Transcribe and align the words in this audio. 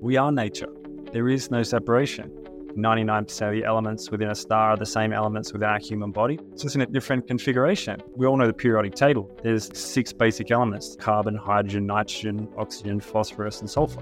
We 0.00 0.16
are 0.16 0.30
nature. 0.30 0.68
There 1.12 1.28
is 1.28 1.50
no 1.50 1.64
separation. 1.64 2.30
99% 2.76 3.48
of 3.48 3.52
the 3.52 3.64
elements 3.64 4.12
within 4.12 4.30
a 4.30 4.34
star 4.34 4.70
are 4.70 4.76
the 4.76 4.86
same 4.86 5.12
elements 5.12 5.52
within 5.52 5.68
our 5.68 5.80
human 5.80 6.12
body. 6.12 6.38
It's 6.52 6.62
just 6.62 6.76
in 6.76 6.82
a 6.82 6.86
different 6.86 7.26
configuration. 7.26 8.00
We 8.14 8.24
all 8.24 8.36
know 8.36 8.46
the 8.46 8.52
periodic 8.52 8.94
table. 8.94 9.28
There's 9.42 9.76
six 9.76 10.12
basic 10.12 10.52
elements 10.52 10.96
carbon, 11.00 11.34
hydrogen, 11.34 11.86
nitrogen, 11.86 12.48
oxygen, 12.56 13.00
phosphorus, 13.00 13.60
and 13.60 13.68
sulfur. 13.68 14.00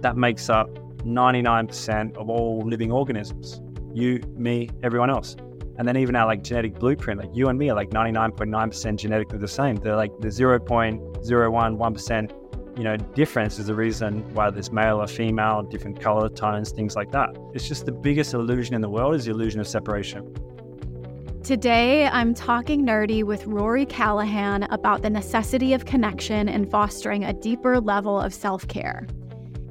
That 0.00 0.16
makes 0.16 0.48
up 0.48 0.70
99% 1.04 2.16
of 2.16 2.30
all 2.30 2.62
living 2.64 2.90
organisms. 2.90 3.60
You, 3.92 4.20
me, 4.36 4.70
everyone 4.82 5.10
else. 5.10 5.36
And 5.78 5.86
then 5.86 5.98
even 5.98 6.16
our 6.16 6.24
like 6.24 6.42
genetic 6.42 6.78
blueprint, 6.78 7.20
like 7.20 7.36
you 7.36 7.48
and 7.48 7.58
me 7.58 7.68
are 7.68 7.76
like 7.76 7.90
99.9% 7.90 8.96
genetically 8.96 9.38
the 9.38 9.48
same. 9.48 9.76
They're 9.76 9.96
like 9.96 10.18
the 10.20 10.28
0.01, 10.28 10.98
1% 11.28 12.45
you 12.76 12.84
know, 12.84 12.96
difference 12.96 13.58
is 13.58 13.66
the 13.66 13.74
reason 13.74 14.22
why 14.34 14.50
there's 14.50 14.70
male 14.70 15.00
or 15.00 15.06
female, 15.06 15.62
different 15.62 15.98
color 16.00 16.28
tones, 16.28 16.72
things 16.72 16.94
like 16.94 17.10
that. 17.12 17.34
It's 17.54 17.66
just 17.66 17.86
the 17.86 17.92
biggest 17.92 18.34
illusion 18.34 18.74
in 18.74 18.82
the 18.82 18.90
world 18.90 19.14
is 19.14 19.24
the 19.24 19.30
illusion 19.30 19.60
of 19.60 19.66
separation. 19.66 20.34
Today, 21.42 22.06
I'm 22.06 22.34
talking 22.34 22.84
nerdy 22.84 23.22
with 23.22 23.46
Rory 23.46 23.86
Callaghan 23.86 24.64
about 24.64 25.02
the 25.02 25.08
necessity 25.08 25.72
of 25.72 25.84
connection 25.84 26.48
and 26.48 26.70
fostering 26.70 27.24
a 27.24 27.32
deeper 27.32 27.80
level 27.80 28.20
of 28.20 28.34
self 28.34 28.68
care. 28.68 29.06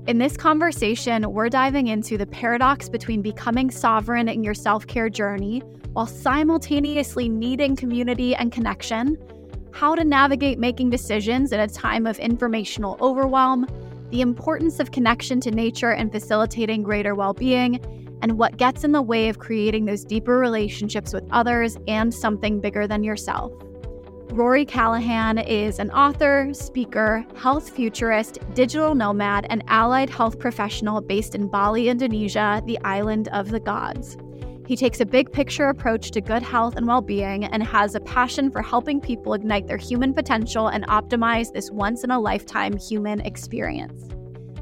In 0.08 0.18
this 0.18 0.38
conversation, 0.38 1.32
we're 1.32 1.49
diving 1.49 1.88
into 1.88 2.18
the 2.18 2.26
paradox 2.26 2.90
between 2.90 3.22
becoming 3.22 3.70
sovereign 3.70 4.30
in 4.30 4.44
your 4.44 4.54
self 4.54 4.88
care 4.88 5.10
journey 5.10 5.60
while 5.94 6.08
simultaneously 6.08 7.30
needing 7.30 7.76
community 7.76 8.35
and 8.35 8.52
connection 8.52 9.18
how 9.76 9.94
to 9.94 10.06
navigate 10.06 10.58
making 10.58 10.90
decisions 10.90 11.52
in 11.52 11.60
a 11.60 11.68
time 11.68 12.08
of 12.08 12.18
informational 12.18 12.98
overwhelm, 13.02 13.68
the 14.10 14.22
importance 14.22 14.80
of 14.80 14.92
connection 14.92 15.42
to 15.42 15.52
nature 15.52 15.92
and 15.92 16.14
facilitating 16.14 16.82
greater 16.82 17.14
well 17.14 17.34
being, 17.34 17.82
and 18.22 18.38
what 18.38 18.56
gets 18.56 18.86
in 18.86 18.94
the 18.94 19.02
way 19.02 19.27
of 19.27 19.40
creating 19.40 19.84
those 19.84 20.05
deeper 20.05 20.38
relationships 20.40 21.12
with 21.12 21.27
others 21.30 21.77
and 21.90 22.14
something 22.14 22.62
bigger 22.62 22.88
than 22.88 23.04
yourself. 23.04 23.52
Rory 24.32 24.64
Callaghan 24.64 25.40
is 25.40 25.80
an 25.80 25.92
author, 25.92 26.54
speaker, 26.54 27.26
health 27.36 27.70
futurist, 27.70 28.40
digital 28.54 28.96
nomad, 28.96 29.46
and 29.49 29.62
allied 29.68 30.10
health 30.10 30.40
professional 30.40 31.02
based 31.02 31.36
in 31.36 31.49
Bali, 31.49 31.90
Indonesia, 31.90 32.62
the 32.66 32.80
island 32.86 33.27
of 33.34 33.49
the 33.49 33.60
gods. 33.60 34.18
He 34.66 34.76
takes 34.76 34.99
a 34.99 35.05
big 35.05 35.32
picture 35.32 35.70
approach 35.70 36.10
to 36.12 36.21
good 36.21 36.41
health 36.41 36.76
and 36.76 36.88
well 36.88 37.02
being 37.02 37.46
and 37.46 37.62
has 37.62 37.94
a 37.94 37.99
passion 37.99 38.49
for 38.49 38.63
helping 38.63 38.99
people 38.99 39.34
ignite 39.34 39.68
their 39.68 39.77
human 39.77 40.13
potential 40.13 40.70
and 40.70 40.88
optimize 40.88 41.54
this 41.54 41.70
once 41.70 42.04
in 42.04 42.10
a 42.10 42.20
lifetime 42.20 42.76
human 42.77 43.21
experience. 43.21 44.10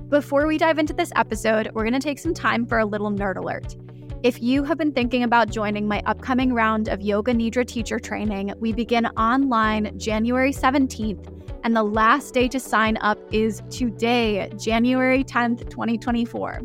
Before 0.10 0.46
we 0.46 0.58
dive 0.58 0.78
into 0.78 0.94
this 0.94 1.12
episode, 1.16 1.72
we're 1.74 1.84
going 1.84 1.94
to 1.94 2.00
take 2.00 2.20
some 2.20 2.34
time 2.34 2.66
for 2.66 2.80
a 2.80 2.86
little 2.86 3.12
nerd 3.12 3.38
alert. 3.38 3.78
If 4.24 4.42
you 4.42 4.64
have 4.64 4.78
been 4.78 4.92
thinking 4.92 5.24
about 5.24 5.50
joining 5.50 5.88
my 5.88 6.02
upcoming 6.06 6.54
round 6.54 6.90
of 6.90 7.02
Yoga 7.02 7.34
Nidra 7.34 7.66
teacher 7.66 7.98
training, 7.98 8.54
we 8.60 8.74
begin 8.74 9.06
online 9.18 9.98
January 9.98 10.52
17th, 10.52 11.44
and 11.64 11.76
the 11.76 11.84
last 11.84 12.34
day 12.34 12.50
to 12.50 12.60
sign 12.60 12.98
up 12.98 13.18
is 13.34 13.62
today, 13.70 14.52
January 14.58 15.24
10th, 15.24 15.70
2024. 15.70 16.62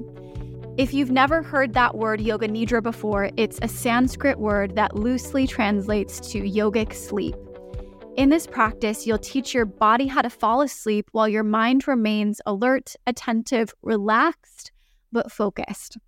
If 0.78 0.94
you've 0.94 1.10
never 1.10 1.42
heard 1.42 1.74
that 1.74 1.96
word 1.96 2.20
yoga 2.20 2.46
nidra 2.46 2.80
before, 2.80 3.30
it's 3.36 3.58
a 3.62 3.66
Sanskrit 3.66 4.38
word 4.38 4.76
that 4.76 4.94
loosely 4.94 5.44
translates 5.44 6.20
to 6.30 6.40
yogic 6.40 6.94
sleep. 6.94 7.34
In 8.16 8.28
this 8.28 8.46
practice, 8.46 9.04
you'll 9.04 9.18
teach 9.18 9.52
your 9.52 9.64
body 9.64 10.06
how 10.06 10.22
to 10.22 10.30
fall 10.30 10.62
asleep 10.62 11.08
while 11.10 11.28
your 11.28 11.42
mind 11.42 11.88
remains 11.88 12.40
alert, 12.46 12.94
attentive, 13.08 13.74
relaxed, 13.82 14.70
but 15.10 15.32
focused. 15.32 15.98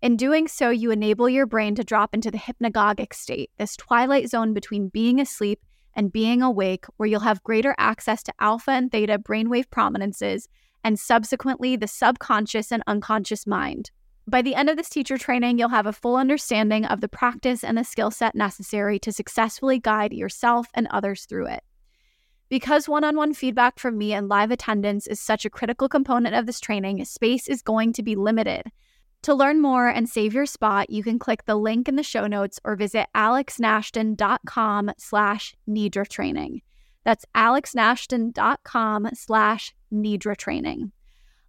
In 0.00 0.16
doing 0.16 0.48
so, 0.48 0.70
you 0.70 0.90
enable 0.90 1.28
your 1.28 1.44
brain 1.44 1.74
to 1.74 1.84
drop 1.84 2.14
into 2.14 2.30
the 2.30 2.38
hypnagogic 2.38 3.12
state, 3.12 3.50
this 3.58 3.76
twilight 3.76 4.30
zone 4.30 4.54
between 4.54 4.88
being 4.88 5.20
asleep 5.20 5.60
and 5.94 6.10
being 6.10 6.40
awake, 6.40 6.86
where 6.96 7.06
you'll 7.06 7.20
have 7.20 7.42
greater 7.42 7.74
access 7.76 8.22
to 8.22 8.32
alpha 8.40 8.70
and 8.70 8.90
theta 8.90 9.18
brainwave 9.18 9.70
prominences 9.70 10.48
and 10.82 10.98
subsequently 10.98 11.76
the 11.76 11.86
subconscious 11.86 12.72
and 12.72 12.82
unconscious 12.86 13.46
mind. 13.46 13.90
By 14.26 14.40
the 14.40 14.54
end 14.54 14.70
of 14.70 14.76
this 14.76 14.88
teacher 14.88 15.18
training, 15.18 15.58
you'll 15.58 15.68
have 15.68 15.86
a 15.86 15.92
full 15.92 16.16
understanding 16.16 16.86
of 16.86 17.00
the 17.02 17.08
practice 17.08 17.62
and 17.62 17.76
the 17.76 17.84
skill 17.84 18.10
set 18.10 18.34
necessary 18.34 18.98
to 19.00 19.12
successfully 19.12 19.78
guide 19.78 20.14
yourself 20.14 20.66
and 20.72 20.86
others 20.90 21.26
through 21.26 21.46
it. 21.46 21.62
Because 22.48 22.88
one 22.88 23.04
on 23.04 23.16
one 23.16 23.34
feedback 23.34 23.78
from 23.78 23.98
me 23.98 24.12
and 24.12 24.28
live 24.28 24.50
attendance 24.50 25.06
is 25.06 25.20
such 25.20 25.44
a 25.44 25.50
critical 25.50 25.88
component 25.88 26.34
of 26.34 26.46
this 26.46 26.60
training, 26.60 27.04
space 27.04 27.48
is 27.48 27.62
going 27.62 27.92
to 27.94 28.02
be 28.02 28.16
limited. 28.16 28.62
To 29.24 29.34
learn 29.34 29.60
more 29.60 29.88
and 29.88 30.08
save 30.08 30.34
your 30.34 30.46
spot, 30.46 30.90
you 30.90 31.02
can 31.02 31.18
click 31.18 31.44
the 31.44 31.56
link 31.56 31.88
in 31.88 31.96
the 31.96 32.02
show 32.02 32.26
notes 32.26 32.60
or 32.64 32.76
visit 32.76 33.06
alexnashton.com 33.14 34.92
slash 34.98 35.54
Nidra 35.68 36.06
training. 36.08 36.62
That's 37.04 37.24
alexnashton.com 37.34 39.08
slash 39.14 39.74
Nidra 39.92 40.36
training. 40.36 40.92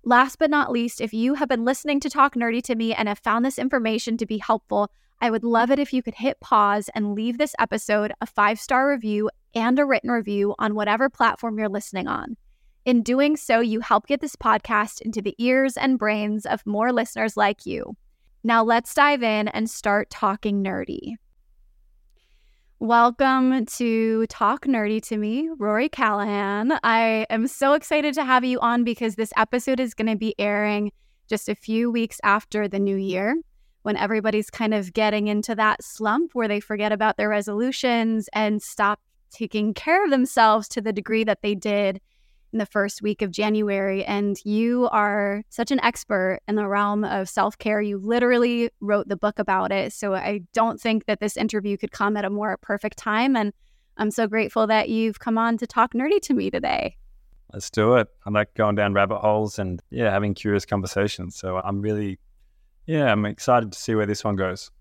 Last 0.08 0.38
but 0.38 0.52
not 0.52 0.72
least, 0.72 1.02
if 1.02 1.16
you 1.16 1.34
have 1.34 1.50
been 1.50 1.66
listening 1.66 2.00
to 2.02 2.12
Talk 2.12 2.36
Nerdy 2.36 2.62
to 2.66 2.76
me 2.76 2.94
and 2.94 3.08
have 3.08 3.18
found 3.18 3.44
this 3.44 3.58
information 3.58 4.18
to 4.18 4.28
be 4.28 4.38
helpful, 4.38 4.92
I 5.20 5.32
would 5.32 5.44
love 5.44 5.72
it 5.72 5.80
if 5.80 5.94
you 5.94 6.04
could 6.04 6.14
hit 6.14 6.40
pause 6.40 6.92
and 6.94 7.16
leave 7.16 7.40
this 7.40 7.56
episode 7.58 8.14
a 8.22 8.28
five 8.28 8.60
star 8.60 8.88
review 8.88 9.32
and 9.56 9.80
a 9.80 9.86
written 9.86 10.12
review 10.12 10.54
on 10.60 10.76
whatever 10.76 11.10
platform 11.10 11.58
you're 11.58 11.70
listening 11.70 12.08
on. 12.08 12.38
In 12.86 13.02
doing 13.02 13.36
so, 13.36 13.62
you 13.62 13.80
help 13.80 14.06
get 14.06 14.22
this 14.22 14.36
podcast 14.36 15.02
into 15.02 15.24
the 15.24 15.34
ears 15.40 15.76
and 15.76 15.98
brains 15.98 16.46
of 16.46 16.64
more 16.68 16.94
listeners 16.94 17.36
like 17.36 17.66
you. 17.66 17.98
Now, 18.44 18.64
let's 18.64 18.94
dive 18.94 19.24
in 19.24 19.48
and 19.48 19.68
start 19.68 20.12
talking 20.12 20.64
nerdy. 20.64 21.16
Welcome 22.86 23.66
to 23.78 24.28
Talk 24.28 24.68
Nerdy 24.68 25.02
to 25.08 25.18
Me, 25.18 25.50
Rory 25.58 25.90
Callaghan. 25.90 26.78
I 26.84 27.26
am 27.32 27.48
so 27.48 27.74
excited 27.74 28.14
to 28.14 28.24
have 28.24 28.46
you 28.46 28.60
on 28.60 28.84
because 28.84 29.16
this 29.16 29.34
episode 29.36 29.80
is 29.80 29.96
going 29.96 30.06
to 30.06 30.16
be 30.16 30.36
airing 30.38 30.92
just 31.28 31.50
a 31.50 31.56
few 31.56 31.90
weeks 31.90 32.20
after 32.24 32.68
the 32.68 32.78
new 32.78 32.96
year 32.96 33.38
when 33.82 33.98
everybody's 33.98 34.52
kind 34.52 34.72
of 34.72 34.94
getting 34.94 35.30
into 35.30 35.56
that 35.56 35.84
slump 35.84 36.36
where 36.36 36.48
they 36.48 36.60
forget 36.60 36.92
about 36.92 37.18
their 37.18 37.28
resolutions 37.28 38.30
and 38.34 38.62
stop 38.62 39.00
taking 39.32 39.74
care 39.74 40.06
of 40.06 40.12
themselves 40.12 40.68
to 40.68 40.80
the 40.80 40.94
degree 40.94 41.24
that 41.24 41.42
they 41.42 41.56
did 41.56 42.00
in 42.56 42.60
the 42.60 42.66
first 42.66 43.02
week 43.02 43.22
of 43.22 43.32
January. 43.32 44.06
And 44.06 44.40
you 44.46 44.88
are 44.94 45.44
such 45.50 45.72
an 45.72 45.82
expert 45.82 46.40
in 46.48 46.56
the 46.56 46.66
realm 46.66 47.04
of 47.04 47.28
self 47.28 47.58
care. 47.58 47.82
You 47.82 47.98
literally 47.98 48.70
wrote 48.80 49.10
the 49.10 49.18
book 49.18 49.40
about 49.40 49.74
it. 49.74 49.92
So 49.92 50.16
I 50.16 50.40
don't 50.54 50.80
think 50.80 51.06
that 51.06 51.20
this 51.20 51.36
interview 51.36 51.76
could 51.76 51.92
come 51.92 52.16
at 52.16 52.24
a 52.24 52.30
more 52.30 52.58
perfect 52.62 52.98
time. 52.98 53.36
And 53.36 53.52
I'm 53.98 54.10
so 54.10 54.26
grateful 54.26 54.68
that 54.68 54.88
you've 54.88 55.20
come 55.20 55.38
on 55.38 55.58
to 55.58 55.68
talk 55.68 55.94
nerdy 55.94 56.22
to 56.22 56.34
me 56.34 56.50
today. 56.50 56.96
Let's 57.52 57.70
do 57.70 57.96
it. 57.96 58.08
I 58.26 58.30
like 58.30 58.54
going 58.54 58.76
down 58.76 58.94
rabbit 58.94 59.20
holes 59.20 59.60
and, 59.60 59.82
yeah, 59.90 60.10
having 60.10 60.34
curious 60.34 60.66
conversations. 60.66 61.36
So 61.36 61.58
I'm 61.58 61.82
really, 61.82 62.20
yeah, 62.88 63.12
I'm 63.12 63.26
excited 63.26 63.74
to 63.74 63.78
see 63.78 63.96
where 63.96 64.06
this 64.06 64.24
one 64.24 64.38
goes. 64.38 64.72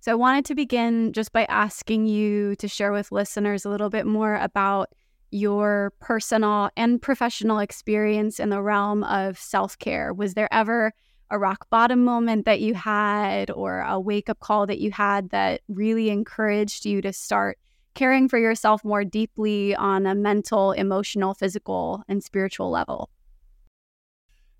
So 0.00 0.12
I 0.12 0.14
wanted 0.14 0.46
to 0.46 0.54
begin 0.54 1.12
just 1.12 1.32
by 1.32 1.44
asking 1.44 2.06
you 2.06 2.56
to 2.56 2.68
share 2.68 2.92
with 2.92 3.12
listeners 3.12 3.66
a 3.66 3.68
little 3.68 3.90
bit 3.90 4.06
more 4.06 4.36
about 4.36 4.88
your 5.30 5.92
personal 6.00 6.70
and 6.76 7.00
professional 7.00 7.58
experience 7.58 8.40
in 8.40 8.48
the 8.48 8.62
realm 8.62 9.04
of 9.04 9.38
self 9.38 9.78
care? 9.78 10.12
Was 10.12 10.34
there 10.34 10.52
ever 10.52 10.92
a 11.30 11.38
rock 11.38 11.68
bottom 11.70 12.04
moment 12.04 12.46
that 12.46 12.60
you 12.60 12.74
had 12.74 13.50
or 13.50 13.80
a 13.80 14.00
wake 14.00 14.30
up 14.30 14.40
call 14.40 14.66
that 14.66 14.78
you 14.78 14.90
had 14.90 15.30
that 15.30 15.60
really 15.68 16.08
encouraged 16.08 16.86
you 16.86 17.02
to 17.02 17.12
start 17.12 17.58
caring 17.94 18.28
for 18.28 18.38
yourself 18.38 18.84
more 18.84 19.04
deeply 19.04 19.74
on 19.74 20.06
a 20.06 20.14
mental, 20.14 20.72
emotional, 20.72 21.34
physical, 21.34 22.02
and 22.08 22.22
spiritual 22.22 22.70
level? 22.70 23.10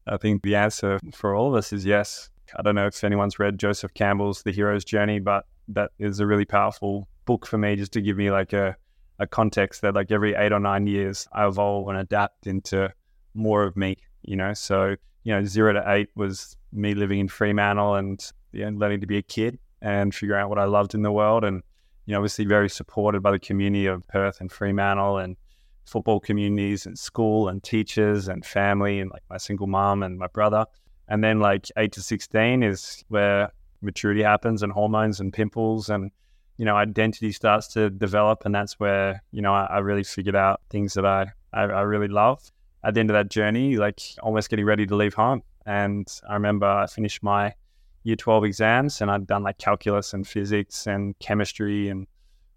I 0.07 0.17
think 0.17 0.43
the 0.43 0.57
answer 0.57 0.99
for 1.15 1.35
all 1.35 1.49
of 1.49 1.55
us 1.55 1.73
is 1.73 1.85
yes. 1.85 2.31
I 2.59 2.63
don't 2.63 2.75
know 2.75 2.87
if 2.87 3.05
anyone's 3.05 3.39
read 3.39 3.59
Joseph 3.59 3.93
Campbell's 3.95 4.43
The 4.43 4.53
Hero's 4.53 4.85
Journey, 4.85 5.21
but 5.21 5.45
that 5.69 5.91
is 5.99 6.19
a 6.19 6.27
really 6.27 6.47
powerful 6.47 7.07
book 7.27 7.47
for 7.47 7.59
me 7.59 7.77
just 7.77 7.93
to 7.93 8.01
give 8.01 8.17
me 8.17 8.31
like 8.31 8.53
a 8.55 8.77
a 9.19 9.27
context 9.27 9.83
that 9.83 9.95
like 9.95 10.11
every 10.11 10.35
eight 10.35 10.53
or 10.53 10.61
nine 10.61 10.87
years 10.87 11.27
I 11.33 11.47
evolve 11.47 11.89
and 11.89 11.99
adapt 11.99 12.47
into 12.47 12.93
more 13.35 13.65
of 13.65 13.77
me, 13.77 13.97
you 14.23 14.37
know. 14.37 14.55
So, 14.55 14.97
you 15.25 15.35
know, 15.35 15.45
zero 15.45 15.73
to 15.73 15.83
eight 15.87 16.09
was 16.15 16.57
me 16.73 16.95
living 16.95 17.21
in 17.21 17.29
Fremantle 17.29 17.95
and 17.95 18.21
you 18.53 18.71
know, 18.71 18.79
learning 18.79 19.01
to 19.01 19.07
be 19.07 19.19
a 19.19 19.23
kid 19.23 19.59
and 19.83 20.15
figuring 20.15 20.43
out 20.43 20.49
what 20.49 20.59
I 20.59 20.65
loved 20.65 20.95
in 20.95 21.03
the 21.03 21.13
world. 21.13 21.45
And, 21.45 21.63
you 22.07 22.13
know, 22.13 22.19
obviously 22.19 22.45
very 22.45 22.69
supported 22.69 23.23
by 23.23 23.33
the 23.33 23.39
community 23.39 23.87
of 23.87 24.07
Perth 24.09 24.41
and 24.41 24.51
Fremantle 24.51 25.19
and 25.19 25.37
football 25.85 26.21
communities 26.21 26.87
and 26.87 26.99
school 26.99 27.49
and 27.49 27.63
teachers 27.63 28.29
and 28.29 28.45
family 28.45 29.01
and 29.01 29.11
like 29.11 29.23
my 29.31 29.39
single 29.39 29.67
mom 29.67 30.03
and 30.03 30.19
my 30.19 30.27
brother. 30.29 30.67
And 31.09 31.25
then 31.25 31.41
like 31.41 31.67
eight 31.77 31.93
to 31.93 32.03
16 32.03 32.63
is 32.63 33.05
where 33.09 33.51
maturity 33.81 34.23
happens 34.23 34.63
and 34.63 34.73
hormones 34.73 35.21
and 35.21 35.33
pimples 35.33 35.89
and 35.89 36.11
you 36.59 36.65
know, 36.65 36.77
identity 36.77 37.33
starts 37.33 37.69
to 37.69 37.89
develop. 37.89 38.45
And 38.45 38.55
that's 38.55 38.75
where, 38.75 39.23
you 39.33 39.41
know, 39.41 39.55
I, 39.55 39.65
I 39.65 39.79
really 39.79 40.05
figured 40.05 40.37
out 40.37 40.61
things 40.69 40.95
that 40.95 41.07
I, 41.07 41.29
I, 41.53 41.63
I, 41.63 41.81
really 41.83 42.09
love. 42.09 42.43
At 42.85 42.95
the 42.95 43.01
end 43.01 43.11
of 43.11 43.15
that 43.15 43.31
journey, 43.31 43.77
like 43.77 44.01
almost 44.23 44.51
getting 44.51 44.65
ready 44.65 44.87
to 44.87 44.95
leave 44.95 45.15
home. 45.15 45.43
And 45.67 46.07
I 46.29 46.35
remember 46.35 46.67
I 46.67 46.87
finished 46.87 47.23
my 47.23 47.55
year 48.03 48.17
12 48.17 48.45
exams 48.45 49.01
and 49.01 49.11
I'd 49.11 49.27
done 49.27 49.43
like 49.43 49.59
calculus 49.59 50.15
and 50.15 50.27
physics 50.27 50.87
and 50.87 51.19
chemistry 51.21 51.89
and 51.89 52.07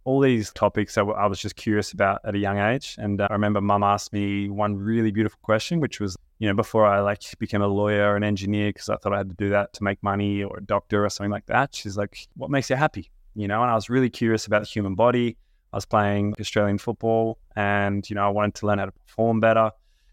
all 0.03 0.19
these 0.19 0.51
topics 0.53 0.95
that 0.95 1.03
I 1.03 1.27
was 1.27 1.39
just 1.39 1.55
curious 1.55 1.91
about 1.91 2.21
at 2.25 2.33
a 2.33 2.39
young 2.39 2.57
age. 2.57 2.95
And 2.97 3.21
uh, 3.21 3.27
I 3.29 3.33
remember 3.33 3.61
mum 3.61 3.83
asked 3.83 4.13
me 4.13 4.49
one 4.49 4.75
really 4.75 5.11
beautiful 5.11 5.39
question, 5.43 5.79
which 5.79 5.99
was, 5.99 6.17
you 6.39 6.47
know, 6.47 6.55
before 6.55 6.87
I 6.87 7.01
like 7.01 7.21
became 7.37 7.61
a 7.61 7.67
lawyer 7.67 8.11
or 8.11 8.15
an 8.15 8.23
engineer, 8.23 8.69
because 8.69 8.89
I 8.89 8.95
thought 8.95 9.13
I 9.13 9.19
had 9.19 9.29
to 9.29 9.35
do 9.35 9.49
that 9.49 9.73
to 9.73 9.83
make 9.83 10.01
money 10.01 10.43
or 10.43 10.57
a 10.57 10.63
doctor 10.63 11.05
or 11.05 11.09
something 11.09 11.31
like 11.31 11.45
that. 11.47 11.75
She's 11.75 11.97
like, 11.97 12.27
what 12.35 12.49
makes 12.49 12.69
you 12.71 12.75
happy? 12.75 13.11
You 13.35 13.47
know, 13.47 13.61
and 13.61 13.71
I 13.71 13.75
was 13.75 13.89
really 13.89 14.09
curious 14.09 14.45
about 14.45 14.63
the 14.63 14.67
human 14.67 14.95
body. 14.95 15.37
I 15.73 15.77
was 15.77 15.85
playing 15.85 16.35
Australian 16.39 16.77
football 16.77 17.37
and, 17.55 18.07
you 18.09 18.15
know, 18.15 18.25
I 18.25 18.29
wanted 18.29 18.55
to 18.55 18.67
learn 18.67 18.79
how 18.79 18.85
to 18.85 18.91
perform 18.91 19.39
better. 19.39 19.71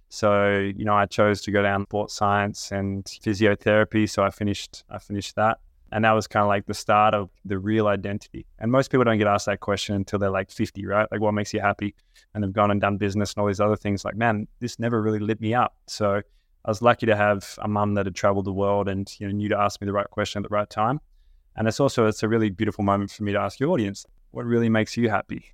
So, 0.08 0.58
you 0.58 0.84
know, 0.84 0.94
I 0.94 1.06
chose 1.06 1.42
to 1.42 1.50
go 1.50 1.62
down 1.62 1.84
sports 1.84 2.14
science 2.14 2.70
and 2.70 3.04
physiotherapy. 3.04 4.08
So 4.08 4.22
I 4.22 4.30
finished 4.30 4.84
I 4.88 4.98
finished 4.98 5.34
that. 5.36 5.58
And 5.90 6.04
that 6.04 6.12
was 6.12 6.26
kind 6.26 6.42
of 6.42 6.48
like 6.48 6.66
the 6.66 6.74
start 6.74 7.14
of 7.14 7.30
the 7.44 7.58
real 7.58 7.88
identity. 7.88 8.46
And 8.58 8.70
most 8.70 8.90
people 8.90 9.04
don't 9.04 9.18
get 9.18 9.26
asked 9.26 9.46
that 9.46 9.60
question 9.60 9.96
until 9.96 10.18
they're 10.18 10.30
like 10.30 10.50
50, 10.50 10.84
right? 10.84 11.08
Like, 11.10 11.22
what 11.22 11.32
makes 11.32 11.54
you 11.54 11.60
happy? 11.60 11.94
And 12.34 12.44
they've 12.44 12.52
gone 12.52 12.70
and 12.70 12.78
done 12.80 12.98
business 12.98 13.32
and 13.32 13.40
all 13.40 13.46
these 13.46 13.60
other 13.60 13.76
things. 13.76 14.04
Like, 14.04 14.14
man, 14.14 14.46
this 14.60 14.78
never 14.78 15.00
really 15.00 15.18
lit 15.18 15.40
me 15.40 15.54
up. 15.54 15.76
So 15.86 16.20
I 16.64 16.70
was 16.70 16.82
lucky 16.82 17.06
to 17.06 17.16
have 17.16 17.58
a 17.62 17.68
mum 17.68 17.94
that 17.94 18.04
had 18.04 18.14
traveled 18.14 18.44
the 18.44 18.52
world 18.52 18.88
and 18.88 19.10
you 19.18 19.26
know 19.26 19.32
knew 19.32 19.48
to 19.48 19.58
ask 19.58 19.80
me 19.80 19.86
the 19.86 19.92
right 19.92 20.10
question 20.10 20.44
at 20.44 20.48
the 20.50 20.54
right 20.54 20.68
time. 20.68 21.00
And 21.58 21.69
it's 21.69 21.81
also 21.81 22.06
it's 22.06 22.22
a 22.22 22.28
really 22.28 22.49
beautiful 22.50 22.84
moment 22.84 23.10
for 23.10 23.25
me 23.25 23.32
to 23.32 23.38
ask 23.38 23.60
your 23.60 23.70
audience, 23.70 24.06
what 24.31 24.46
really 24.46 24.69
makes 24.69 24.96
you 24.96 25.10
happy? 25.10 25.44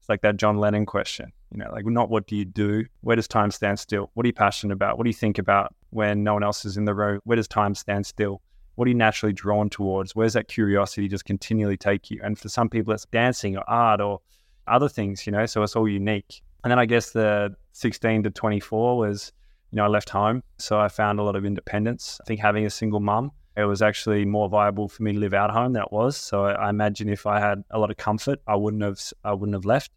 It's 0.00 0.08
like 0.08 0.22
that 0.22 0.36
John 0.36 0.58
Lennon 0.58 0.86
question, 0.86 1.30
you 1.52 1.58
know, 1.58 1.70
like 1.70 1.86
not 1.86 2.10
what 2.10 2.26
do 2.26 2.34
you 2.34 2.44
do? 2.44 2.86
Where 3.02 3.14
does 3.14 3.28
time 3.28 3.50
stand 3.50 3.78
still? 3.78 4.10
What 4.14 4.24
are 4.24 4.28
you 4.28 4.32
passionate 4.32 4.72
about? 4.72 4.98
What 4.98 5.04
do 5.04 5.10
you 5.10 5.14
think 5.14 5.38
about 5.38 5.74
when 5.90 6.24
no 6.24 6.34
one 6.34 6.42
else 6.42 6.64
is 6.64 6.76
in 6.76 6.86
the 6.86 6.94
room? 6.94 7.20
Where 7.24 7.36
does 7.36 7.46
time 7.46 7.74
stand 7.74 8.06
still? 8.06 8.40
what 8.80 8.86
are 8.86 8.88
you 8.88 8.96
naturally 8.96 9.34
drawn 9.34 9.68
towards? 9.68 10.16
Where's 10.16 10.32
that 10.32 10.48
curiosity 10.48 11.06
just 11.06 11.26
continually 11.26 11.76
take 11.76 12.10
you? 12.10 12.18
And 12.24 12.38
for 12.38 12.48
some 12.48 12.70
people, 12.70 12.94
it's 12.94 13.04
dancing 13.04 13.54
or 13.54 13.62
art 13.68 14.00
or 14.00 14.20
other 14.66 14.88
things, 14.88 15.26
you 15.26 15.32
know, 15.32 15.44
so 15.44 15.62
it's 15.62 15.76
all 15.76 15.86
unique. 15.86 16.40
And 16.64 16.70
then 16.70 16.78
I 16.78 16.86
guess 16.86 17.10
the 17.10 17.54
16 17.72 18.22
to 18.22 18.30
24 18.30 18.96
was, 18.96 19.32
you 19.70 19.76
know, 19.76 19.84
I 19.84 19.88
left 19.88 20.08
home. 20.08 20.42
So 20.56 20.80
I 20.80 20.88
found 20.88 21.18
a 21.18 21.22
lot 21.22 21.36
of 21.36 21.44
independence. 21.44 22.18
I 22.22 22.24
think 22.24 22.40
having 22.40 22.64
a 22.64 22.70
single 22.70 23.00
mum, 23.00 23.32
it 23.56 23.64
was 23.64 23.82
actually 23.82 24.24
more 24.24 24.48
viable 24.48 24.88
for 24.88 25.02
me 25.02 25.12
to 25.12 25.18
live 25.18 25.34
out 25.34 25.50
home 25.50 25.72
than 25.72 25.82
it 25.82 25.92
was. 25.92 26.16
So 26.16 26.44
I 26.44 26.70
imagine 26.70 27.08
if 27.08 27.26
I 27.26 27.40
had 27.40 27.64
a 27.70 27.78
lot 27.78 27.90
of 27.90 27.96
comfort, 27.96 28.40
I 28.46 28.56
wouldn't 28.56 28.82
have, 28.82 29.00
I 29.24 29.32
wouldn't 29.32 29.54
have 29.54 29.64
left. 29.64 29.90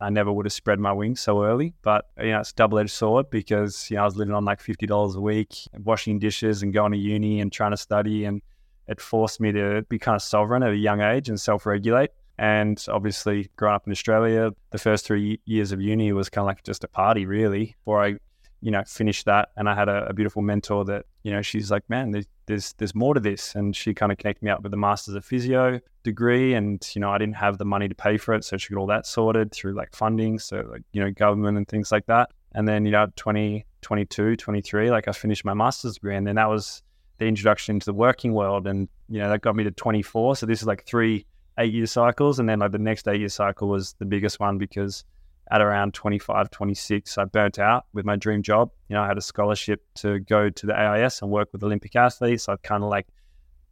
I 0.00 0.10
never 0.10 0.30
would 0.30 0.46
have 0.46 0.52
spread 0.52 0.78
my 0.78 0.92
wings 0.92 1.20
so 1.20 1.42
early. 1.42 1.74
But 1.82 2.08
you 2.18 2.30
know, 2.30 2.40
it's 2.40 2.52
a 2.52 2.54
double 2.54 2.78
edged 2.78 2.90
sword 2.90 3.30
because 3.30 3.90
you 3.90 3.96
know 3.96 4.02
I 4.02 4.04
was 4.04 4.16
living 4.16 4.34
on 4.34 4.44
like 4.44 4.60
fifty 4.60 4.86
dollars 4.86 5.16
a 5.16 5.20
week, 5.20 5.56
washing 5.78 6.18
dishes 6.18 6.62
and 6.62 6.72
going 6.72 6.92
to 6.92 6.98
uni 6.98 7.40
and 7.40 7.50
trying 7.50 7.72
to 7.72 7.76
study, 7.76 8.24
and 8.24 8.40
it 8.86 9.00
forced 9.00 9.40
me 9.40 9.52
to 9.52 9.82
be 9.88 9.98
kind 9.98 10.14
of 10.14 10.22
sovereign 10.22 10.62
at 10.62 10.70
a 10.70 10.76
young 10.76 11.00
age 11.00 11.28
and 11.28 11.40
self 11.40 11.66
regulate. 11.66 12.10
And 12.38 12.82
obviously, 12.88 13.50
growing 13.56 13.74
up 13.74 13.86
in 13.86 13.92
Australia, 13.92 14.52
the 14.70 14.78
first 14.78 15.04
three 15.04 15.40
years 15.44 15.72
of 15.72 15.80
uni 15.80 16.12
was 16.12 16.28
kind 16.28 16.44
of 16.44 16.46
like 16.46 16.62
just 16.62 16.84
a 16.84 16.88
party, 16.88 17.26
really. 17.26 17.74
Before 17.80 18.04
I 18.04 18.18
you 18.60 18.70
know, 18.70 18.82
finished 18.86 19.26
that. 19.26 19.50
And 19.56 19.68
I 19.68 19.74
had 19.74 19.88
a, 19.88 20.06
a, 20.08 20.12
beautiful 20.12 20.42
mentor 20.42 20.84
that, 20.86 21.06
you 21.22 21.30
know, 21.30 21.42
she's 21.42 21.70
like, 21.70 21.88
man, 21.88 22.10
there's, 22.10 22.26
there's, 22.46 22.72
there's 22.74 22.94
more 22.94 23.14
to 23.14 23.20
this. 23.20 23.54
And 23.54 23.74
she 23.74 23.94
kind 23.94 24.10
of 24.10 24.18
connected 24.18 24.44
me 24.44 24.50
up 24.50 24.62
with 24.62 24.72
the 24.72 24.76
Masters 24.76 25.14
of 25.14 25.24
Physio 25.24 25.80
degree. 26.02 26.54
And, 26.54 26.86
you 26.94 27.00
know, 27.00 27.10
I 27.10 27.18
didn't 27.18 27.36
have 27.36 27.58
the 27.58 27.64
money 27.64 27.88
to 27.88 27.94
pay 27.94 28.16
for 28.16 28.34
it. 28.34 28.44
So 28.44 28.56
she 28.56 28.74
got 28.74 28.80
all 28.80 28.86
that 28.88 29.06
sorted 29.06 29.52
through 29.52 29.74
like 29.74 29.94
funding. 29.94 30.38
So, 30.38 30.66
like, 30.70 30.82
you 30.92 31.02
know, 31.02 31.10
government 31.10 31.56
and 31.56 31.68
things 31.68 31.92
like 31.92 32.06
that. 32.06 32.30
And 32.52 32.66
then, 32.66 32.84
you 32.84 32.90
know, 32.90 33.06
20, 33.14 33.64
22, 33.82 34.36
23, 34.36 34.90
like 34.90 35.06
I 35.06 35.12
finished 35.12 35.44
my 35.44 35.54
master's 35.54 35.94
degree. 35.94 36.16
And 36.16 36.26
then 36.26 36.36
that 36.36 36.48
was 36.48 36.82
the 37.18 37.26
introduction 37.26 37.76
into 37.76 37.86
the 37.86 37.94
working 37.94 38.32
world. 38.32 38.66
And, 38.66 38.88
you 39.08 39.18
know, 39.18 39.28
that 39.28 39.42
got 39.42 39.54
me 39.54 39.64
to 39.64 39.70
24. 39.70 40.36
So 40.36 40.46
this 40.46 40.60
is 40.60 40.66
like 40.66 40.84
three 40.84 41.26
eight 41.58 41.72
year 41.72 41.86
cycles. 41.86 42.38
And 42.38 42.48
then 42.48 42.60
like 42.60 42.72
the 42.72 42.78
next 42.78 43.06
eight 43.08 43.20
year 43.20 43.28
cycle 43.28 43.68
was 43.68 43.94
the 43.98 44.04
biggest 44.04 44.40
one 44.40 44.58
because 44.58 45.04
at 45.50 45.60
around 45.60 45.94
25, 45.94 46.50
26, 46.50 47.18
I 47.18 47.24
burnt 47.24 47.58
out 47.58 47.86
with 47.92 48.04
my 48.04 48.16
dream 48.16 48.42
job. 48.42 48.70
You 48.88 48.94
know, 48.94 49.02
I 49.02 49.06
had 49.06 49.18
a 49.18 49.22
scholarship 49.22 49.82
to 49.96 50.20
go 50.20 50.50
to 50.50 50.66
the 50.66 50.78
AIS 50.78 51.22
and 51.22 51.30
work 51.30 51.48
with 51.52 51.62
Olympic 51.62 51.96
athletes. 51.96 52.48
I've 52.48 52.62
kind 52.62 52.82
of 52.82 52.90
like 52.90 53.06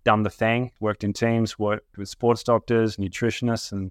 done 0.04 0.22
the 0.22 0.30
thing, 0.30 0.72
worked 0.80 1.04
in 1.04 1.12
teams, 1.12 1.58
worked 1.58 1.98
with 1.98 2.08
sports 2.08 2.42
doctors, 2.42 2.96
nutritionists, 2.96 3.72
and 3.72 3.90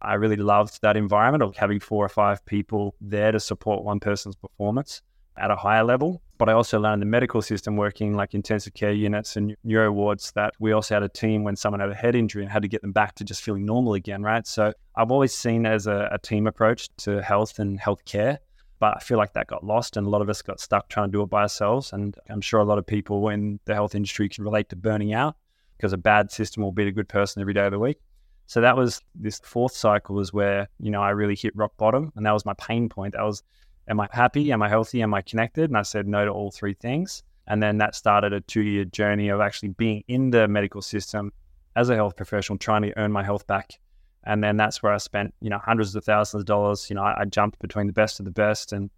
I 0.00 0.14
really 0.14 0.36
loved 0.36 0.82
that 0.82 0.96
environment 0.96 1.42
of 1.42 1.56
having 1.56 1.80
four 1.80 2.04
or 2.04 2.08
five 2.08 2.44
people 2.44 2.94
there 3.00 3.32
to 3.32 3.40
support 3.40 3.84
one 3.84 4.00
person's 4.00 4.34
performance 4.34 5.02
at 5.36 5.50
a 5.50 5.56
higher 5.56 5.84
level. 5.84 6.22
But 6.38 6.48
I 6.48 6.54
also 6.54 6.80
learned 6.80 7.00
the 7.00 7.06
medical 7.06 7.40
system 7.40 7.76
working 7.76 8.16
like 8.16 8.34
intensive 8.34 8.74
care 8.74 8.92
units 8.92 9.36
and 9.36 9.56
neuro 9.62 9.92
wards 9.92 10.32
that 10.32 10.54
we 10.58 10.72
also 10.72 10.94
had 10.94 11.02
a 11.02 11.08
team 11.08 11.44
when 11.44 11.54
someone 11.54 11.80
had 11.80 11.90
a 11.90 11.94
head 11.94 12.16
injury 12.16 12.42
and 12.42 12.50
had 12.50 12.62
to 12.62 12.68
get 12.68 12.82
them 12.82 12.92
back 12.92 13.14
to 13.16 13.24
just 13.24 13.42
feeling 13.42 13.64
normal 13.64 13.94
again, 13.94 14.22
right? 14.22 14.46
So 14.46 14.72
I've 14.96 15.12
always 15.12 15.32
seen 15.32 15.66
as 15.66 15.86
a, 15.86 16.08
a 16.10 16.18
team 16.18 16.46
approach 16.46 16.88
to 16.98 17.22
health 17.22 17.58
and 17.58 17.78
healthcare. 17.78 18.38
But 18.80 18.96
I 18.96 19.00
feel 19.00 19.18
like 19.18 19.34
that 19.34 19.46
got 19.46 19.64
lost 19.64 19.96
and 19.96 20.04
a 20.04 20.10
lot 20.10 20.22
of 20.22 20.28
us 20.28 20.42
got 20.42 20.58
stuck 20.58 20.88
trying 20.88 21.06
to 21.08 21.12
do 21.12 21.22
it 21.22 21.30
by 21.30 21.42
ourselves. 21.42 21.92
And 21.92 22.16
I'm 22.28 22.40
sure 22.40 22.58
a 22.58 22.64
lot 22.64 22.78
of 22.78 22.86
people 22.86 23.28
in 23.28 23.60
the 23.64 23.74
health 23.74 23.94
industry 23.94 24.28
can 24.28 24.42
relate 24.42 24.68
to 24.70 24.76
burning 24.76 25.14
out 25.14 25.36
because 25.76 25.92
a 25.92 25.96
bad 25.96 26.32
system 26.32 26.64
will 26.64 26.72
beat 26.72 26.88
a 26.88 26.92
good 26.92 27.08
person 27.08 27.40
every 27.40 27.54
day 27.54 27.66
of 27.66 27.70
the 27.70 27.78
week. 27.78 27.98
So 28.46 28.60
that 28.60 28.76
was 28.76 29.00
this 29.14 29.40
fourth 29.44 29.72
cycle 29.72 30.18
is 30.18 30.32
where, 30.32 30.68
you 30.80 30.90
know, 30.90 31.00
I 31.00 31.10
really 31.10 31.36
hit 31.36 31.54
rock 31.54 31.76
bottom. 31.76 32.12
And 32.16 32.26
that 32.26 32.32
was 32.32 32.44
my 32.44 32.54
pain 32.54 32.88
point. 32.88 33.14
That 33.14 33.22
was 33.22 33.44
Am 33.88 34.00
I 34.00 34.08
happy? 34.12 34.52
Am 34.52 34.62
I 34.62 34.68
healthy? 34.68 35.02
Am 35.02 35.14
I 35.14 35.22
connected? 35.22 35.70
And 35.70 35.76
I 35.76 35.82
said 35.82 36.06
no 36.06 36.24
to 36.24 36.30
all 36.30 36.50
three 36.50 36.74
things. 36.74 37.22
And 37.48 37.62
then 37.62 37.78
that 37.78 37.94
started 37.94 38.32
a 38.32 38.40
two 38.40 38.62
year 38.62 38.84
journey 38.84 39.28
of 39.28 39.40
actually 39.40 39.70
being 39.70 40.04
in 40.08 40.30
the 40.30 40.46
medical 40.48 40.82
system 40.82 41.32
as 41.74 41.90
a 41.90 41.96
health 41.96 42.16
professional, 42.16 42.58
trying 42.58 42.82
to 42.82 42.96
earn 42.98 43.12
my 43.12 43.24
health 43.24 43.46
back. 43.46 43.78
And 44.24 44.42
then 44.42 44.56
that's 44.56 44.82
where 44.82 44.92
I 44.92 44.98
spent, 44.98 45.34
you 45.40 45.50
know, 45.50 45.58
hundreds 45.58 45.96
of 45.96 46.04
thousands 46.04 46.42
of 46.42 46.46
dollars. 46.46 46.88
You 46.88 46.96
know, 46.96 47.02
I, 47.02 47.22
I 47.22 47.24
jumped 47.24 47.58
between 47.58 47.88
the 47.88 47.92
best 47.92 48.20
of 48.20 48.24
the 48.24 48.30
best 48.30 48.72
and 48.72 48.90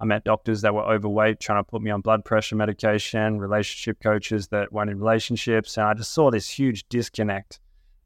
I 0.00 0.06
met 0.06 0.24
doctors 0.24 0.62
that 0.62 0.74
were 0.74 0.82
overweight 0.82 1.40
trying 1.40 1.62
to 1.62 1.70
put 1.70 1.82
me 1.82 1.90
on 1.90 2.00
blood 2.00 2.24
pressure 2.24 2.56
medication, 2.56 3.38
relationship 3.38 4.00
coaches 4.02 4.48
that 4.48 4.72
weren't 4.72 4.90
in 4.90 4.98
relationships. 4.98 5.76
And 5.76 5.86
I 5.86 5.92
just 5.92 6.12
saw 6.14 6.30
this 6.30 6.48
huge 6.48 6.88
disconnect 6.88 7.60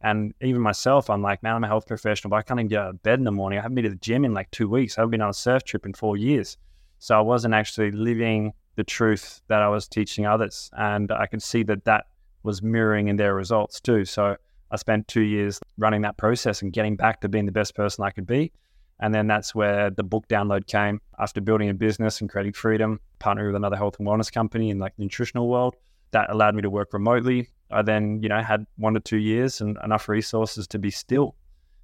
and 0.04 0.34
even 0.42 0.60
myself, 0.60 1.08
I'm 1.08 1.22
like, 1.22 1.42
man, 1.42 1.56
I'm 1.56 1.64
a 1.64 1.66
health 1.66 1.86
professional, 1.86 2.28
but 2.28 2.36
I 2.36 2.42
can't 2.42 2.60
even 2.60 2.68
get 2.68 2.82
out 2.82 2.90
of 2.90 3.02
bed 3.02 3.18
in 3.18 3.24
the 3.24 3.32
morning. 3.32 3.58
I 3.58 3.62
haven't 3.62 3.74
been 3.74 3.84
to 3.84 3.90
the 3.90 3.96
gym 3.96 4.26
in 4.26 4.34
like 4.34 4.50
two 4.50 4.68
weeks. 4.68 4.98
I 4.98 5.00
haven't 5.00 5.12
been 5.12 5.22
on 5.22 5.30
a 5.30 5.34
surf 5.34 5.64
trip 5.64 5.86
in 5.86 5.94
four 5.94 6.18
years. 6.18 6.58
So 6.98 7.16
I 7.16 7.22
wasn't 7.22 7.54
actually 7.54 7.90
living 7.90 8.52
the 8.76 8.84
truth 8.84 9.40
that 9.48 9.62
I 9.62 9.68
was 9.68 9.88
teaching 9.88 10.26
others. 10.26 10.70
And 10.76 11.10
I 11.10 11.24
could 11.24 11.42
see 11.42 11.62
that 11.64 11.86
that 11.86 12.04
was 12.42 12.62
mirroring 12.62 13.08
in 13.08 13.16
their 13.16 13.34
results 13.34 13.80
too. 13.80 14.04
So 14.04 14.36
I 14.70 14.76
spent 14.76 15.08
two 15.08 15.22
years 15.22 15.58
running 15.78 16.02
that 16.02 16.18
process 16.18 16.60
and 16.60 16.70
getting 16.70 16.96
back 16.96 17.22
to 17.22 17.30
being 17.30 17.46
the 17.46 17.52
best 17.52 17.74
person 17.74 18.04
I 18.04 18.10
could 18.10 18.26
be. 18.26 18.52
And 19.00 19.14
then 19.14 19.26
that's 19.26 19.54
where 19.54 19.88
the 19.88 20.04
book 20.04 20.28
download 20.28 20.66
came 20.66 21.00
after 21.18 21.40
building 21.40 21.70
a 21.70 21.74
business 21.74 22.20
and 22.20 22.28
creating 22.28 22.52
freedom, 22.52 23.00
partnering 23.20 23.46
with 23.46 23.56
another 23.56 23.76
health 23.76 23.96
and 23.98 24.06
wellness 24.06 24.30
company 24.30 24.68
in 24.68 24.78
like 24.78 24.94
the 24.96 25.02
nutritional 25.02 25.48
world. 25.48 25.76
That 26.10 26.28
allowed 26.28 26.56
me 26.56 26.60
to 26.62 26.70
work 26.70 26.92
remotely 26.92 27.48
I 27.70 27.82
then, 27.82 28.22
you 28.22 28.28
know, 28.28 28.40
had 28.42 28.66
one 28.76 28.94
to 28.94 29.00
two 29.00 29.16
years 29.16 29.60
and 29.60 29.76
enough 29.84 30.08
resources 30.08 30.66
to 30.68 30.78
be 30.78 30.90
still. 30.90 31.34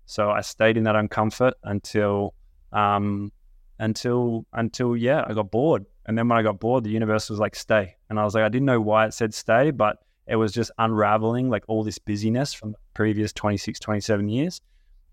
So 0.06 0.30
I 0.30 0.40
stayed 0.40 0.76
in 0.76 0.84
that 0.84 0.94
uncomfort 0.94 1.52
until, 1.64 2.34
um, 2.72 3.32
until, 3.78 4.44
until, 4.52 4.96
yeah, 4.96 5.25
I 5.26 5.34
got 5.34 5.50
bored. 5.50 5.87
And 6.06 6.18
then 6.18 6.28
when 6.28 6.38
I 6.38 6.42
got 6.42 6.58
bored, 6.58 6.84
the 6.84 6.90
universe 6.90 7.30
was 7.30 7.38
like, 7.38 7.54
stay. 7.54 7.96
And 8.08 8.18
I 8.18 8.25
was 8.25 8.34
like, 8.34 8.44
I 8.44 8.49
didn't 8.49 8.66
know 8.66 8.80
why 8.80 9.06
it 9.06 9.14
said 9.14 9.32
stay, 9.32 9.70
but 9.70 9.99
it 10.26 10.37
was 10.37 10.52
just 10.52 10.70
unraveling 10.78 11.50
like 11.50 11.64
all 11.68 11.84
this 11.84 11.99
busyness 11.99 12.52
from 12.52 12.75
previous 12.94 13.32
26, 13.32 13.80
27 13.80 14.28
years. 14.28 14.60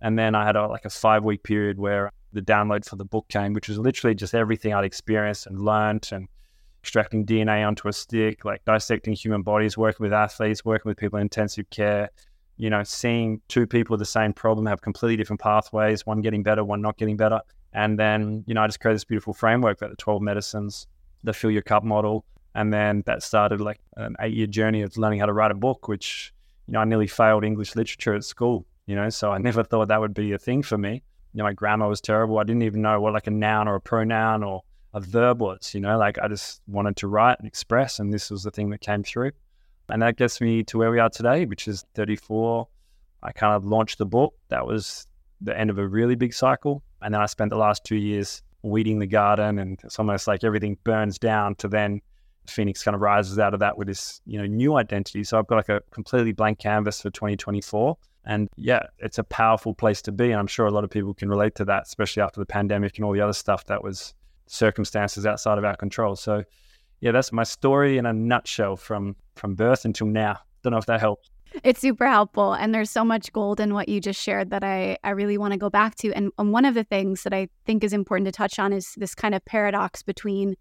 And 0.02 0.18
then 0.18 0.36
I 0.36 0.46
had 0.46 0.56
a, 0.56 0.68
like 0.68 0.86
a 0.86 0.90
five 0.90 1.24
week 1.24 1.44
period 1.44 1.80
where 1.80 2.12
the 2.34 2.42
download 2.42 2.86
for 2.86 2.98
the 2.98 3.06
book 3.06 3.28
came, 3.30 3.54
which 3.54 3.68
was 3.68 3.80
literally 3.80 4.16
just 4.16 4.36
everything 4.36 4.74
I'd 4.74 4.86
experienced 4.86 5.48
and 5.48 5.60
learned 5.60 6.10
and 6.12 6.28
extracting 6.88 7.26
DNA 7.26 7.68
onto 7.68 7.90
a 7.90 7.94
stick, 7.94 8.46
like 8.46 8.64
dissecting 8.64 9.12
human 9.12 9.42
bodies, 9.42 9.78
working 9.78 10.06
with 10.06 10.14
athletes, 10.14 10.64
working 10.64 10.90
with 10.90 10.98
people 10.98 11.18
in 11.18 11.24
intensive 11.24 11.70
care, 11.70 12.10
you 12.56 12.70
know, 12.70 12.82
seeing 12.82 13.42
two 13.50 13.68
people 13.68 13.96
with 13.96 14.00
the 14.00 14.06
same 14.06 14.32
problem 14.32 14.66
have 14.66 14.82
completely 14.82 15.18
different 15.18 15.42
pathways, 15.42 16.06
one 16.06 16.22
getting 16.22 16.44
better, 16.44 16.64
one 16.64 16.82
not 16.82 16.98
getting 16.98 17.18
better. 17.18 17.42
And 17.74 18.00
then, 18.00 18.46
you 18.48 18.54
know, 18.54 18.62
I 18.62 18.68
just 18.68 18.80
created 18.80 18.96
this 18.96 19.04
beautiful 19.04 19.34
framework 19.34 19.80
about 19.80 19.90
the 19.90 19.98
12 19.98 20.22
medicines, 20.22 20.88
the 21.26 21.34
fill 21.34 21.52
your 21.52 21.62
cup 21.62 21.84
model. 21.84 22.24
And 22.56 22.74
then 22.74 23.04
that 23.06 23.22
started 23.22 23.60
like 23.60 23.82
an 23.98 24.16
eight 24.22 24.34
year 24.34 24.48
journey 24.48 24.82
of 24.82 24.96
learning 24.96 25.20
how 25.20 25.26
to 25.26 25.34
write 25.34 25.52
a 25.52 25.56
book, 25.56 25.90
which, 25.90 26.34
you 26.68 26.72
know, 26.72 26.80
I 26.80 26.86
nearly 26.86 27.08
failed 27.08 27.44
English 27.44 27.76
literature 27.76 28.16
at 28.16 28.24
school, 28.24 28.66
you 28.86 28.96
know, 28.96 29.10
so 29.10 29.30
I 29.34 29.38
never 29.50 29.62
thought 29.62 29.90
that 29.90 30.00
would 30.00 30.14
be 30.14 30.32
a 30.32 30.40
thing 30.40 30.64
for 30.64 30.78
me. 30.78 31.04
You 31.34 31.40
know, 31.40 31.44
my 31.44 31.54
grammar 31.54 31.90
was 31.90 32.00
terrible. 32.00 32.40
I 32.40 32.46
didn't 32.46 32.64
even 32.64 32.82
know 32.82 33.02
what 33.02 33.12
like 33.12 33.28
a 33.28 33.32
noun 33.32 33.68
or 33.68 33.76
a 33.76 33.82
pronoun 33.82 34.42
or 34.42 34.62
a 34.98 35.00
verb 35.00 35.42
was, 35.42 35.74
you 35.76 35.80
know, 35.80 35.98
like 35.98 36.18
I 36.18 36.28
just 36.28 36.62
wanted 36.68 36.96
to 36.98 37.08
write 37.08 37.38
and 37.40 37.48
express, 37.48 38.00
and 38.00 38.12
this 38.12 38.32
was 38.32 38.44
the 38.44 38.52
thing 38.52 38.72
that 38.72 38.82
came 38.82 39.04
through. 39.04 39.32
And 39.90 40.02
that 40.02 40.18
gets 40.18 40.42
me 40.42 40.64
to 40.64 40.78
where 40.78 40.92
we 40.92 41.00
are 41.00 41.10
today, 41.10 41.46
which 41.46 41.68
is 41.68 41.86
34. 41.94 42.68
I 43.24 43.32
kind 43.32 43.56
of 43.56 43.64
launched 43.64 44.00
the 44.00 44.06
book. 44.06 44.34
That 44.50 44.66
was 44.66 45.08
the 45.40 45.58
end 45.58 45.70
of 45.70 45.78
a 45.78 45.88
really 45.88 46.16
big 46.16 46.34
cycle. 46.34 46.84
And 47.02 47.14
then 47.14 47.22
I 47.22 47.28
spent 47.28 47.52
the 47.52 47.58
last 47.58 47.84
two 47.84 47.96
years 47.96 48.42
weeding 48.64 48.98
the 49.00 49.08
garden, 49.08 49.60
and 49.60 49.80
it's 49.84 50.00
almost 50.00 50.28
like 50.28 50.44
everything 50.44 50.78
burns 50.84 51.20
down 51.20 51.56
to 51.56 51.68
then 51.68 52.02
Phoenix 52.48 52.84
kind 52.84 52.96
of 52.96 53.02
rises 53.02 53.38
out 53.38 53.54
of 53.54 53.60
that 53.60 53.78
with 53.78 53.88
this, 53.88 54.20
you 54.26 54.40
know, 54.40 54.48
new 54.48 54.78
identity. 54.78 55.24
So 55.24 55.38
I've 55.38 55.48
got 55.48 55.58
like 55.58 55.70
a 55.70 55.82
completely 55.92 56.32
blank 56.32 56.58
canvas 56.58 57.02
for 57.02 57.12
2024. 57.12 57.98
And 58.26 58.50
yeah, 58.58 58.82
it's 58.98 59.20
a 59.20 59.24
powerful 59.24 59.74
place 59.74 60.02
to 60.02 60.12
be. 60.12 60.32
And 60.32 60.40
I'm 60.40 60.48
sure 60.48 60.66
a 60.66 60.72
lot 60.72 60.84
of 60.84 60.90
people 60.90 61.14
can 61.14 61.30
relate 61.30 61.56
to 61.56 61.66
that, 61.66 61.84
especially 61.84 62.24
after 62.24 62.40
the 62.40 62.46
pandemic 62.46 62.98
and 62.98 63.06
all 63.06 63.14
the 63.14 63.22
other 63.22 63.34
stuff 63.34 63.66
that 63.66 63.84
was 63.84 64.16
circumstances 64.48 65.26
outside 65.26 65.58
of 65.58 65.66
our 65.66 65.76
control. 65.76 66.16
So 66.16 66.44
yeah, 67.00 67.12
that's 67.12 67.32
my 67.32 67.44
story 67.44 67.98
in 67.98 68.06
a 68.06 68.14
nutshell 68.14 68.76
from 68.76 69.16
from 69.36 69.56
birth 69.56 69.86
until 69.86 70.08
now. 70.08 70.40
Don't 70.64 70.72
know 70.72 70.80
if 70.80 70.88
that 70.88 71.00
helps. 71.00 71.30
It's 71.64 71.80
super 71.80 72.08
helpful. 72.08 72.54
And 72.54 72.74
there's 72.74 72.90
so 72.90 73.06
much 73.06 73.32
gold 73.32 73.60
in 73.60 73.74
what 73.74 73.88
you 73.88 74.02
just 74.02 74.22
shared 74.22 74.50
that 74.50 74.64
I, 74.64 74.98
I 75.04 75.12
really 75.12 75.38
want 75.38 75.54
to 75.54 75.58
go 75.58 75.70
back 75.70 75.96
to. 75.96 76.12
And, 76.14 76.32
and 76.38 76.52
one 76.52 76.66
of 76.66 76.74
the 76.74 76.84
things 76.84 77.24
that 77.24 77.34
I 77.34 77.48
think 77.66 77.84
is 77.84 77.94
important 77.94 78.26
to 78.26 78.32
touch 78.32 78.60
on 78.60 78.74
is 78.74 78.94
this 78.98 79.16
kind 79.16 79.34
of 79.34 79.44
paradox 79.46 80.04
between 80.04 80.56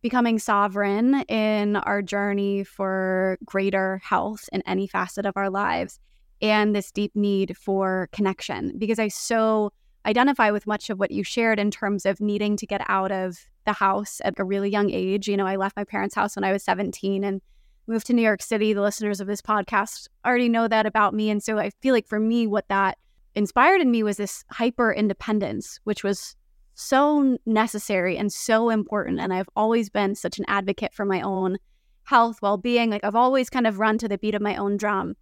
becoming 0.00 0.38
sovereign 0.38 1.22
in 1.28 1.76
our 1.76 2.02
journey 2.02 2.64
for 2.64 3.38
greater 3.44 4.00
health 4.02 4.48
in 4.52 4.62
any 4.62 4.86
facet 4.86 5.26
of 5.26 5.36
our 5.36 5.50
lives 5.50 6.00
and 6.40 6.74
this 6.74 6.90
deep 6.90 7.12
need 7.14 7.56
for 7.56 8.08
connection. 8.12 8.76
Because 8.78 8.98
I 8.98 9.08
so 9.08 9.72
identify 10.06 10.50
with 10.50 10.66
much 10.66 10.90
of 10.90 10.98
what 10.98 11.10
you 11.10 11.22
shared 11.22 11.58
in 11.58 11.70
terms 11.70 12.06
of 12.06 12.20
needing 12.20 12.56
to 12.56 12.66
get 12.66 12.82
out 12.88 13.12
of 13.12 13.38
the 13.64 13.72
house 13.72 14.20
at 14.24 14.38
a 14.38 14.44
really 14.44 14.70
young 14.70 14.90
age. 14.90 15.28
You 15.28 15.36
know, 15.36 15.46
I 15.46 15.56
left 15.56 15.76
my 15.76 15.84
parents' 15.84 16.14
house 16.14 16.36
when 16.36 16.44
I 16.44 16.52
was 16.52 16.64
17 16.64 17.24
and 17.24 17.40
moved 17.86 18.06
to 18.06 18.12
New 18.12 18.22
York 18.22 18.42
City. 18.42 18.72
The 18.72 18.82
listeners 18.82 19.20
of 19.20 19.26
this 19.26 19.40
podcast 19.40 20.08
already 20.24 20.48
know 20.48 20.68
that 20.68 20.86
about 20.86 21.14
me. 21.14 21.30
And 21.30 21.42
so 21.42 21.58
I 21.58 21.70
feel 21.80 21.94
like 21.94 22.08
for 22.08 22.18
me, 22.18 22.46
what 22.46 22.68
that 22.68 22.98
inspired 23.34 23.80
in 23.80 23.90
me 23.90 24.02
was 24.02 24.16
this 24.16 24.44
hyper 24.50 24.92
independence, 24.92 25.78
which 25.84 26.02
was 26.02 26.36
so 26.74 27.38
necessary 27.46 28.16
and 28.16 28.32
so 28.32 28.70
important. 28.70 29.20
And 29.20 29.32
I've 29.32 29.48
always 29.56 29.90
been 29.90 30.14
such 30.14 30.38
an 30.38 30.44
advocate 30.48 30.94
for 30.94 31.04
my 31.04 31.20
own 31.20 31.58
health, 32.04 32.40
well 32.42 32.56
being. 32.56 32.90
Like 32.90 33.04
I've 33.04 33.14
always 33.14 33.50
kind 33.50 33.66
of 33.66 33.78
run 33.78 33.98
to 33.98 34.08
the 34.08 34.18
beat 34.18 34.34
of 34.34 34.42
my 34.42 34.56
own 34.56 34.76
drum. 34.76 35.14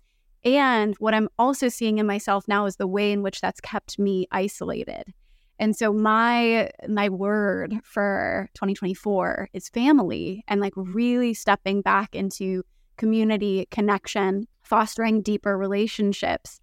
And 0.44 0.94
what 0.98 1.14
I'm 1.14 1.28
also 1.38 1.68
seeing 1.68 1.98
in 1.98 2.06
myself 2.06 2.48
now 2.48 2.66
is 2.66 2.76
the 2.76 2.86
way 2.86 3.12
in 3.12 3.22
which 3.22 3.40
that's 3.40 3.60
kept 3.60 3.98
me 3.98 4.26
isolated. 4.30 5.12
And 5.58 5.76
so 5.76 5.92
my 5.92 6.70
my 6.88 7.10
word 7.10 7.74
for 7.84 8.48
2024 8.54 9.50
is 9.52 9.68
family 9.68 10.42
and 10.48 10.60
like 10.60 10.72
really 10.74 11.34
stepping 11.34 11.82
back 11.82 12.14
into 12.14 12.62
community 12.96 13.68
connection, 13.70 14.46
fostering 14.62 15.20
deeper 15.20 15.58
relationships. 15.58 16.60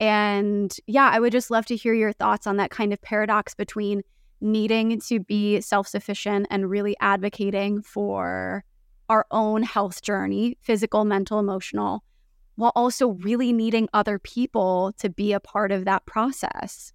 And 0.00 0.74
yeah, 0.86 1.10
I 1.12 1.20
would 1.20 1.32
just 1.32 1.50
love 1.50 1.66
to 1.66 1.76
hear 1.76 1.92
your 1.92 2.12
thoughts 2.12 2.46
on 2.46 2.56
that 2.56 2.70
kind 2.70 2.94
of 2.94 3.02
paradox 3.02 3.54
between 3.54 4.02
needing 4.40 4.98
to 5.00 5.20
be 5.20 5.60
self-sufficient 5.60 6.46
and 6.50 6.70
really 6.70 6.96
advocating 7.00 7.82
for 7.82 8.64
our 9.10 9.26
own 9.30 9.62
health 9.62 10.00
journey, 10.00 10.56
physical, 10.62 11.04
mental, 11.04 11.38
emotional, 11.38 12.02
while 12.58 12.72
also 12.74 13.08
really 13.08 13.52
needing 13.52 13.88
other 13.92 14.18
people 14.18 14.92
to 14.98 15.08
be 15.08 15.32
a 15.32 15.40
part 15.40 15.72
of 15.72 15.84
that 15.84 16.04
process 16.06 16.92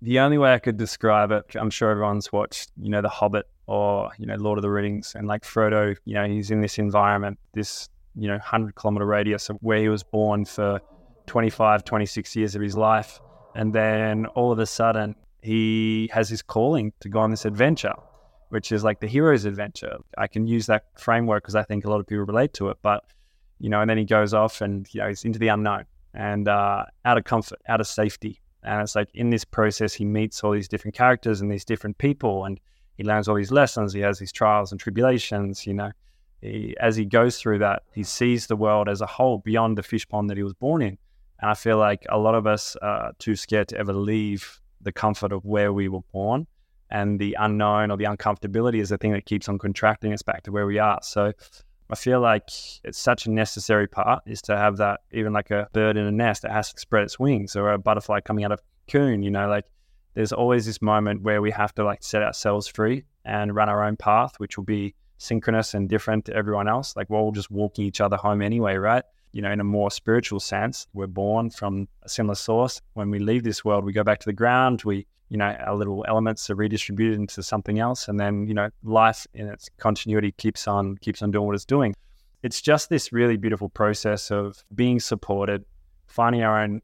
the 0.00 0.20
only 0.20 0.38
way 0.38 0.54
I 0.54 0.58
could 0.58 0.76
describe 0.76 1.32
it, 1.32 1.56
I'm 1.56 1.70
sure 1.70 1.90
everyone's 1.90 2.32
watched, 2.32 2.70
you 2.80 2.88
know, 2.88 3.02
The 3.02 3.08
Hobbit 3.08 3.46
or, 3.66 4.10
you 4.18 4.26
know, 4.26 4.36
Lord 4.36 4.58
of 4.58 4.62
the 4.62 4.70
Rings. 4.70 5.14
And 5.16 5.26
like 5.26 5.42
Frodo, 5.42 5.96
you 6.04 6.14
know, 6.14 6.26
he's 6.26 6.50
in 6.50 6.60
this 6.60 6.78
environment, 6.78 7.38
this, 7.52 7.88
you 8.14 8.28
know, 8.28 8.34
100 8.34 8.74
kilometer 8.76 9.06
radius 9.06 9.50
of 9.50 9.56
where 9.60 9.80
he 9.80 9.88
was 9.88 10.02
born 10.02 10.44
for 10.44 10.80
25, 11.26 11.84
26 11.84 12.36
years 12.36 12.54
of 12.54 12.62
his 12.62 12.76
life. 12.76 13.20
And 13.54 13.72
then 13.72 14.26
all 14.26 14.52
of 14.52 14.58
a 14.58 14.66
sudden, 14.66 15.16
he 15.42 16.08
has 16.12 16.28
his 16.28 16.42
calling 16.42 16.92
to 17.00 17.08
go 17.08 17.18
on 17.20 17.30
this 17.30 17.44
adventure, 17.44 17.94
which 18.50 18.70
is 18.70 18.84
like 18.84 19.00
the 19.00 19.08
hero's 19.08 19.44
adventure. 19.44 19.96
I 20.16 20.28
can 20.28 20.46
use 20.46 20.66
that 20.66 20.84
framework 20.96 21.42
because 21.42 21.56
I 21.56 21.64
think 21.64 21.84
a 21.84 21.90
lot 21.90 21.98
of 21.98 22.06
people 22.06 22.24
relate 22.24 22.52
to 22.54 22.68
it. 22.68 22.78
But, 22.82 23.02
you 23.58 23.68
know, 23.68 23.80
and 23.80 23.90
then 23.90 23.98
he 23.98 24.04
goes 24.04 24.34
off 24.34 24.60
and, 24.60 24.92
you 24.92 25.00
know, 25.00 25.08
he's 25.08 25.24
into 25.24 25.38
the 25.38 25.48
unknown 25.48 25.84
and 26.14 26.48
uh, 26.48 26.84
out 27.04 27.18
of 27.18 27.24
comfort, 27.24 27.60
out 27.68 27.80
of 27.80 27.86
safety 27.86 28.40
and 28.62 28.82
it's 28.82 28.96
like 28.96 29.08
in 29.14 29.30
this 29.30 29.44
process, 29.44 29.94
he 29.94 30.04
meets 30.04 30.42
all 30.42 30.52
these 30.52 30.68
different 30.68 30.94
characters 30.94 31.40
and 31.40 31.50
these 31.50 31.64
different 31.64 31.98
people, 31.98 32.44
and 32.44 32.58
he 32.96 33.04
learns 33.04 33.28
all 33.28 33.36
these 33.36 33.52
lessons. 33.52 33.92
He 33.92 34.00
has 34.00 34.18
these 34.18 34.32
trials 34.32 34.72
and 34.72 34.80
tribulations. 34.80 35.66
You 35.66 35.74
know, 35.74 35.92
he, 36.40 36.76
as 36.80 36.96
he 36.96 37.04
goes 37.04 37.38
through 37.38 37.60
that, 37.60 37.82
he 37.94 38.02
sees 38.02 38.46
the 38.46 38.56
world 38.56 38.88
as 38.88 39.00
a 39.00 39.06
whole 39.06 39.38
beyond 39.38 39.78
the 39.78 39.82
fish 39.82 40.08
pond 40.08 40.28
that 40.30 40.36
he 40.36 40.42
was 40.42 40.54
born 40.54 40.82
in. 40.82 40.98
And 41.40 41.50
I 41.50 41.54
feel 41.54 41.78
like 41.78 42.04
a 42.08 42.18
lot 42.18 42.34
of 42.34 42.46
us 42.46 42.76
are 42.82 43.12
too 43.18 43.36
scared 43.36 43.68
to 43.68 43.78
ever 43.78 43.92
leave 43.92 44.60
the 44.80 44.92
comfort 44.92 45.32
of 45.32 45.44
where 45.44 45.72
we 45.72 45.88
were 45.88 46.02
born. 46.12 46.46
And 46.90 47.20
the 47.20 47.36
unknown 47.38 47.90
or 47.90 47.96
the 47.96 48.04
uncomfortability 48.04 48.80
is 48.80 48.88
the 48.88 48.98
thing 48.98 49.12
that 49.12 49.26
keeps 49.26 49.48
on 49.48 49.58
contracting 49.58 50.12
us 50.12 50.22
back 50.22 50.42
to 50.44 50.52
where 50.52 50.66
we 50.66 50.78
are. 50.78 50.98
So 51.02 51.32
I 51.90 51.94
feel 51.94 52.20
like 52.20 52.48
it's 52.84 52.98
such 52.98 53.26
a 53.26 53.30
necessary 53.30 53.86
part 53.86 54.22
is 54.26 54.42
to 54.42 54.56
have 54.56 54.76
that, 54.76 55.00
even 55.12 55.32
like 55.32 55.50
a 55.50 55.68
bird 55.72 55.96
in 55.96 56.06
a 56.06 56.12
nest 56.12 56.42
that 56.42 56.50
has 56.50 56.72
to 56.72 56.80
spread 56.80 57.04
its 57.04 57.18
wings 57.18 57.56
or 57.56 57.72
a 57.72 57.78
butterfly 57.78 58.20
coming 58.20 58.44
out 58.44 58.52
of 58.52 58.60
cocoon, 58.86 59.22
you 59.22 59.30
know, 59.30 59.48
like 59.48 59.64
there's 60.14 60.32
always 60.32 60.66
this 60.66 60.82
moment 60.82 61.22
where 61.22 61.40
we 61.40 61.50
have 61.50 61.74
to 61.76 61.84
like 61.84 62.02
set 62.02 62.22
ourselves 62.22 62.66
free 62.66 63.04
and 63.24 63.54
run 63.54 63.68
our 63.68 63.84
own 63.84 63.96
path, 63.96 64.34
which 64.38 64.56
will 64.56 64.64
be 64.64 64.94
synchronous 65.18 65.74
and 65.74 65.88
different 65.88 66.26
to 66.26 66.34
everyone 66.34 66.68
else. 66.68 66.94
Like 66.96 67.08
we're 67.08 67.18
all 67.18 67.32
just 67.32 67.50
walking 67.50 67.84
each 67.84 68.00
other 68.00 68.16
home 68.16 68.42
anyway, 68.42 68.76
right? 68.76 69.04
You 69.32 69.42
know, 69.42 69.50
in 69.50 69.60
a 69.60 69.64
more 69.64 69.90
spiritual 69.90 70.40
sense, 70.40 70.86
we're 70.92 71.06
born 71.06 71.50
from 71.50 71.88
a 72.02 72.08
similar 72.08 72.34
source. 72.34 72.80
When 72.94 73.10
we 73.10 73.18
leave 73.18 73.44
this 73.44 73.64
world, 73.64 73.84
we 73.84 73.92
go 73.92 74.04
back 74.04 74.20
to 74.20 74.26
the 74.26 74.32
ground, 74.32 74.82
we 74.84 75.06
you 75.28 75.36
know, 75.36 75.44
our 75.44 75.74
little 75.74 76.04
elements 76.08 76.48
are 76.50 76.54
redistributed 76.54 77.18
into 77.18 77.42
something 77.42 77.78
else. 77.78 78.08
And 78.08 78.18
then, 78.18 78.46
you 78.46 78.54
know, 78.54 78.70
life 78.82 79.26
in 79.34 79.48
its 79.48 79.68
continuity 79.78 80.32
keeps 80.32 80.66
on, 80.66 80.96
keeps 80.98 81.22
on 81.22 81.30
doing 81.30 81.46
what 81.46 81.54
it's 81.54 81.64
doing. 81.64 81.94
It's 82.42 82.60
just 82.60 82.88
this 82.88 83.12
really 83.12 83.36
beautiful 83.36 83.68
process 83.68 84.30
of 84.30 84.62
being 84.74 85.00
supported, 85.00 85.64
finding 86.06 86.42
our 86.42 86.62
own 86.62 86.80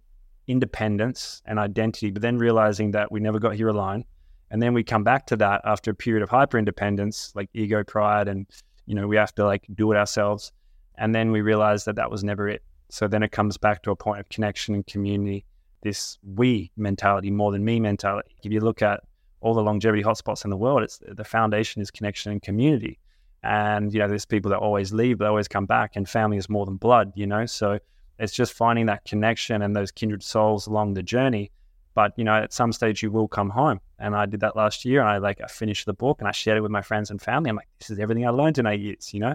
independence 0.46 1.42
and 1.46 1.58
identity, 1.58 2.10
but 2.10 2.22
then 2.22 2.38
realizing 2.38 2.90
that 2.90 3.10
we 3.10 3.20
never 3.20 3.38
got 3.38 3.54
here 3.54 3.68
alone. 3.68 4.04
And 4.50 4.60
then 4.60 4.74
we 4.74 4.84
come 4.84 5.04
back 5.04 5.26
to 5.28 5.36
that 5.36 5.62
after 5.64 5.92
a 5.92 5.94
period 5.94 6.22
of 6.22 6.28
hyper 6.28 6.58
independence, 6.58 7.32
like 7.34 7.48
ego 7.54 7.82
pride, 7.82 8.28
and, 8.28 8.46
you 8.86 8.94
know, 8.94 9.06
we 9.06 9.16
have 9.16 9.34
to 9.36 9.44
like 9.44 9.66
do 9.74 9.90
it 9.92 9.96
ourselves. 9.96 10.52
And 10.96 11.14
then 11.14 11.32
we 11.32 11.40
realize 11.40 11.84
that 11.86 11.96
that 11.96 12.10
was 12.10 12.22
never 12.22 12.48
it. 12.48 12.62
So 12.90 13.08
then 13.08 13.22
it 13.22 13.32
comes 13.32 13.56
back 13.56 13.82
to 13.84 13.90
a 13.90 13.96
point 13.96 14.20
of 14.20 14.28
connection 14.28 14.74
and 14.74 14.86
community 14.86 15.44
this 15.84 16.18
we 16.34 16.72
mentality 16.76 17.30
more 17.30 17.52
than 17.52 17.64
me 17.64 17.78
mentality. 17.78 18.34
If 18.42 18.50
you 18.50 18.60
look 18.60 18.82
at 18.82 19.04
all 19.40 19.54
the 19.54 19.62
longevity 19.62 20.02
hotspots 20.02 20.44
in 20.44 20.50
the 20.50 20.56
world, 20.56 20.82
it's 20.82 20.98
the 21.06 21.22
foundation 21.22 21.80
is 21.80 21.90
connection 21.90 22.32
and 22.32 22.42
community. 22.42 22.98
And 23.44 23.92
you 23.92 24.00
know, 24.00 24.08
there's 24.08 24.24
people 24.24 24.50
that 24.50 24.58
always 24.58 24.92
leave, 24.92 25.18
but 25.18 25.28
always 25.28 25.46
come 25.46 25.66
back, 25.66 25.94
and 25.94 26.08
family 26.08 26.38
is 26.38 26.48
more 26.48 26.64
than 26.64 26.76
blood. 26.76 27.12
You 27.14 27.26
know, 27.26 27.46
so 27.46 27.78
it's 28.18 28.32
just 28.32 28.54
finding 28.54 28.86
that 28.86 29.04
connection 29.04 29.62
and 29.62 29.76
those 29.76 29.92
kindred 29.92 30.22
souls 30.22 30.66
along 30.66 30.94
the 30.94 31.02
journey. 31.02 31.52
But 31.94 32.12
you 32.16 32.24
know, 32.24 32.34
at 32.34 32.52
some 32.52 32.72
stage 32.72 33.02
you 33.02 33.10
will 33.12 33.28
come 33.28 33.50
home, 33.50 33.80
and 33.98 34.16
I 34.16 34.26
did 34.26 34.40
that 34.40 34.56
last 34.56 34.84
year. 34.84 35.00
And 35.00 35.08
I 35.08 35.18
like 35.18 35.40
I 35.44 35.46
finished 35.46 35.86
the 35.86 35.92
book 35.92 36.20
and 36.20 36.26
I 36.26 36.32
shared 36.32 36.56
it 36.56 36.62
with 36.62 36.72
my 36.72 36.82
friends 36.82 37.10
and 37.10 37.20
family. 37.20 37.50
I'm 37.50 37.56
like, 37.56 37.68
this 37.78 37.90
is 37.90 37.98
everything 37.98 38.26
I 38.26 38.30
learned 38.30 38.58
in 38.58 38.66
eight 38.66 38.80
years. 38.80 39.12
You 39.12 39.20
know, 39.20 39.34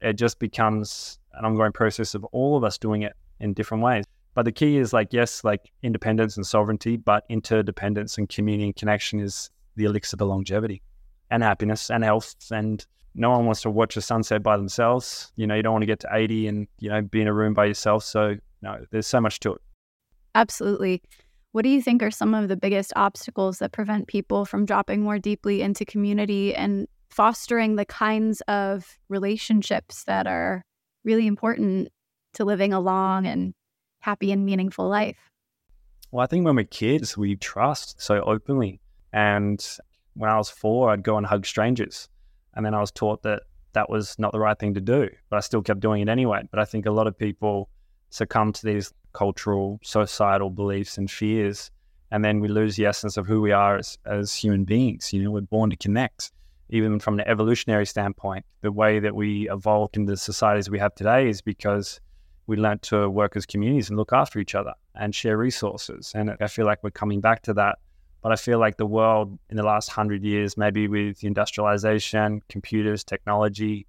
it 0.00 0.14
just 0.14 0.38
becomes 0.38 1.18
an 1.34 1.44
ongoing 1.44 1.72
process 1.72 2.14
of 2.14 2.24
all 2.32 2.56
of 2.56 2.64
us 2.64 2.78
doing 2.78 3.02
it 3.02 3.12
in 3.40 3.52
different 3.52 3.84
ways. 3.84 4.04
But 4.34 4.44
the 4.44 4.52
key 4.52 4.78
is 4.78 4.92
like, 4.92 5.12
yes, 5.12 5.42
like 5.42 5.70
independence 5.82 6.36
and 6.36 6.46
sovereignty, 6.46 6.96
but 6.96 7.24
interdependence 7.28 8.16
and 8.16 8.28
community 8.28 8.64
and 8.64 8.76
connection 8.76 9.20
is 9.20 9.50
the 9.76 9.84
elixir 9.84 10.16
to 10.16 10.24
longevity 10.24 10.82
and 11.30 11.42
happiness 11.42 11.90
and 11.90 12.04
health. 12.04 12.34
And 12.50 12.84
no 13.14 13.30
one 13.30 13.46
wants 13.46 13.62
to 13.62 13.70
watch 13.70 13.96
a 13.96 14.00
sunset 14.00 14.42
by 14.42 14.56
themselves. 14.56 15.32
You 15.36 15.46
know, 15.46 15.54
you 15.54 15.62
don't 15.62 15.72
want 15.72 15.82
to 15.82 15.86
get 15.86 16.00
to 16.00 16.08
80 16.12 16.46
and, 16.46 16.68
you 16.78 16.88
know, 16.88 17.02
be 17.02 17.20
in 17.20 17.26
a 17.26 17.34
room 17.34 17.54
by 17.54 17.66
yourself. 17.66 18.04
So, 18.04 18.36
no, 18.62 18.84
there's 18.90 19.06
so 19.06 19.20
much 19.20 19.40
to 19.40 19.54
it. 19.54 19.60
Absolutely. 20.34 21.02
What 21.52 21.62
do 21.62 21.68
you 21.68 21.82
think 21.82 22.02
are 22.02 22.12
some 22.12 22.32
of 22.32 22.48
the 22.48 22.56
biggest 22.56 22.92
obstacles 22.94 23.58
that 23.58 23.72
prevent 23.72 24.06
people 24.06 24.44
from 24.44 24.64
dropping 24.64 25.02
more 25.02 25.18
deeply 25.18 25.62
into 25.62 25.84
community 25.84 26.54
and 26.54 26.86
fostering 27.08 27.74
the 27.74 27.84
kinds 27.84 28.40
of 28.42 28.96
relationships 29.08 30.04
that 30.04 30.28
are 30.28 30.62
really 31.02 31.26
important 31.26 31.88
to 32.34 32.44
living 32.44 32.72
a 32.72 32.78
long 32.78 33.26
and 33.26 33.52
happy 34.00 34.32
and 34.32 34.44
meaningful 34.44 34.88
life? 34.88 35.30
Well, 36.10 36.24
I 36.24 36.26
think 36.26 36.44
when 36.44 36.56
we're 36.56 36.64
kids, 36.64 37.16
we 37.16 37.36
trust 37.36 38.00
so 38.00 38.20
openly. 38.22 38.80
And 39.12 39.64
when 40.14 40.30
I 40.30 40.36
was 40.36 40.50
four, 40.50 40.90
I'd 40.90 41.02
go 41.02 41.16
and 41.16 41.26
hug 41.26 41.46
strangers. 41.46 42.08
And 42.54 42.66
then 42.66 42.74
I 42.74 42.80
was 42.80 42.90
taught 42.90 43.22
that 43.22 43.42
that 43.72 43.88
was 43.88 44.18
not 44.18 44.32
the 44.32 44.40
right 44.40 44.58
thing 44.58 44.74
to 44.74 44.80
do, 44.80 45.08
but 45.28 45.36
I 45.36 45.40
still 45.40 45.62
kept 45.62 45.80
doing 45.80 46.02
it 46.02 46.08
anyway. 46.08 46.42
But 46.50 46.58
I 46.58 46.64
think 46.64 46.86
a 46.86 46.90
lot 46.90 47.06
of 47.06 47.16
people 47.16 47.68
succumb 48.10 48.52
to 48.52 48.66
these 48.66 48.92
cultural, 49.12 49.78
societal 49.82 50.50
beliefs 50.50 50.98
and 50.98 51.08
fears. 51.08 51.70
And 52.10 52.24
then 52.24 52.40
we 52.40 52.48
lose 52.48 52.74
the 52.74 52.86
essence 52.86 53.16
of 53.16 53.26
who 53.26 53.40
we 53.40 53.52
are 53.52 53.76
as, 53.76 53.96
as 54.04 54.34
human 54.34 54.64
beings. 54.64 55.12
You 55.12 55.22
know, 55.22 55.30
we're 55.30 55.42
born 55.42 55.70
to 55.70 55.76
connect. 55.76 56.32
Even 56.70 57.00
from 57.00 57.18
an 57.18 57.26
evolutionary 57.28 57.86
standpoint, 57.86 58.44
the 58.62 58.72
way 58.72 59.00
that 59.00 59.14
we 59.14 59.48
evolved 59.50 59.96
into 59.96 60.12
the 60.12 60.16
societies 60.16 60.70
we 60.70 60.78
have 60.78 60.94
today 60.94 61.28
is 61.28 61.40
because 61.42 62.00
we 62.50 62.56
learned 62.56 62.82
to 62.82 63.08
work 63.08 63.36
as 63.36 63.46
communities 63.46 63.88
and 63.90 63.96
look 63.96 64.12
after 64.12 64.40
each 64.40 64.56
other 64.56 64.74
and 64.96 65.14
share 65.14 65.36
resources. 65.38 66.12
And 66.16 66.36
I 66.40 66.48
feel 66.48 66.66
like 66.66 66.82
we're 66.82 66.90
coming 66.90 67.20
back 67.20 67.42
to 67.42 67.54
that 67.54 67.78
But 68.22 68.32
I 68.32 68.36
feel 68.36 68.58
like 68.58 68.76
the 68.76 68.86
world 68.86 69.38
in 69.48 69.56
the 69.56 69.62
last 69.62 69.88
hundred 69.88 70.22
years, 70.24 70.56
maybe 70.56 70.88
with 70.88 71.24
industrialization, 71.24 72.42
computers, 72.48 73.02
technology, 73.02 73.86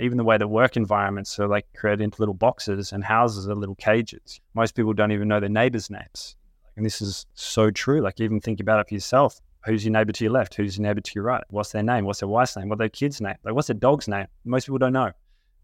even 0.00 0.16
the 0.16 0.24
way 0.24 0.38
the 0.38 0.48
work 0.48 0.76
environments 0.76 1.38
are 1.38 1.46
like 1.46 1.66
created 1.76 2.02
into 2.02 2.20
little 2.20 2.34
boxes 2.34 2.92
and 2.92 3.04
houses 3.04 3.48
are 3.48 3.54
little 3.54 3.74
cages. 3.74 4.40
Most 4.54 4.74
people 4.74 4.92
don't 4.92 5.12
even 5.12 5.28
know 5.28 5.38
their 5.38 5.48
neighbors' 5.50 5.90
names. 5.90 6.36
And 6.76 6.84
this 6.84 7.02
is 7.02 7.26
so 7.34 7.70
true. 7.70 8.00
Like 8.00 8.20
even 8.20 8.40
think 8.40 8.60
about 8.60 8.80
it 8.80 8.88
for 8.88 8.94
yourself. 8.94 9.40
Who's 9.66 9.84
your 9.84 9.92
neighbor 9.92 10.12
to 10.12 10.24
your 10.24 10.32
left? 10.32 10.54
Who's 10.54 10.76
your 10.76 10.86
neighbor 10.86 11.00
to 11.00 11.12
your 11.14 11.24
right? 11.24 11.44
What's 11.50 11.72
their 11.72 11.82
name? 11.82 12.04
What's 12.04 12.20
their 12.20 12.28
wife's 12.28 12.56
name? 12.56 12.68
What's 12.68 12.78
their 12.78 12.88
kid's 12.88 13.20
name? 13.20 13.36
Like 13.44 13.54
what's 13.54 13.68
their 13.68 13.76
dog's 13.76 14.08
name? 14.08 14.26
Most 14.44 14.66
people 14.66 14.78
don't 14.78 14.92
know. 14.92 15.12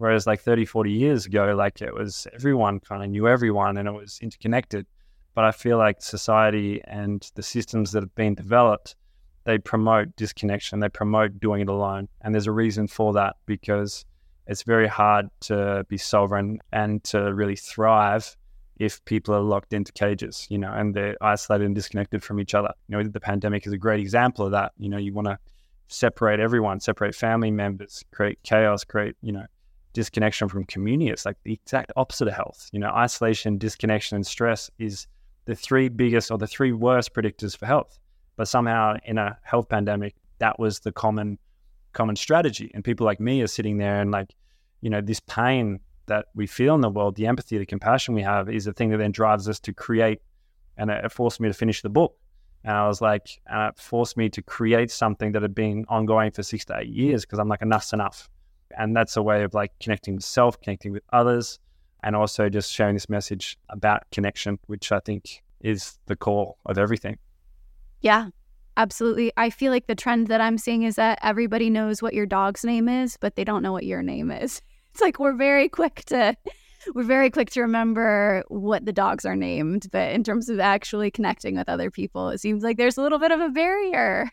Whereas 0.00 0.26
like 0.26 0.40
30, 0.40 0.64
40 0.64 0.90
years 0.90 1.26
ago, 1.26 1.54
like 1.54 1.83
it 1.83 1.92
was 1.92 2.26
everyone 2.33 2.80
kind 2.80 3.04
of 3.04 3.11
knew 3.11 3.28
everyone 3.28 3.76
and 3.76 3.87
it 3.87 3.92
was 3.92 4.19
interconnected. 4.23 4.87
But 5.35 5.45
I 5.45 5.52
feel 5.52 5.76
like 5.76 6.00
society 6.00 6.80
and 6.85 7.30
the 7.35 7.42
systems 7.42 7.92
that 7.92 8.02
have 8.02 8.14
been 8.14 8.35
developed, 8.35 8.97
they 9.45 9.59
promote 9.59 10.16
disconnection. 10.16 10.80
They 10.80 10.88
promote 10.88 11.38
doing 11.38 11.61
it 11.61 11.69
alone. 11.69 12.09
And 12.23 12.35
there's 12.35 12.47
a 12.47 12.50
reason 12.52 12.88
for 12.88 13.12
that 13.12 13.37
because 13.45 14.07
it's 14.47 14.62
very 14.62 14.88
hard 14.88 15.28
to 15.40 15.85
be 15.90 15.99
sovereign 15.99 16.61
and 16.73 17.04
to 17.04 17.35
really 17.35 17.57
thrive 17.57 18.38
if 18.78 19.04
people 19.04 19.35
are 19.35 19.42
locked 19.42 19.75
into 19.75 19.92
cages, 19.92 20.47
you 20.49 20.57
know, 20.57 20.73
and 20.73 20.95
they're 20.95 21.19
isolated 21.21 21.66
and 21.66 21.75
disconnected 21.75 22.23
from 22.23 22.40
each 22.40 22.54
other. 22.54 22.73
You 22.88 22.97
know, 22.97 23.02
the 23.02 23.21
pandemic 23.21 23.66
is 23.66 23.75
a 23.75 23.78
great 23.78 24.00
example 24.00 24.47
of 24.47 24.52
that. 24.52 24.73
You 24.78 24.88
know, 24.88 24.97
you 24.97 25.12
want 25.12 25.26
to 25.26 25.38
separate 25.88 26.40
everyone, 26.40 26.80
separate 26.80 27.14
family 27.14 27.50
members, 27.50 28.02
create 28.12 28.38
chaos, 28.45 28.83
create, 28.83 29.14
you 29.21 29.33
know, 29.33 29.45
disconnection 29.92 30.49
from 30.49 30.64
community. 30.64 31.11
It's 31.11 31.26
like 31.26 31.37
the 31.44 31.52
exact 31.52 31.92
opposite 31.97 32.28
of 32.28 32.35
health. 32.35 32.68
You 32.73 32.80
know, 32.80 32.90
isolation, 32.90 33.59
disconnection, 33.59 34.16
and 34.16 34.26
stress 34.26 34.70
is 34.78 35.06
the 35.47 35.54
three 35.54 35.88
biggest 35.88 36.30
or 36.30 36.38
the 36.38 36.47
three 36.47 36.73
worst 36.73 37.14
predictors 37.14 37.56
for 37.56 37.66
health. 37.66 37.99
But 38.37 38.49
somehow 38.49 38.97
in 39.04 39.18
a 39.18 39.37
health 39.42 39.68
pandemic, 39.68 40.14
that 40.38 40.59
was 40.59 40.80
the 40.80 40.92
common 40.92 41.38
common 41.92 42.16
strategy. 42.16 42.70
And 42.75 42.85
people 42.85 43.04
like 43.04 43.20
me 43.20 43.42
are 43.42 43.49
sitting 43.49 43.78
there 43.78 44.00
and 44.00 44.11
like, 44.11 44.35
you 44.80 44.90
know, 44.90 45.00
this 45.00 45.20
pain 45.20 45.80
that 46.06 46.26
we 46.35 46.47
feel 46.47 46.75
in 46.75 46.80
the 46.80 46.88
world, 46.88 47.16
the 47.16 47.26
empathy, 47.26 47.59
the 47.59 47.66
compassion 47.66 48.14
we 48.14 48.23
have 48.23 48.49
is 48.49 48.64
the 48.64 48.73
thing 48.73 48.90
that 48.90 48.99
then 48.99 49.12
drives 49.12 49.49
us 49.49 49.61
to 49.61 49.73
create. 49.73 50.20
And 50.76 50.90
uh, 50.90 51.00
it 51.04 51.12
forced 51.12 51.40
me 51.40 51.49
to 51.49 51.54
finish 51.54 51.82
the 51.82 51.88
book. 51.88 52.16
And 52.64 52.76
I 52.76 52.87
was 52.87 53.00
like, 53.00 53.40
uh, 53.50 53.54
and 53.54 53.68
it 53.70 53.78
forced 53.78 54.16
me 54.16 54.28
to 54.30 54.42
create 54.42 54.90
something 54.90 55.32
that 55.32 55.42
had 55.42 55.54
been 55.54 55.85
ongoing 55.88 56.30
for 56.30 56.42
six 56.42 56.64
to 56.66 56.78
eight 56.78 56.88
years 56.88 57.25
because 57.25 57.38
I'm 57.38 57.49
like, 57.49 57.62
enough's 57.62 57.92
enough. 57.92 58.28
And 58.77 58.97
that's 58.97 59.17
a 59.17 59.23
way 59.23 59.43
of 59.43 59.55
like 59.55 59.73
connecting 59.81 60.15
with 60.15 60.25
self, 60.25 60.61
connecting 60.61 60.93
with 60.93 61.03
others, 61.12 61.59
and 62.03 62.17
also 62.17 62.49
just 62.49 62.73
sharing 62.73 62.95
this 62.95 63.09
message 63.09 63.59
about 63.69 64.03
connection, 64.11 64.59
which 64.67 64.93
I 64.93 65.00
think 65.00 65.43
is 65.61 65.99
the 66.07 66.17
core 66.17 66.57
of 66.67 66.79
everything. 66.79 67.19
Yeah, 68.00 68.29
absolutely. 68.77 69.33
I 69.37 69.50
feel 69.50 69.73
like 69.73 69.87
the 69.87 69.95
trend 69.95 70.29
that 70.29 70.41
I'm 70.41 70.59
seeing 70.59 70.85
is 70.85 70.97
that 70.97 71.19
everybody 71.23 71.69
knows 71.69 72.00
what 72.00 72.15
your 72.15 72.27
dog's 72.27 72.65
name 72.65 72.89
is, 72.89 73.17
but 73.19 73.37
they 73.37 73.45
don't 73.45 73.62
know 73.62 73.73
what 73.73 73.85
your 73.85 74.03
name 74.03 74.31
is. 74.31 74.62
It's 74.93 75.00
like 75.00 75.21
we're 75.21 75.37
very 75.37 75.69
quick 75.69 76.03
to 76.07 76.35
we're 76.94 77.04
very 77.04 77.30
quick 77.30 77.50
to 77.50 77.60
remember 77.60 78.44
what 78.49 78.84
the 78.84 78.92
dogs 78.92 79.25
are 79.25 79.37
named, 79.37 79.87
but 79.92 80.12
in 80.12 80.25
terms 80.25 80.49
of 80.49 80.60
actually 80.60 81.10
connecting 81.10 81.56
with 81.56 81.68
other 81.68 81.90
people, 81.90 82.28
it 82.30 82.38
seems 82.38 82.62
like 82.62 82.76
there's 82.76 82.96
a 82.96 83.02
little 83.02 83.18
bit 83.18 83.30
of 83.30 83.40
a 83.40 83.49
barrier. 83.50 84.30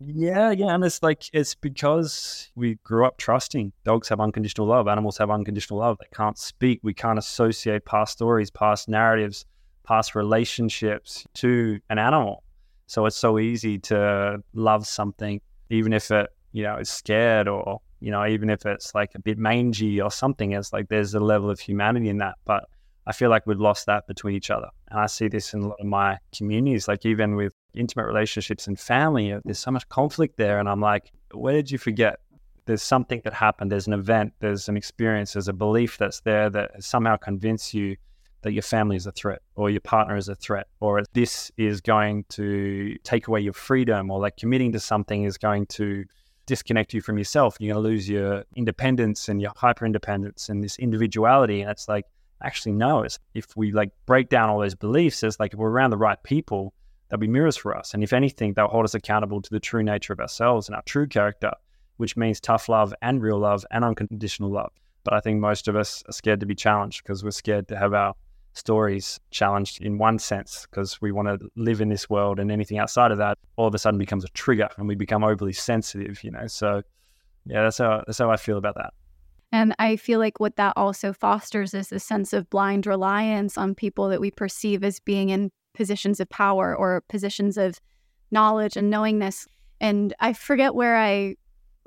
yeah, 0.00 0.50
yeah, 0.50 0.74
and 0.74 0.84
it's 0.84 1.02
like 1.02 1.24
it's 1.32 1.54
because 1.54 2.50
we 2.54 2.76
grew 2.84 3.06
up 3.06 3.18
trusting. 3.18 3.72
Dogs 3.84 4.08
have 4.08 4.20
unconditional 4.20 4.66
love. 4.66 4.88
Animals 4.88 5.18
have 5.18 5.30
unconditional 5.30 5.80
love. 5.80 5.98
They 6.00 6.08
can't 6.14 6.38
speak. 6.38 6.80
We 6.82 6.94
can't 6.94 7.18
associate 7.18 7.84
past 7.84 8.14
stories, 8.14 8.50
past 8.50 8.88
narratives, 8.88 9.46
past 9.84 10.14
relationships 10.14 11.26
to 11.34 11.80
an 11.90 11.98
animal. 11.98 12.42
So 12.86 13.06
it's 13.06 13.16
so 13.16 13.38
easy 13.38 13.78
to 13.80 14.42
love 14.52 14.86
something, 14.86 15.40
even 15.70 15.92
if 15.92 16.10
it 16.10 16.30
you 16.52 16.62
know 16.62 16.76
is 16.76 16.88
scared 16.88 17.48
or 17.48 17.80
you 18.04 18.10
know, 18.10 18.26
even 18.26 18.50
if 18.50 18.66
it's 18.66 18.94
like 18.94 19.14
a 19.14 19.18
bit 19.18 19.38
mangy 19.38 19.98
or 19.98 20.10
something, 20.10 20.52
it's 20.52 20.74
like 20.74 20.88
there's 20.88 21.14
a 21.14 21.20
level 21.20 21.48
of 21.48 21.58
humanity 21.58 22.10
in 22.10 22.18
that. 22.18 22.34
But 22.44 22.68
I 23.06 23.12
feel 23.12 23.30
like 23.30 23.46
we've 23.46 23.58
lost 23.58 23.86
that 23.86 24.06
between 24.06 24.36
each 24.36 24.50
other. 24.50 24.68
And 24.90 25.00
I 25.00 25.06
see 25.06 25.26
this 25.26 25.54
in 25.54 25.62
a 25.62 25.68
lot 25.68 25.80
of 25.80 25.86
my 25.86 26.18
communities, 26.36 26.86
like 26.86 27.06
even 27.06 27.34
with 27.34 27.54
intimate 27.74 28.04
relationships 28.04 28.66
and 28.66 28.78
family, 28.78 29.32
uh, 29.32 29.40
there's 29.46 29.58
so 29.58 29.70
much 29.70 29.88
conflict 29.88 30.36
there. 30.36 30.58
And 30.58 30.68
I'm 30.68 30.82
like, 30.82 31.12
where 31.32 31.54
did 31.54 31.70
you 31.70 31.78
forget? 31.78 32.18
There's 32.66 32.82
something 32.82 33.22
that 33.24 33.32
happened, 33.32 33.72
there's 33.72 33.86
an 33.86 33.94
event, 33.94 34.34
there's 34.38 34.68
an 34.68 34.76
experience, 34.76 35.32
there's 35.32 35.48
a 35.48 35.54
belief 35.54 35.96
that's 35.96 36.20
there 36.20 36.50
that 36.50 36.84
somehow 36.84 37.16
convince 37.16 37.72
you 37.72 37.96
that 38.42 38.52
your 38.52 38.62
family 38.62 38.96
is 38.96 39.06
a 39.06 39.12
threat 39.12 39.40
or 39.54 39.70
your 39.70 39.80
partner 39.80 40.14
is 40.16 40.28
a 40.28 40.34
threat 40.34 40.66
or 40.80 41.02
this 41.14 41.50
is 41.56 41.80
going 41.80 42.24
to 42.28 42.96
take 43.02 43.28
away 43.28 43.40
your 43.40 43.54
freedom 43.54 44.10
or 44.10 44.20
like 44.20 44.36
committing 44.36 44.72
to 44.72 44.80
something 44.80 45.24
is 45.24 45.38
going 45.38 45.64
to 45.66 46.04
disconnect 46.46 46.94
you 46.94 47.00
from 47.00 47.18
yourself. 47.18 47.56
You're 47.58 47.74
going 47.74 47.84
to 47.84 47.88
lose 47.88 48.08
your 48.08 48.44
independence 48.56 49.28
and 49.28 49.40
your 49.40 49.52
hyper 49.56 49.86
independence 49.86 50.48
and 50.48 50.62
this 50.62 50.78
individuality. 50.78 51.62
And 51.62 51.70
it's 51.70 51.88
like, 51.88 52.06
actually, 52.42 52.72
no. 52.72 53.02
It's 53.02 53.18
if 53.34 53.56
we 53.56 53.72
like 53.72 53.90
break 54.06 54.28
down 54.28 54.50
all 54.50 54.60
those 54.60 54.74
beliefs, 54.74 55.22
it's 55.22 55.40
like 55.40 55.52
if 55.52 55.58
we're 55.58 55.70
around 55.70 55.90
the 55.90 55.96
right 55.96 56.22
people, 56.22 56.74
they'll 57.08 57.18
be 57.18 57.28
mirrors 57.28 57.56
for 57.56 57.76
us. 57.76 57.94
And 57.94 58.02
if 58.02 58.12
anything, 58.12 58.54
they'll 58.54 58.68
hold 58.68 58.84
us 58.84 58.94
accountable 58.94 59.40
to 59.42 59.50
the 59.50 59.60
true 59.60 59.82
nature 59.82 60.12
of 60.12 60.20
ourselves 60.20 60.68
and 60.68 60.76
our 60.76 60.82
true 60.82 61.06
character, 61.06 61.52
which 61.96 62.16
means 62.16 62.40
tough 62.40 62.68
love 62.68 62.94
and 63.02 63.22
real 63.22 63.38
love 63.38 63.64
and 63.70 63.84
unconditional 63.84 64.50
love. 64.50 64.72
But 65.04 65.14
I 65.14 65.20
think 65.20 65.40
most 65.40 65.68
of 65.68 65.76
us 65.76 66.02
are 66.08 66.12
scared 66.12 66.40
to 66.40 66.46
be 66.46 66.54
challenged 66.54 67.02
because 67.02 67.22
we're 67.22 67.30
scared 67.30 67.68
to 67.68 67.76
have 67.76 67.92
our 67.92 68.14
stories 68.54 69.18
challenged 69.30 69.80
in 69.82 69.98
one 69.98 70.18
sense 70.18 70.66
because 70.70 71.00
we 71.00 71.12
want 71.12 71.28
to 71.28 71.38
live 71.56 71.80
in 71.80 71.88
this 71.88 72.08
world 72.08 72.38
and 72.38 72.50
anything 72.50 72.78
outside 72.78 73.10
of 73.10 73.18
that 73.18 73.36
all 73.56 73.66
of 73.66 73.74
a 73.74 73.78
sudden 73.78 73.98
becomes 73.98 74.24
a 74.24 74.28
trigger 74.28 74.68
and 74.76 74.86
we 74.86 74.94
become 74.94 75.24
overly 75.24 75.52
sensitive 75.52 76.22
you 76.22 76.30
know 76.30 76.46
so 76.46 76.80
yeah 77.46 77.62
that's 77.62 77.78
how 77.78 78.02
that's 78.06 78.18
how 78.18 78.30
i 78.30 78.36
feel 78.36 78.56
about 78.56 78.76
that. 78.76 78.94
And 79.52 79.74
i 79.78 79.96
feel 79.96 80.18
like 80.20 80.38
what 80.40 80.56
that 80.56 80.72
also 80.76 81.12
fosters 81.12 81.74
is 81.74 81.92
a 81.92 81.98
sense 81.98 82.32
of 82.32 82.48
blind 82.48 82.86
reliance 82.86 83.58
on 83.58 83.74
people 83.74 84.08
that 84.08 84.20
we 84.20 84.30
perceive 84.30 84.84
as 84.84 85.00
being 85.00 85.30
in 85.30 85.50
positions 85.74 86.20
of 86.20 86.28
power 86.28 86.74
or 86.74 87.02
positions 87.08 87.56
of 87.56 87.80
knowledge 88.30 88.76
and 88.76 88.88
knowingness. 88.88 89.46
And 89.80 90.14
i 90.20 90.32
forget 90.32 90.74
where 90.74 90.96
i 90.96 91.36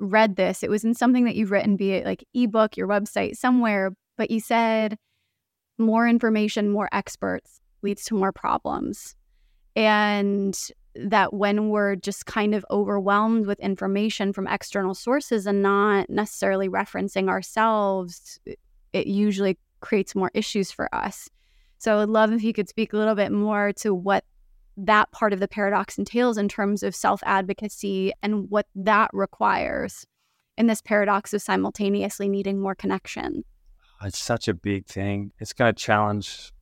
read 0.00 0.36
this. 0.36 0.62
It 0.62 0.70
was 0.70 0.84
in 0.84 0.94
something 0.94 1.24
that 1.24 1.34
you've 1.34 1.50
written 1.50 1.76
be 1.76 1.92
it 1.92 2.04
like 2.04 2.24
ebook 2.34 2.76
your 2.76 2.86
website 2.86 3.36
somewhere 3.36 3.92
but 4.16 4.30
you 4.30 4.40
said 4.40 4.98
more 5.78 6.06
information, 6.08 6.70
more 6.70 6.88
experts 6.92 7.60
leads 7.82 8.04
to 8.06 8.14
more 8.14 8.32
problems. 8.32 9.14
And 9.76 10.58
that 10.94 11.32
when 11.32 11.68
we're 11.68 11.94
just 11.96 12.26
kind 12.26 12.54
of 12.54 12.64
overwhelmed 12.70 13.46
with 13.46 13.60
information 13.60 14.32
from 14.32 14.48
external 14.48 14.94
sources 14.94 15.46
and 15.46 15.62
not 15.62 16.10
necessarily 16.10 16.68
referencing 16.68 17.28
ourselves, 17.28 18.40
it 18.92 19.06
usually 19.06 19.58
creates 19.80 20.14
more 20.14 20.30
issues 20.34 20.72
for 20.72 20.92
us. 20.92 21.28
So 21.78 21.94
I 21.94 21.98
would 21.98 22.08
love 22.08 22.32
if 22.32 22.42
you 22.42 22.52
could 22.52 22.68
speak 22.68 22.92
a 22.92 22.96
little 22.96 23.14
bit 23.14 23.30
more 23.30 23.72
to 23.74 23.94
what 23.94 24.24
that 24.76 25.10
part 25.12 25.32
of 25.32 25.40
the 25.40 25.48
paradox 25.48 25.98
entails 25.98 26.38
in 26.38 26.48
terms 26.48 26.82
of 26.82 26.94
self 26.94 27.20
advocacy 27.24 28.12
and 28.22 28.50
what 28.50 28.66
that 28.74 29.10
requires 29.12 30.06
in 30.56 30.66
this 30.66 30.82
paradox 30.82 31.32
of 31.32 31.42
simultaneously 31.42 32.28
needing 32.28 32.60
more 32.60 32.74
connection 32.74 33.44
it's 34.02 34.18
such 34.18 34.48
a 34.48 34.54
big 34.54 34.86
thing. 34.86 35.32
It's 35.38 35.52
going 35.52 35.74
to 35.74 35.78
challenge 35.80 36.52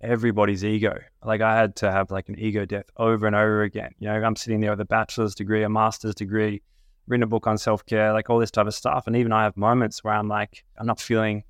everybody's 0.00 0.64
ego. 0.64 0.98
Like 1.24 1.40
I 1.40 1.56
had 1.56 1.76
to 1.76 1.90
have 1.90 2.10
like 2.10 2.28
an 2.28 2.38
ego 2.38 2.64
death 2.64 2.86
over 2.96 3.26
and 3.26 3.34
over 3.34 3.62
again. 3.62 3.90
You 3.98 4.08
know, 4.08 4.14
I'm 4.14 4.36
sitting 4.36 4.60
there 4.60 4.70
with 4.70 4.80
a 4.80 4.84
bachelor's 4.84 5.34
degree, 5.34 5.62
a 5.62 5.68
master's 5.68 6.14
degree, 6.14 6.62
written 7.06 7.22
a 7.22 7.26
book 7.26 7.46
on 7.46 7.58
self 7.58 7.84
care, 7.86 8.12
like 8.12 8.28
all 8.30 8.38
this 8.38 8.50
type 8.50 8.66
of 8.66 8.74
stuff. 8.74 9.06
And 9.06 9.16
even 9.16 9.32
I 9.32 9.44
have 9.44 9.56
moments 9.56 10.04
where 10.04 10.14
I'm 10.14 10.28
like, 10.28 10.64
I'm 10.78 10.86
not 10.86 11.00
feeling 11.00 11.44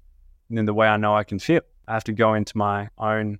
in 0.50 0.64
the 0.64 0.74
way 0.74 0.86
I 0.86 0.96
know 0.96 1.16
I 1.16 1.24
can 1.24 1.38
feel. 1.38 1.62
I 1.88 1.94
have 1.94 2.04
to 2.04 2.12
go 2.12 2.34
into 2.34 2.56
my 2.56 2.88
own 2.98 3.38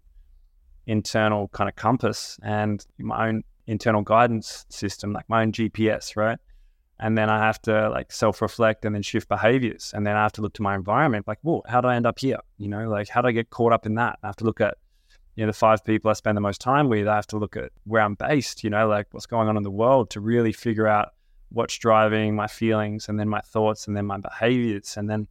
internal 0.86 1.48
kind 1.48 1.68
of 1.68 1.76
compass 1.76 2.38
and 2.42 2.84
my 2.98 3.28
own 3.28 3.44
internal 3.66 4.02
guidance 4.02 4.66
system, 4.68 5.12
like 5.12 5.28
my 5.28 5.42
own 5.42 5.52
GPS, 5.52 6.16
right? 6.16 6.38
And 7.00 7.18
then 7.18 7.28
I 7.28 7.38
have 7.38 7.60
to 7.62 7.90
like 7.90 8.12
self-reflect 8.12 8.84
and 8.84 8.94
then 8.94 9.02
shift 9.02 9.28
behaviors, 9.28 9.92
and 9.94 10.06
then 10.06 10.16
I 10.16 10.22
have 10.22 10.32
to 10.32 10.42
look 10.42 10.54
to 10.54 10.62
my 10.62 10.74
environment, 10.74 11.26
like, 11.26 11.38
whoa, 11.42 11.62
how 11.66 11.80
do 11.80 11.88
I 11.88 11.96
end 11.96 12.06
up 12.06 12.18
here? 12.18 12.38
You 12.58 12.68
know, 12.68 12.88
like 12.88 13.08
how 13.08 13.22
do 13.22 13.28
I 13.28 13.32
get 13.32 13.50
caught 13.50 13.72
up 13.72 13.86
in 13.86 13.94
that? 13.96 14.18
I 14.22 14.26
have 14.28 14.36
to 14.36 14.44
look 14.44 14.60
at 14.60 14.76
you 15.36 15.44
know 15.44 15.48
the 15.48 15.56
five 15.56 15.84
people 15.84 16.10
I 16.10 16.14
spend 16.14 16.36
the 16.36 16.40
most 16.40 16.60
time 16.60 16.88
with. 16.88 17.08
I 17.08 17.16
have 17.16 17.26
to 17.28 17.38
look 17.38 17.56
at 17.56 17.72
where 17.84 18.02
I'm 18.02 18.14
based, 18.14 18.62
you 18.62 18.70
know, 18.70 18.86
like 18.88 19.08
what's 19.10 19.26
going 19.26 19.48
on 19.48 19.56
in 19.56 19.62
the 19.64 19.70
world 19.70 20.10
to 20.10 20.20
really 20.20 20.52
figure 20.52 20.86
out 20.86 21.10
what's 21.50 21.76
driving 21.78 22.34
my 22.36 22.46
feelings, 22.46 23.08
and 23.08 23.18
then 23.18 23.28
my 23.28 23.40
thoughts, 23.40 23.88
and 23.88 23.96
then 23.96 24.06
my 24.06 24.18
behaviors, 24.18 24.96
and 24.96 25.10
then 25.10 25.26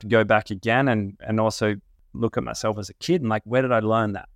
to 0.00 0.06
go 0.06 0.24
back 0.24 0.50
again 0.50 0.88
and 0.88 1.16
and 1.26 1.40
also 1.40 1.74
look 2.14 2.36
at 2.36 2.44
myself 2.44 2.78
as 2.78 2.88
a 2.88 2.94
kid 2.94 3.20
and 3.20 3.30
like 3.30 3.42
where 3.44 3.62
did 3.62 3.72
I 3.72 3.80
learn 3.80 4.12
that? 4.12 4.28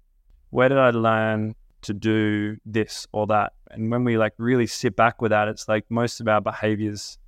Where 0.50 0.68
did 0.68 0.78
I 0.78 0.90
learn 0.90 1.54
to 1.82 1.94
do 1.94 2.56
this 2.64 3.06
or 3.12 3.26
that. 3.28 3.52
And 3.70 3.90
when 3.90 4.04
we 4.04 4.16
like 4.16 4.34
really 4.38 4.66
sit 4.66 4.96
back 4.96 5.22
with 5.22 5.30
that, 5.30 5.48
it's 5.48 5.68
like 5.68 5.84
most 5.90 6.20
of 6.20 6.28
our 6.28 6.40
behaviors 6.40 7.18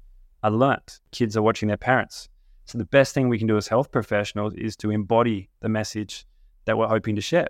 are 0.42 0.50
learnt. 0.50 1.00
Kids 1.10 1.36
are 1.36 1.42
watching 1.42 1.68
their 1.68 1.76
parents. 1.76 2.28
So 2.66 2.78
the 2.78 2.84
best 2.84 3.14
thing 3.14 3.28
we 3.28 3.38
can 3.38 3.46
do 3.46 3.56
as 3.56 3.68
health 3.68 3.92
professionals 3.92 4.54
is 4.54 4.76
to 4.76 4.90
embody 4.90 5.48
the 5.60 5.68
message 5.68 6.26
that 6.64 6.78
we're 6.78 6.88
hoping 6.88 7.14
to 7.16 7.22
share. 7.22 7.48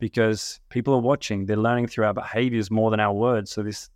because 0.00 0.60
people 0.70 0.94
are 0.94 1.00
watching, 1.00 1.46
they're 1.46 1.56
learning 1.56 1.86
through 1.86 2.06
our 2.06 2.14
behaviors 2.14 2.70
more 2.70 2.90
than 2.90 2.98
our 2.98 3.12
words. 3.12 3.52
So 3.52 3.62
this 3.62 3.88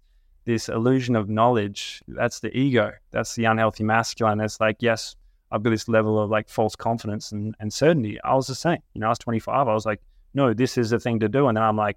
this 0.44 0.68
illusion 0.68 1.16
of 1.16 1.30
knowledge, 1.30 2.02
that's 2.06 2.40
the 2.40 2.54
ego. 2.54 2.92
That's 3.12 3.34
the 3.34 3.46
unhealthy 3.46 3.82
masculine. 3.82 4.40
It's 4.40 4.60
like, 4.60 4.76
yes, 4.80 5.16
I've 5.50 5.62
got 5.62 5.70
this 5.70 5.88
level 5.88 6.20
of 6.20 6.28
like 6.28 6.50
false 6.50 6.76
confidence 6.76 7.32
and, 7.32 7.54
and 7.60 7.72
certainty. 7.72 8.20
I 8.22 8.34
was 8.34 8.46
the 8.46 8.54
same. 8.54 8.80
You 8.92 9.00
know, 9.00 9.06
I 9.06 9.08
was 9.08 9.18
25. 9.20 9.68
I 9.68 9.72
was 9.72 9.86
like, 9.86 10.02
no, 10.34 10.52
this 10.52 10.76
is 10.76 10.90
the 10.90 11.00
thing 11.00 11.18
to 11.20 11.30
do. 11.30 11.48
And 11.48 11.56
then 11.56 11.64
I'm 11.64 11.78
like, 11.78 11.96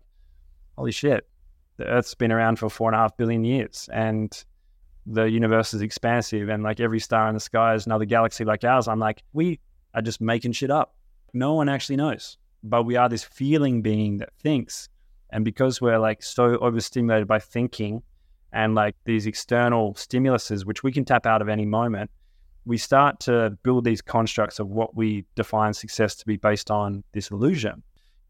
holy 0.77 0.91
shit, 0.91 1.27
the 1.77 1.85
Earth's 1.85 2.15
been 2.15 2.31
around 2.31 2.57
for 2.59 2.69
four 2.69 2.89
and 2.89 2.95
a 2.95 2.99
half 2.99 3.17
billion 3.17 3.43
years. 3.43 3.89
And 3.91 4.31
the 5.05 5.23
universe 5.23 5.73
is 5.73 5.81
expansive 5.81 6.49
and 6.49 6.63
like 6.63 6.79
every 6.79 6.99
star 6.99 7.27
in 7.29 7.33
the 7.33 7.39
sky 7.39 7.73
is 7.75 7.85
another 7.85 8.05
galaxy 8.05 8.43
like 8.43 8.63
ours. 8.63 8.87
I'm 8.87 8.99
like, 8.99 9.23
we 9.33 9.59
are 9.93 10.01
just 10.01 10.19
making 10.19 10.51
shit 10.51 10.69
up. 10.69 10.95
No 11.33 11.53
one 11.53 11.69
actually 11.69 11.95
knows, 11.95 12.37
but 12.63 12.83
we 12.83 12.95
are 12.95 13.07
this 13.07 13.23
feeling 13.23 13.81
being 13.81 14.17
that 14.17 14.29
thinks. 14.41 14.89
And 15.29 15.45
because 15.45 15.81
we're 15.81 15.99
like 15.99 16.23
so 16.23 16.57
overstimulated 16.57 17.27
by 17.27 17.39
thinking 17.39 18.01
and 18.51 18.75
like 18.75 18.95
these 19.05 19.27
external 19.27 19.93
stimuluses, 19.93 20.65
which 20.65 20.83
we 20.83 20.91
can 20.91 21.05
tap 21.05 21.25
out 21.25 21.41
of 21.41 21.49
any 21.49 21.65
moment, 21.65 22.09
we 22.65 22.77
start 22.77 23.19
to 23.21 23.57
build 23.63 23.85
these 23.85 24.01
constructs 24.01 24.59
of 24.59 24.67
what 24.67 24.95
we 24.95 25.25
define 25.35 25.73
success 25.73 26.15
to 26.15 26.25
be 26.25 26.35
based 26.35 26.69
on 26.69 27.03
this 27.13 27.31
illusion 27.31 27.81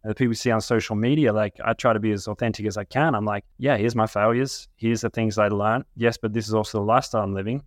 the 0.07 0.15
people 0.15 0.35
see 0.35 0.51
on 0.51 0.61
social 0.61 0.95
media, 0.95 1.33
like 1.33 1.57
I 1.63 1.73
try 1.73 1.91
to 1.91 1.99
be 1.99 2.11
as 2.11 2.27
authentic 2.27 2.65
as 2.65 2.77
I 2.77 2.85
can. 2.85 3.13
I'm 3.13 3.25
like, 3.25 3.43
yeah, 3.57 3.75
here's 3.75 3.95
my 3.95 4.07
failures. 4.07 4.69
Here's 4.77 5.01
the 5.01 5.09
things 5.09 5.37
I 5.37 5.49
learned. 5.49 5.83
Yes, 5.95 6.17
but 6.17 6.33
this 6.33 6.47
is 6.47 6.53
also 6.53 6.79
the 6.79 6.85
lifestyle 6.85 7.23
I'm 7.23 7.33
living. 7.33 7.61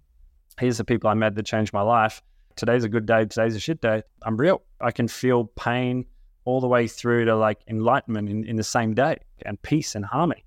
Here's 0.58 0.78
the 0.78 0.84
people 0.84 1.10
I 1.10 1.14
met 1.14 1.34
that 1.34 1.44
changed 1.44 1.72
my 1.72 1.82
life. 1.82 2.22
Today's 2.56 2.84
a 2.84 2.88
good 2.88 3.04
day. 3.04 3.26
Today's 3.26 3.56
a 3.56 3.60
shit 3.60 3.80
day. 3.80 4.02
I'm 4.22 4.36
real. 4.36 4.62
I 4.80 4.90
can 4.90 5.06
feel 5.06 5.44
pain 5.56 6.06
all 6.44 6.60
the 6.60 6.66
way 6.66 6.88
through 6.88 7.26
to 7.26 7.36
like 7.36 7.60
enlightenment 7.68 8.30
in, 8.30 8.44
in 8.44 8.56
the 8.56 8.64
same 8.64 8.94
day 8.94 9.18
and 9.44 9.60
peace 9.60 9.94
and 9.94 10.04
harmony. 10.04 10.44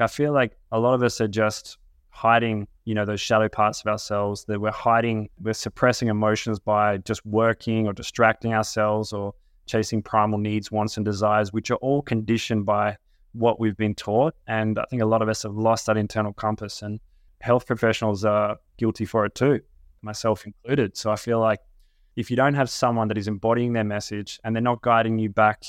I 0.00 0.06
feel 0.06 0.32
like 0.32 0.56
a 0.72 0.80
lot 0.80 0.94
of 0.94 1.02
us 1.02 1.20
are 1.20 1.28
just 1.28 1.78
hiding, 2.08 2.68
you 2.84 2.94
know, 2.94 3.04
those 3.04 3.20
shadow 3.20 3.48
parts 3.48 3.80
of 3.80 3.86
ourselves 3.86 4.44
that 4.46 4.60
we're 4.60 4.70
hiding, 4.70 5.28
we're 5.42 5.52
suppressing 5.52 6.08
emotions 6.08 6.58
by 6.58 6.98
just 6.98 7.24
working 7.26 7.86
or 7.86 7.92
distracting 7.92 8.54
ourselves 8.54 9.12
or 9.12 9.34
chasing 9.66 10.02
primal 10.02 10.38
needs, 10.38 10.70
wants, 10.70 10.96
and 10.96 11.04
desires, 11.04 11.52
which 11.52 11.70
are 11.70 11.76
all 11.76 12.02
conditioned 12.02 12.66
by 12.66 12.96
what 13.32 13.58
we've 13.58 13.76
been 13.76 13.94
taught. 13.94 14.34
And 14.46 14.78
I 14.78 14.84
think 14.90 15.02
a 15.02 15.06
lot 15.06 15.22
of 15.22 15.28
us 15.28 15.42
have 15.42 15.54
lost 15.54 15.86
that 15.86 15.96
internal 15.96 16.32
compass, 16.32 16.82
and 16.82 17.00
health 17.40 17.66
professionals 17.66 18.24
are 18.24 18.56
guilty 18.78 19.04
for 19.04 19.24
it 19.26 19.34
too, 19.34 19.60
myself 20.02 20.46
included. 20.46 20.96
So 20.96 21.10
I 21.10 21.16
feel 21.16 21.40
like 21.40 21.60
if 22.16 22.30
you 22.30 22.36
don't 22.36 22.54
have 22.54 22.70
someone 22.70 23.08
that 23.08 23.18
is 23.18 23.28
embodying 23.28 23.72
their 23.72 23.84
message 23.84 24.38
and 24.44 24.54
they're 24.54 24.62
not 24.62 24.82
guiding 24.82 25.18
you 25.18 25.28
back 25.28 25.64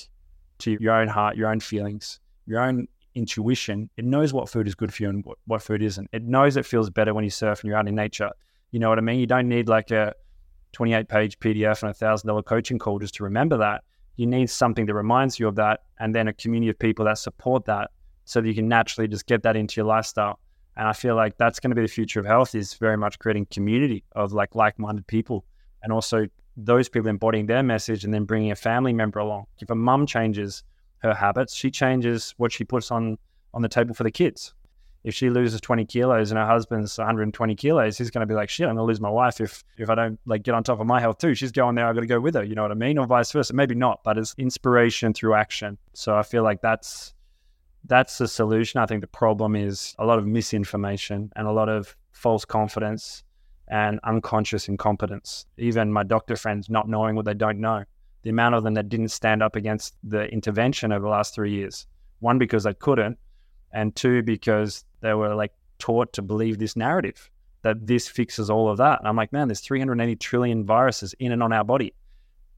to 0.59 0.77
your 0.79 0.93
own 0.93 1.07
heart, 1.07 1.35
your 1.35 1.49
own 1.49 1.59
feelings, 1.59 2.19
your 2.45 2.61
own 2.61 2.87
intuition, 3.15 3.89
it 3.97 4.05
knows 4.05 4.31
what 4.31 4.49
food 4.49 4.67
is 4.67 4.75
good 4.75 4.93
for 4.93 5.03
you 5.03 5.09
and 5.09 5.25
what, 5.25 5.37
what 5.47 5.61
food 5.61 5.81
isn't. 5.81 6.07
It 6.13 6.23
knows 6.23 6.55
it 6.55 6.65
feels 6.65 6.89
better 6.89 7.13
when 7.13 7.23
you 7.23 7.29
surf 7.29 7.61
and 7.61 7.69
you're 7.69 7.77
out 7.77 7.87
in 7.87 7.95
nature. 7.95 8.31
You 8.71 8.79
know 8.79 8.89
what 8.89 8.97
I 8.97 9.01
mean? 9.01 9.19
You 9.19 9.27
don't 9.27 9.49
need 9.49 9.67
like 9.67 9.91
a 9.91 10.13
28 10.75 11.07
page 11.07 11.39
PDF 11.39 11.81
and 11.81 11.89
a 11.89 11.93
thousand 11.93 12.27
dollar 12.27 12.43
coaching 12.43 12.77
call 12.77 12.99
just 12.99 13.15
to 13.15 13.23
remember 13.23 13.57
that. 13.57 13.83
You 14.17 14.27
need 14.27 14.49
something 14.49 14.85
that 14.85 14.93
reminds 14.93 15.39
you 15.39 15.47
of 15.47 15.55
that, 15.55 15.83
and 15.99 16.13
then 16.13 16.27
a 16.27 16.33
community 16.33 16.69
of 16.69 16.77
people 16.77 17.05
that 17.05 17.17
support 17.17 17.65
that, 17.65 17.91
so 18.25 18.41
that 18.41 18.47
you 18.47 18.53
can 18.53 18.67
naturally 18.67 19.07
just 19.07 19.25
get 19.25 19.41
that 19.43 19.55
into 19.55 19.77
your 19.77 19.85
lifestyle. 19.85 20.39
And 20.77 20.87
I 20.87 20.93
feel 20.93 21.15
like 21.15 21.37
that's 21.37 21.59
going 21.59 21.71
to 21.71 21.75
be 21.75 21.81
the 21.81 21.87
future 21.87 22.19
of 22.19 22.25
health 22.25 22.55
is 22.55 22.73
very 22.73 22.97
much 22.97 23.19
creating 23.19 23.47
community 23.47 24.03
of 24.13 24.33
like 24.33 24.53
like 24.53 24.77
minded 24.77 25.07
people, 25.07 25.45
and 25.81 25.93
also 25.93 26.27
those 26.57 26.89
people 26.89 27.09
embodying 27.09 27.45
their 27.45 27.63
message, 27.63 28.03
and 28.03 28.13
then 28.13 28.25
bringing 28.25 28.51
a 28.51 28.55
family 28.55 28.93
member 28.93 29.19
along. 29.19 29.45
If 29.59 29.69
a 29.69 29.75
mum 29.75 30.05
changes 30.05 30.63
her 30.99 31.13
habits, 31.13 31.55
she 31.55 31.71
changes 31.71 32.33
what 32.37 32.51
she 32.51 32.65
puts 32.65 32.91
on 32.91 33.17
on 33.53 33.61
the 33.61 33.69
table 33.69 33.93
for 33.93 34.03
the 34.03 34.11
kids 34.11 34.53
if 35.05 35.13
she 35.13 35.29
loses 35.29 35.61
20 35.61 35.85
kilos 35.85 36.31
and 36.31 36.39
her 36.39 36.47
husband's 36.47 36.97
120 36.97 37.55
kilos, 37.55 37.95
he's 37.95 38.09
going 38.09 38.21
to 38.21 38.25
be 38.25 38.33
like, 38.33 38.49
shit, 38.49 38.67
I'm 38.67 38.75
going 38.75 38.85
to 38.85 38.87
lose 38.87 38.99
my 38.99 39.09
wife 39.09 39.39
if 39.39 39.63
if 39.77 39.87
I 39.87 39.93
don't 39.93 40.19
like 40.25 40.41
get 40.41 40.55
on 40.55 40.63
top 40.63 40.79
of 40.79 40.87
my 40.87 40.99
health 40.99 41.19
too. 41.19 41.35
She's 41.35 41.51
going 41.51 41.75
there, 41.75 41.85
I've 41.85 41.93
got 41.93 42.01
to 42.01 42.07
go 42.07 42.19
with 42.19 42.33
her. 42.33 42.43
You 42.43 42.55
know 42.55 42.63
what 42.63 42.71
I 42.71 42.75
mean? 42.75 42.97
Or 42.97 43.05
vice 43.05 43.31
versa. 43.31 43.53
Maybe 43.53 43.75
not, 43.75 44.03
but 44.03 44.17
it's 44.17 44.33
inspiration 44.39 45.13
through 45.13 45.35
action. 45.35 45.77
So 45.93 46.17
I 46.17 46.23
feel 46.23 46.41
like 46.41 46.59
that's 46.61 47.13
that's 47.85 48.17
the 48.17 48.27
solution. 48.27 48.79
I 48.79 48.87
think 48.87 49.01
the 49.01 49.07
problem 49.07 49.55
is 49.55 49.95
a 49.99 50.05
lot 50.05 50.17
of 50.17 50.25
misinformation 50.25 51.31
and 51.35 51.47
a 51.47 51.51
lot 51.51 51.69
of 51.69 51.95
false 52.11 52.43
confidence 52.43 53.23
and 53.67 53.99
unconscious 54.05 54.67
incompetence. 54.67 55.45
Even 55.59 55.93
my 55.93 56.01
doctor 56.01 56.35
friends 56.35 56.67
not 56.67 56.89
knowing 56.89 57.15
what 57.15 57.25
they 57.25 57.35
don't 57.35 57.59
know. 57.59 57.83
The 58.23 58.31
amount 58.31 58.55
of 58.55 58.63
them 58.63 58.73
that 58.73 58.89
didn't 58.89 59.09
stand 59.09 59.43
up 59.43 59.55
against 59.55 59.95
the 60.03 60.23
intervention 60.25 60.91
over 60.91 61.03
the 61.03 61.11
last 61.11 61.35
three 61.35 61.51
years. 61.51 61.85
One, 62.21 62.39
because 62.39 62.63
they 62.63 62.73
couldn't, 62.73 63.19
and 63.75 63.95
two, 63.95 64.23
because 64.23 64.83
they 65.01 65.13
were 65.13 65.35
like 65.35 65.53
taught 65.77 66.13
to 66.13 66.23
believe 66.23 66.57
this 66.57 66.75
narrative 66.75 67.29
that 67.61 67.85
this 67.85 68.07
fixes 68.07 68.49
all 68.49 68.69
of 68.69 68.77
that. 68.77 68.99
And 68.99 69.07
I'm 69.07 69.15
like, 69.15 69.33
man, 69.33 69.47
there's 69.47 69.59
380 69.59 70.15
trillion 70.15 70.65
viruses 70.65 71.13
in 71.19 71.31
and 71.31 71.43
on 71.43 71.51
our 71.51 71.63
body. 71.63 71.93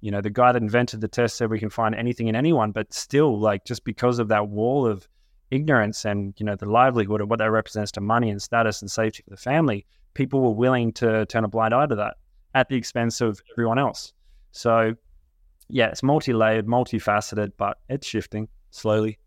You 0.01 0.11
know, 0.11 0.21
the 0.21 0.29
guy 0.29 0.51
that 0.51 0.61
invented 0.61 1.01
the 1.01 1.07
test 1.07 1.37
said 1.37 1.49
we 1.49 1.59
can 1.59 1.69
find 1.69 1.95
anything 1.95 2.27
in 2.27 2.35
anyone, 2.35 2.71
but 2.71 2.93
still, 2.93 3.39
like, 3.39 3.65
just 3.65 3.83
because 3.83 4.19
of 4.19 4.27
that 4.27 4.49
wall 4.49 4.85
of 4.85 5.07
ignorance 5.49 6.05
and, 6.05 6.33
you 6.37 6.45
know, 6.45 6.55
the 6.55 6.69
livelihood 6.69 7.21
of 7.21 7.29
what 7.29 7.39
that 7.39 7.51
represents 7.51 7.91
to 7.93 8.01
money 8.01 8.29
and 8.29 8.41
status 8.41 8.81
and 8.81 8.91
safety 8.91 9.23
for 9.23 9.31
the 9.31 9.37
family, 9.37 9.85
people 10.13 10.41
were 10.41 10.51
willing 10.51 10.91
to 10.93 11.25
turn 11.27 11.43
a 11.43 11.47
blind 11.47 11.73
eye 11.73 11.87
to 11.87 11.95
that 11.95 12.17
at 12.53 12.69
the 12.69 12.75
expense 12.75 13.21
of 13.21 13.41
everyone 13.53 13.79
else. 13.79 14.13
So, 14.51 14.93
yeah, 15.69 15.87
it's 15.87 16.03
multi 16.03 16.33
layered, 16.33 16.67
multifaceted, 16.67 17.53
but 17.57 17.77
it's 17.89 18.05
shifting 18.05 18.49
slowly. 18.71 19.17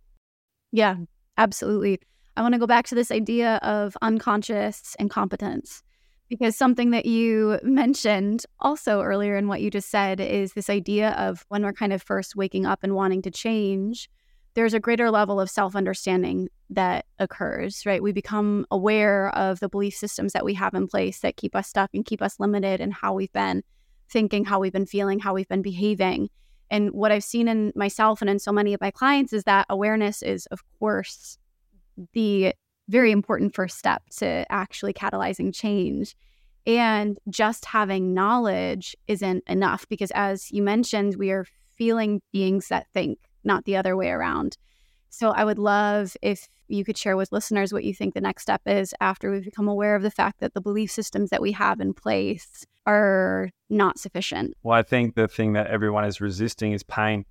Yeah, 0.72 0.96
absolutely. 1.40 2.00
I 2.36 2.42
want 2.42 2.54
to 2.54 2.60
go 2.60 2.66
back 2.66 2.86
to 2.88 2.94
this 2.94 3.10
idea 3.10 3.56
of 3.56 3.96
unconscious 4.02 4.94
incompetence 4.98 5.82
because 6.28 6.56
something 6.56 6.90
that 6.90 7.06
you 7.06 7.58
mentioned 7.62 8.46
also 8.60 9.02
earlier 9.02 9.36
in 9.36 9.48
what 9.48 9.60
you 9.60 9.70
just 9.70 9.90
said 9.90 10.20
is 10.20 10.52
this 10.52 10.70
idea 10.70 11.10
of 11.12 11.44
when 11.48 11.64
we're 11.64 11.72
kind 11.72 11.92
of 11.92 12.02
first 12.02 12.36
waking 12.36 12.66
up 12.66 12.80
and 12.82 12.94
wanting 12.94 13.22
to 13.22 13.30
change, 13.30 14.08
there's 14.54 14.74
a 14.74 14.80
greater 14.80 15.10
level 15.10 15.40
of 15.40 15.50
self 15.50 15.74
understanding 15.74 16.48
that 16.70 17.06
occurs, 17.18 17.84
right? 17.84 18.02
We 18.02 18.12
become 18.12 18.66
aware 18.70 19.34
of 19.36 19.58
the 19.58 19.68
belief 19.68 19.94
systems 19.94 20.32
that 20.34 20.44
we 20.44 20.54
have 20.54 20.74
in 20.74 20.86
place 20.86 21.20
that 21.20 21.36
keep 21.36 21.56
us 21.56 21.68
stuck 21.68 21.90
and 21.94 22.04
keep 22.04 22.22
us 22.22 22.38
limited 22.38 22.80
in 22.80 22.92
how 22.92 23.14
we've 23.14 23.32
been 23.32 23.62
thinking, 24.08 24.44
how 24.44 24.60
we've 24.60 24.72
been 24.72 24.86
feeling, 24.86 25.18
how 25.18 25.34
we've 25.34 25.48
been 25.48 25.62
behaving. 25.62 26.30
And 26.70 26.92
what 26.92 27.12
I've 27.12 27.24
seen 27.24 27.48
in 27.48 27.72
myself 27.74 28.20
and 28.20 28.30
in 28.30 28.38
so 28.38 28.52
many 28.52 28.74
of 28.74 28.80
my 28.80 28.90
clients 28.90 29.32
is 29.32 29.44
that 29.44 29.66
awareness 29.68 30.22
is, 30.22 30.46
of 30.46 30.62
course, 30.78 31.36
the 32.12 32.54
very 32.88 33.10
important 33.10 33.54
first 33.54 33.78
step 33.78 34.02
to 34.18 34.44
actually 34.50 34.92
catalyzing 34.92 35.54
change. 35.54 36.14
And 36.66 37.18
just 37.28 37.64
having 37.64 38.14
knowledge 38.14 38.94
isn't 39.06 39.44
enough 39.46 39.88
because, 39.88 40.10
as 40.14 40.52
you 40.52 40.62
mentioned, 40.62 41.16
we 41.16 41.30
are 41.30 41.46
feeling 41.76 42.20
beings 42.32 42.68
that 42.68 42.86
think, 42.92 43.18
not 43.42 43.64
the 43.64 43.76
other 43.76 43.96
way 43.96 44.10
around. 44.10 44.56
So, 45.08 45.30
I 45.30 45.44
would 45.44 45.58
love 45.58 46.16
if 46.20 46.48
you 46.68 46.84
could 46.84 46.98
share 46.98 47.16
with 47.16 47.32
listeners 47.32 47.72
what 47.72 47.84
you 47.84 47.94
think 47.94 48.14
the 48.14 48.20
next 48.20 48.42
step 48.42 48.60
is 48.66 48.94
after 49.00 49.30
we've 49.30 49.44
become 49.44 49.68
aware 49.68 49.96
of 49.96 50.02
the 50.02 50.10
fact 50.10 50.40
that 50.40 50.54
the 50.54 50.60
belief 50.60 50.90
systems 50.90 51.30
that 51.30 51.42
we 51.42 51.52
have 51.52 51.80
in 51.80 51.94
place 51.94 52.64
are 52.90 53.50
not 53.68 53.98
sufficient. 53.98 54.54
Well, 54.62 54.76
I 54.76 54.82
think 54.82 55.14
the 55.14 55.28
thing 55.28 55.52
that 55.52 55.68
everyone 55.68 56.04
is 56.04 56.20
resisting 56.20 56.72
is 56.72 56.82
pain 56.82 57.24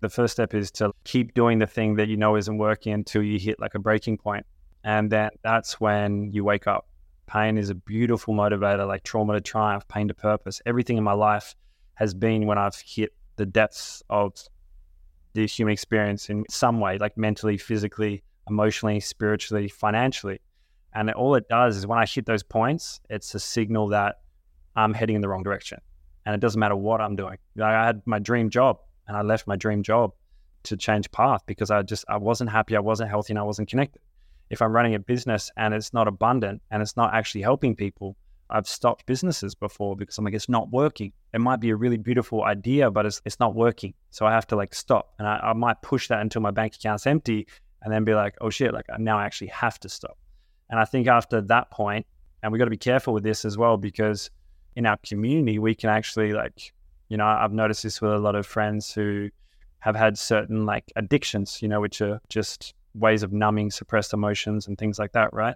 the 0.00 0.08
first 0.08 0.32
step 0.32 0.54
is 0.54 0.70
to 0.72 0.92
keep 1.04 1.34
doing 1.34 1.58
the 1.58 1.66
thing 1.66 1.96
that 1.96 2.08
you 2.08 2.16
know 2.16 2.36
isn't 2.36 2.58
working 2.58 2.92
until 2.92 3.22
you 3.22 3.38
hit 3.38 3.58
like 3.58 3.74
a 3.74 3.78
breaking 3.78 4.18
point. 4.18 4.44
And 4.84 5.10
then 5.10 5.30
that's 5.42 5.80
when 5.80 6.32
you 6.32 6.44
wake 6.44 6.66
up. 6.66 6.86
Pain 7.26 7.58
is 7.58 7.70
a 7.70 7.74
beautiful 7.74 8.34
motivator, 8.34 8.86
like 8.86 9.02
trauma 9.02 9.32
to 9.32 9.40
triumph, 9.40 9.88
pain 9.88 10.08
to 10.08 10.14
purpose. 10.14 10.60
Everything 10.64 10.96
in 10.96 11.02
my 11.02 11.12
life 11.12 11.54
has 11.94 12.14
been 12.14 12.46
when 12.46 12.58
I've 12.58 12.76
hit 12.76 13.14
the 13.36 13.46
depths 13.46 14.02
of 14.10 14.34
the 15.32 15.46
human 15.46 15.72
experience 15.72 16.30
in 16.30 16.44
some 16.48 16.78
way, 16.78 16.98
like 16.98 17.16
mentally, 17.18 17.56
physically, 17.56 18.22
emotionally, 18.48 19.00
spiritually, 19.00 19.68
financially. 19.68 20.40
And 20.94 21.10
all 21.10 21.34
it 21.34 21.48
does 21.48 21.76
is 21.76 21.86
when 21.86 21.98
I 21.98 22.06
hit 22.06 22.26
those 22.26 22.42
points, 22.42 23.00
it's 23.10 23.34
a 23.34 23.40
signal 23.40 23.88
that 23.88 24.16
I'm 24.76 24.94
heading 24.94 25.16
in 25.16 25.22
the 25.22 25.28
wrong 25.28 25.42
direction. 25.42 25.80
And 26.24 26.34
it 26.34 26.40
doesn't 26.40 26.58
matter 26.58 26.76
what 26.76 27.00
I'm 27.00 27.16
doing. 27.16 27.38
I 27.62 27.70
had 27.70 28.02
my 28.04 28.18
dream 28.18 28.50
job 28.50 28.78
and 29.08 29.16
I 29.16 29.22
left 29.22 29.46
my 29.46 29.56
dream 29.56 29.82
job 29.82 30.12
to 30.64 30.76
change 30.76 31.10
path 31.12 31.42
because 31.46 31.70
I 31.70 31.82
just 31.82 32.04
I 32.08 32.16
wasn't 32.16 32.50
happy, 32.50 32.76
I 32.76 32.80
wasn't 32.80 33.08
healthy, 33.08 33.32
and 33.32 33.38
I 33.38 33.42
wasn't 33.42 33.68
connected. 33.68 34.02
If 34.50 34.60
I'm 34.60 34.72
running 34.72 34.94
a 34.94 34.98
business 34.98 35.50
and 35.56 35.72
it's 35.74 35.92
not 35.92 36.08
abundant 36.08 36.62
and 36.70 36.82
it's 36.82 36.96
not 36.96 37.14
actually 37.14 37.42
helping 37.42 37.74
people, 37.74 38.16
I've 38.50 38.68
stopped 38.68 39.06
businesses 39.06 39.54
before 39.54 39.96
because 39.96 40.18
I'm 40.18 40.24
like, 40.24 40.34
it's 40.34 40.48
not 40.48 40.70
working. 40.70 41.12
It 41.32 41.40
might 41.40 41.60
be 41.60 41.70
a 41.70 41.76
really 41.76 41.96
beautiful 41.96 42.44
idea, 42.44 42.90
but 42.90 43.06
it's, 43.06 43.20
it's 43.24 43.40
not 43.40 43.54
working. 43.54 43.94
So 44.10 44.26
I 44.26 44.32
have 44.32 44.46
to 44.48 44.56
like 44.56 44.74
stop. 44.74 45.14
And 45.18 45.26
I, 45.26 45.38
I 45.38 45.52
might 45.52 45.82
push 45.82 46.08
that 46.08 46.20
until 46.20 46.42
my 46.42 46.52
bank 46.52 46.74
account's 46.76 47.06
empty 47.06 47.46
and 47.82 47.92
then 47.92 48.04
be 48.04 48.14
like, 48.14 48.34
oh 48.40 48.50
shit, 48.50 48.72
like 48.72 48.86
now 48.98 49.18
I 49.18 49.24
actually 49.24 49.48
have 49.48 49.80
to 49.80 49.88
stop. 49.88 50.16
And 50.70 50.78
I 50.78 50.84
think 50.84 51.06
after 51.08 51.40
that 51.42 51.70
point, 51.70 52.06
and 52.42 52.52
we 52.52 52.58
got 52.58 52.66
to 52.66 52.70
be 52.70 52.76
careful 52.76 53.14
with 53.14 53.24
this 53.24 53.44
as 53.44 53.58
well 53.58 53.76
because 53.76 54.30
in 54.76 54.86
our 54.86 54.98
community, 54.98 55.58
we 55.58 55.74
can 55.74 55.90
actually 55.90 56.32
like 56.32 56.72
you 57.08 57.16
know, 57.16 57.26
I've 57.26 57.52
noticed 57.52 57.82
this 57.82 58.00
with 58.00 58.12
a 58.12 58.18
lot 58.18 58.34
of 58.34 58.46
friends 58.46 58.92
who 58.92 59.30
have 59.78 59.94
had 59.94 60.18
certain 60.18 60.66
like 60.66 60.92
addictions, 60.96 61.62
you 61.62 61.68
know, 61.68 61.80
which 61.80 62.00
are 62.00 62.20
just 62.28 62.74
ways 62.94 63.22
of 63.22 63.32
numbing 63.32 63.70
suppressed 63.70 64.12
emotions 64.12 64.66
and 64.66 64.76
things 64.76 64.98
like 64.98 65.12
that, 65.12 65.32
right? 65.32 65.54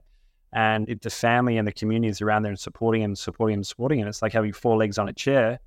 And 0.52 0.88
if 0.88 1.00
the 1.00 1.11
family 1.11 1.59
and 1.59 1.66
the 1.66 1.72
community 1.72 2.09
is 2.09 2.20
around 2.20 2.42
there 2.42 2.50
and 2.50 2.59
supporting 2.59 3.02
him, 3.02 3.16
supporting 3.16 3.59
him, 3.59 3.64
supporting 3.64 4.00
him, 4.00 4.09
it's 4.09 4.22
like 4.22 4.33
having 4.33 4.52
four 4.52 4.76
legs 4.76 4.98
on 4.98 5.09
a 5.09 5.12
chair. 5.12 5.59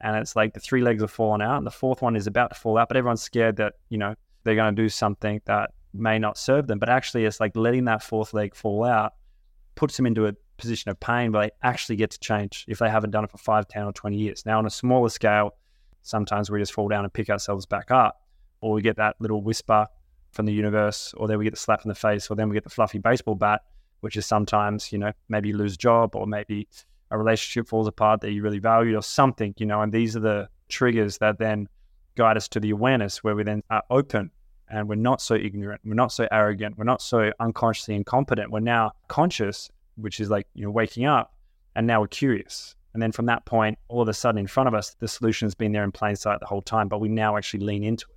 And 0.00 0.16
it's 0.16 0.34
like 0.34 0.54
the 0.54 0.60
three 0.60 0.82
legs 0.82 1.02
are 1.02 1.08
falling 1.08 1.42
out 1.42 1.58
and 1.58 1.66
the 1.66 1.70
fourth 1.70 2.00
one 2.00 2.16
is 2.16 2.26
about 2.26 2.54
to 2.54 2.58
fall 2.58 2.78
out, 2.78 2.88
but 2.88 2.96
everyone's 2.96 3.22
scared 3.22 3.56
that, 3.56 3.74
you 3.90 3.98
know, 3.98 4.14
they're 4.44 4.54
going 4.54 4.74
to 4.74 4.82
do 4.82 4.88
something 4.88 5.42
that 5.44 5.72
may 5.92 6.18
not 6.18 6.38
serve 6.38 6.66
them. 6.66 6.78
But 6.78 6.88
actually, 6.88 7.26
it's 7.26 7.38
like 7.38 7.54
letting 7.54 7.84
that 7.84 8.02
fourth 8.02 8.32
leg 8.32 8.54
fall 8.54 8.84
out 8.84 9.12
puts 9.74 9.96
them 9.96 10.06
into 10.06 10.26
a 10.26 10.34
position 10.60 10.90
of 10.90 11.00
pain 11.00 11.32
where 11.32 11.46
they 11.46 11.50
actually 11.62 11.96
get 11.96 12.10
to 12.10 12.20
change 12.20 12.64
if 12.68 12.78
they 12.78 12.88
haven't 12.88 13.10
done 13.10 13.24
it 13.24 13.30
for 13.30 13.38
5, 13.38 13.68
10, 13.68 13.84
or 13.84 13.92
20 13.92 14.16
years. 14.16 14.44
Now, 14.46 14.58
on 14.58 14.66
a 14.66 14.70
smaller 14.70 15.08
scale, 15.08 15.54
sometimes 16.02 16.50
we 16.50 16.58
just 16.60 16.72
fall 16.72 16.88
down 16.88 17.04
and 17.04 17.12
pick 17.12 17.30
ourselves 17.30 17.66
back 17.66 17.90
up, 17.90 18.22
or 18.60 18.72
we 18.72 18.82
get 18.82 18.96
that 18.96 19.16
little 19.18 19.42
whisper 19.42 19.86
from 20.32 20.46
the 20.46 20.52
universe, 20.52 21.12
or 21.16 21.26
then 21.26 21.38
we 21.38 21.44
get 21.44 21.54
the 21.54 21.60
slap 21.60 21.84
in 21.84 21.88
the 21.88 21.94
face, 21.94 22.30
or 22.30 22.36
then 22.36 22.48
we 22.48 22.54
get 22.54 22.64
the 22.64 22.70
fluffy 22.70 22.98
baseball 22.98 23.34
bat 23.34 23.62
which 24.00 24.16
is 24.16 24.26
sometimes, 24.26 24.92
you 24.92 24.98
know, 24.98 25.12
maybe 25.28 25.48
you 25.48 25.56
lose 25.56 25.74
a 25.74 25.78
job 25.78 26.16
or 26.16 26.26
maybe 26.26 26.66
a 27.10 27.18
relationship 27.18 27.68
falls 27.68 27.86
apart 27.86 28.20
that 28.20 28.32
you 28.32 28.42
really 28.42 28.58
valued 28.58 28.94
or 28.94 29.02
something, 29.02 29.54
you 29.58 29.66
know, 29.66 29.82
and 29.82 29.92
these 29.92 30.16
are 30.16 30.20
the 30.20 30.48
triggers 30.68 31.18
that 31.18 31.38
then 31.38 31.68
guide 32.16 32.36
us 32.36 32.48
to 32.48 32.60
the 32.60 32.70
awareness 32.70 33.22
where 33.22 33.34
we 33.34 33.42
then 33.42 33.62
are 33.70 33.82
open 33.90 34.30
and 34.68 34.88
we're 34.88 34.94
not 34.94 35.20
so 35.20 35.34
ignorant, 35.34 35.80
we're 35.84 35.94
not 35.94 36.12
so 36.12 36.28
arrogant, 36.30 36.78
we're 36.78 36.84
not 36.84 37.02
so 37.02 37.32
unconsciously 37.40 37.94
incompetent. 37.94 38.50
We're 38.50 38.60
now 38.60 38.92
conscious, 39.08 39.70
which 40.02 40.20
is 40.20 40.30
like, 40.30 40.46
you 40.54 40.64
know, 40.64 40.70
waking 40.70 41.04
up 41.04 41.34
and 41.76 41.86
now 41.86 42.00
we're 42.00 42.08
curious. 42.08 42.74
And 42.92 43.02
then 43.02 43.12
from 43.12 43.26
that 43.26 43.44
point, 43.46 43.78
all 43.88 44.02
of 44.02 44.08
a 44.08 44.14
sudden 44.14 44.38
in 44.38 44.46
front 44.46 44.66
of 44.68 44.74
us, 44.74 44.96
the 44.98 45.06
solution's 45.08 45.54
been 45.54 45.72
there 45.72 45.84
in 45.84 45.92
plain 45.92 46.16
sight 46.16 46.40
the 46.40 46.46
whole 46.46 46.62
time, 46.62 46.88
but 46.88 47.00
we 47.00 47.08
now 47.08 47.36
actually 47.36 47.64
lean 47.64 47.84
into 47.84 48.06
it 48.10 48.16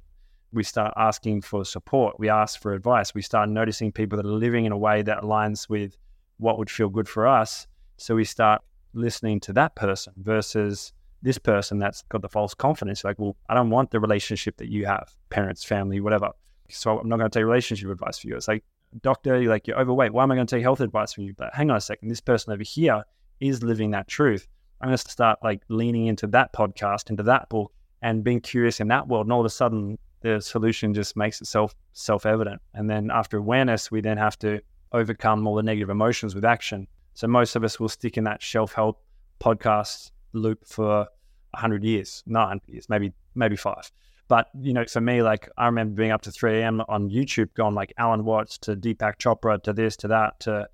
we 0.53 0.63
start 0.63 0.93
asking 0.95 1.41
for 1.41 1.65
support. 1.65 2.19
We 2.19 2.29
ask 2.29 2.61
for 2.61 2.73
advice. 2.73 3.13
We 3.13 3.21
start 3.21 3.49
noticing 3.49 3.91
people 3.91 4.17
that 4.17 4.25
are 4.25 4.29
living 4.29 4.65
in 4.65 4.71
a 4.71 4.77
way 4.77 5.01
that 5.01 5.23
aligns 5.23 5.67
with 5.67 5.97
what 6.37 6.57
would 6.57 6.69
feel 6.69 6.89
good 6.89 7.09
for 7.09 7.27
us. 7.27 7.67
So 7.97 8.15
we 8.15 8.23
start 8.23 8.61
listening 8.93 9.39
to 9.41 9.53
that 9.53 9.75
person 9.75 10.13
versus 10.17 10.93
this 11.21 11.37
person 11.37 11.79
that's 11.79 12.03
got 12.03 12.21
the 12.21 12.29
false 12.29 12.53
confidence. 12.53 13.03
Like, 13.03 13.17
well, 13.17 13.35
I 13.49 13.55
don't 13.55 13.69
want 13.69 13.91
the 13.91 13.99
relationship 13.99 14.57
that 14.57 14.69
you 14.69 14.85
have, 14.85 15.13
parents, 15.29 15.63
family, 15.63 15.99
whatever. 15.99 16.29
So 16.69 16.99
I'm 16.99 17.09
not 17.09 17.17
going 17.17 17.29
to 17.29 17.39
take 17.39 17.45
relationship 17.45 17.89
advice 17.89 18.19
for 18.19 18.27
you. 18.27 18.35
It's 18.35 18.47
like, 18.47 18.63
doctor, 19.01 19.41
you're 19.41 19.51
like, 19.51 19.67
you're 19.67 19.79
overweight. 19.79 20.13
Why 20.13 20.23
am 20.23 20.31
I 20.31 20.35
going 20.35 20.47
to 20.47 20.55
take 20.55 20.63
health 20.63 20.81
advice 20.81 21.13
from 21.13 21.23
you? 21.25 21.33
But 21.33 21.53
hang 21.53 21.69
on 21.69 21.77
a 21.77 21.81
second. 21.81 22.09
This 22.09 22.21
person 22.21 22.53
over 22.53 22.63
here 22.63 23.03
is 23.39 23.63
living 23.63 23.91
that 23.91 24.07
truth. 24.07 24.47
I'm 24.81 24.89
going 24.89 24.97
to 24.97 25.09
start 25.09 25.39
like 25.43 25.61
leaning 25.69 26.07
into 26.07 26.27
that 26.27 26.53
podcast, 26.53 27.09
into 27.09 27.23
that 27.23 27.49
book, 27.49 27.71
and 28.01 28.23
being 28.23 28.41
curious 28.41 28.79
in 28.79 28.87
that 28.89 29.07
world. 29.07 29.25
And 29.25 29.33
all 29.33 29.39
of 29.39 29.45
a 29.45 29.49
sudden, 29.49 29.97
the 30.21 30.41
solution 30.41 30.93
just 30.93 31.15
makes 31.15 31.41
itself 31.41 31.75
self 31.93 32.25
evident. 32.25 32.61
And 32.73 32.89
then 32.89 33.09
after 33.11 33.37
awareness, 33.37 33.91
we 33.91 34.01
then 34.01 34.17
have 34.17 34.37
to 34.39 34.61
overcome 34.91 35.45
all 35.47 35.55
the 35.55 35.63
negative 35.63 35.89
emotions 35.89 36.35
with 36.35 36.45
action. 36.45 36.87
So 37.13 37.27
most 37.27 37.55
of 37.55 37.63
us 37.63 37.79
will 37.79 37.89
stick 37.89 38.17
in 38.17 38.23
that 38.25 38.41
shelf 38.41 38.73
help 38.73 39.03
podcast 39.39 40.11
loop 40.33 40.65
for 40.65 41.07
hundred 41.55 41.83
years, 41.83 42.23
nine 42.25 42.59
years, 42.67 42.89
maybe 42.89 43.13
maybe 43.35 43.55
five. 43.55 43.91
But 44.33 44.49
you 44.59 44.73
know, 44.73 44.83
for 44.85 44.99
me, 44.99 45.21
like 45.21 45.47
I 45.59 45.67
remember 45.67 45.93
being 45.93 46.09
up 46.09 46.23
to 46.23 46.31
3 46.31 46.61
a.m. 46.61 46.81
on 46.89 47.11
YouTube, 47.11 47.53
going 47.53 47.75
like 47.75 47.93
Alan 47.99 48.25
Watts 48.25 48.57
to 48.61 48.75
Deepak 48.75 49.19
Chopra 49.19 49.61
to 49.61 49.73
this 49.73 49.95
to 49.97 50.07
that 50.07 50.39
to 50.39 50.67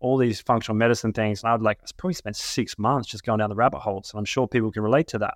all 0.00 0.16
these 0.16 0.40
functional 0.40 0.76
medicine 0.76 1.12
things. 1.12 1.44
And 1.44 1.52
I'd 1.52 1.62
like 1.62 1.78
I 1.80 1.86
probably 1.96 2.14
spent 2.14 2.34
six 2.34 2.76
months 2.76 3.08
just 3.08 3.22
going 3.22 3.38
down 3.38 3.50
the 3.50 3.54
rabbit 3.54 3.78
holes. 3.78 4.10
And 4.12 4.18
I'm 4.18 4.24
sure 4.24 4.48
people 4.48 4.72
can 4.72 4.82
relate 4.82 5.06
to 5.06 5.18
that. 5.18 5.34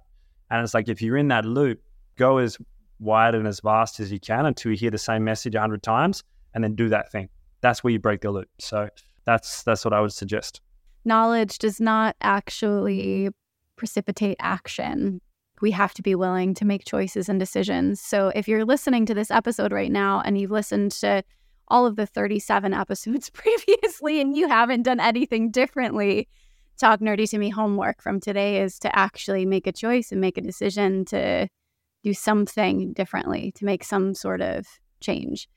And 0.51 0.61
it's 0.65 0.75
like 0.75 0.89
if 0.89 1.01
you're 1.01 1.17
in 1.17 1.29
that 1.29 1.45
loop, 1.45 1.81
go 2.17 2.39
as 2.39 2.59
wide 2.99 3.37
and 3.37 3.47
as 3.47 3.61
vast 3.61 4.01
as 4.01 4.11
you 4.11 4.19
can 4.19 4.47
until 4.47 4.73
you 4.73 4.77
hear 4.77 4.91
the 4.91 4.99
same 4.99 5.23
message 5.23 5.55
a 5.55 5.61
hundred 5.61 5.85
times, 5.85 6.25
and 6.55 6.65
then 6.65 6.75
do 6.75 6.89
that 6.89 7.13
thing. 7.13 7.29
That's 7.61 7.85
where 7.85 7.93
you 7.93 8.01
break 8.01 8.23
the 8.23 8.33
loop. 8.33 8.49
So 8.59 8.89
that's 9.25 9.63
that's 9.63 9.85
what 9.85 9.95
I 9.95 10.01
would 10.01 10.13
suggest. 10.13 10.63
Knowledge 11.05 11.59
does 11.59 11.81
not 11.81 12.17
actually 12.23 13.29
precipitate 13.77 14.37
action. 14.41 15.21
We 15.61 15.71
have 15.73 15.95
to 15.95 16.03
be 16.03 16.15
willing 16.15 16.55
to 16.55 16.65
make 16.65 16.85
choices 16.85 17.29
and 17.29 17.39
decisions. 17.39 18.01
So 18.01 18.33
if 18.35 18.49
you're 18.49 18.65
listening 18.65 19.07
to 19.07 19.15
this 19.15 19.31
episode 19.31 19.73
right 19.73 19.91
now 19.91 20.23
and 20.25 20.39
you've 20.39 20.51
listened 20.51 20.93
to 20.93 21.23
all 21.69 21.87
of 21.87 21.97
the 21.97 22.07
37 22.07 22.73
episodes 22.73 23.31
previously 23.35 24.21
and 24.21 24.37
you 24.37 24.49
haven't 24.49 24.83
done 24.83 25.01
anything 25.01 25.51
differently, 25.51 26.29
talk 26.79 27.01
nerdy 27.01 27.29
to 27.31 27.39
me 27.39 27.51
homework 27.51 28.01
from 28.01 28.21
today 28.21 28.63
is 28.63 28.79
to 28.79 28.99
actually 28.99 29.45
make 29.45 29.67
a 29.67 29.73
choice 29.73 30.13
and 30.13 30.21
make 30.21 30.39
a 30.39 30.43
decision 30.43 31.05
to 31.05 31.49
do 32.05 32.15
something 32.15 32.93
differently 32.93 33.53
to 33.53 33.65
make 33.65 33.83
some 33.83 34.15
sort 34.15 34.41
of 34.41 34.67
change. 35.01 35.49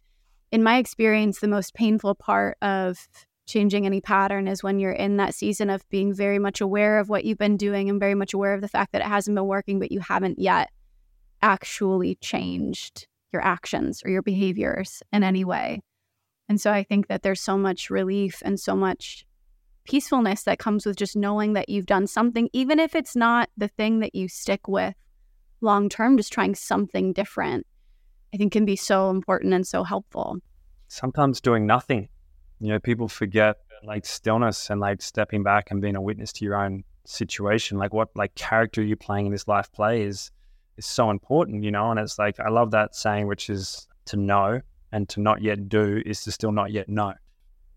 In 0.52 0.64
my 0.64 0.78
experience, 0.78 1.40
the 1.40 1.48
most 1.48 1.74
painful 1.74 2.16
part 2.16 2.58
of 2.62 3.08
changing 3.46 3.86
any 3.86 4.02
pattern 4.02 4.48
is 4.48 4.64
when 4.64 4.80
you're 4.80 4.92
in 4.92 5.18
that 5.18 5.36
season 5.36 5.70
of 5.70 5.88
being 5.90 6.14
very 6.14 6.40
much 6.40 6.62
aware 6.62 7.00
of 7.00 7.10
what 7.10 7.26
you've 7.26 7.38
been 7.38 7.58
doing 7.58 7.90
and 7.90 8.00
very 8.00 8.16
much 8.16 8.34
aware 8.34 8.54
of 8.54 8.62
the 8.62 8.68
fact 8.68 8.92
that 8.94 9.02
it 9.02 9.08
hasn't 9.08 9.36
been 9.36 9.48
working, 9.48 9.80
but 9.80 9.92
you 9.92 10.00
haven't 10.00 10.40
yet 10.40 10.70
actually 11.42 12.16
changed 12.16 13.08
your 13.34 13.44
actions 13.44 14.02
or 14.06 14.10
your 14.10 14.22
behaviors 14.22 15.02
in 15.12 15.24
any 15.24 15.44
way. 15.44 15.82
And 16.50 16.60
so 16.60 16.72
I 16.72 16.84
think 16.84 17.08
that 17.08 17.24
there's 17.24 17.42
so 17.42 17.58
much 17.58 17.90
relief 17.90 18.42
and 18.44 18.60
so 18.60 18.76
much 18.76 19.26
peacefulness 19.86 20.44
that 20.44 20.60
comes 20.60 20.86
with 20.86 20.98
just 20.98 21.16
knowing 21.16 21.54
that 21.54 21.70
you've 21.70 21.86
done 21.86 22.08
something, 22.08 22.50
even 22.54 22.80
if 22.80 22.96
it's 22.96 23.16
not 23.16 23.50
the 23.58 23.68
thing 23.68 24.00
that 24.00 24.14
you 24.16 24.28
stick 24.28 24.68
with 24.68 24.96
long 25.62 25.90
term, 25.90 26.18
just 26.18 26.34
trying 26.34 26.56
something 26.56 27.14
different, 27.14 27.66
I 28.34 28.38
think 28.38 28.52
can 28.52 28.66
be 28.66 28.76
so 28.76 29.10
important 29.10 29.54
and 29.54 29.66
so 29.66 29.84
helpful. 29.84 30.38
Sometimes 30.88 31.42
doing 31.42 31.66
nothing. 31.66 32.10
You 32.62 32.70
know, 32.70 32.80
people 32.80 33.08
forget 33.08 33.58
like 33.84 34.06
stillness 34.06 34.70
and 34.70 34.80
like 34.80 35.02
stepping 35.02 35.42
back 35.42 35.72
and 35.72 35.82
being 35.82 35.96
a 35.96 36.02
witness 36.02 36.32
to 36.34 36.46
your 36.46 36.56
own 36.56 36.84
situation. 37.06 37.78
Like 37.78 37.92
what 37.92 38.10
like 38.16 38.36
character 38.36 38.84
you're 38.84 38.98
playing 38.98 39.26
in 39.26 39.32
this 39.32 39.48
life 39.48 39.72
play 39.72 40.04
is 40.04 40.32
is 40.78 40.86
so 40.86 41.10
important, 41.10 41.64
you 41.64 41.72
know. 41.72 41.90
And 41.90 42.00
it's 42.00 42.20
like 42.20 42.40
I 42.40 42.50
love 42.50 42.72
that 42.72 42.96
saying, 42.96 43.28
which 43.28 43.50
is 43.50 43.88
to 44.06 44.18
know 44.18 44.62
and 44.92 45.10
to 45.10 45.20
not 45.20 45.42
yet 45.42 45.70
do 45.70 46.04
is 46.06 46.24
to 46.24 46.32
still 46.32 46.52
not 46.52 46.72
yet 46.72 46.88
know. 46.88 47.14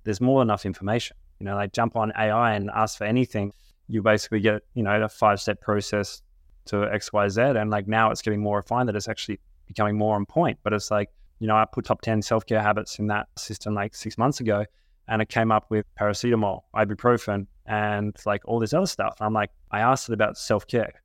There's 0.04 0.20
more 0.20 0.40
than 0.40 0.48
enough 0.48 0.66
information. 0.66 1.16
You 1.38 1.46
know, 1.46 1.54
like 1.54 1.72
jump 1.72 1.96
on 1.96 2.12
AI 2.18 2.54
and 2.54 2.70
ask 2.74 2.98
for 2.98 3.04
anything. 3.04 3.52
You 3.88 4.02
basically 4.02 4.40
get, 4.40 4.62
you 4.74 4.82
know, 4.82 5.02
a 5.02 5.08
five 5.08 5.40
step 5.40 5.60
process 5.60 6.22
to 6.66 6.84
X, 6.92 7.12
Y, 7.12 7.28
Z. 7.28 7.40
And 7.40 7.70
like 7.70 7.88
now 7.88 8.10
it's 8.10 8.22
getting 8.22 8.40
more 8.40 8.56
refined 8.56 8.88
that 8.88 8.96
it's 8.96 9.08
actually 9.08 9.40
becoming 9.66 9.96
more 9.96 10.16
on 10.16 10.26
point. 10.26 10.58
But 10.62 10.72
it's 10.72 10.90
like, 10.90 11.10
you 11.44 11.48
know, 11.48 11.56
I 11.56 11.66
put 11.66 11.84
top 11.84 12.00
10 12.00 12.22
self 12.22 12.46
care 12.46 12.62
habits 12.62 12.98
in 12.98 13.08
that 13.08 13.28
system 13.36 13.74
like 13.74 13.94
six 13.94 14.16
months 14.16 14.40
ago 14.40 14.64
and 15.08 15.20
it 15.20 15.28
came 15.28 15.52
up 15.52 15.66
with 15.68 15.84
paracetamol, 16.00 16.62
ibuprofen, 16.74 17.46
and 17.66 18.16
like 18.24 18.40
all 18.46 18.58
this 18.58 18.72
other 18.72 18.86
stuff. 18.86 19.16
And 19.20 19.26
I'm 19.26 19.34
like, 19.34 19.50
I 19.70 19.80
asked 19.80 20.08
it 20.08 20.14
about 20.14 20.38
self 20.38 20.66
care, 20.66 21.02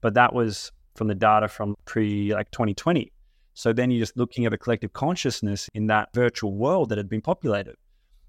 but 0.00 0.14
that 0.14 0.32
was 0.32 0.70
from 0.94 1.08
the 1.08 1.16
data 1.16 1.48
from 1.48 1.74
pre 1.86 2.32
like 2.32 2.52
2020. 2.52 3.10
So 3.54 3.72
then 3.72 3.90
you're 3.90 3.98
just 3.98 4.16
looking 4.16 4.46
at 4.46 4.52
a 4.52 4.58
collective 4.58 4.92
consciousness 4.92 5.68
in 5.74 5.88
that 5.88 6.10
virtual 6.14 6.54
world 6.54 6.90
that 6.90 6.98
had 6.98 7.08
been 7.08 7.20
populated. 7.20 7.74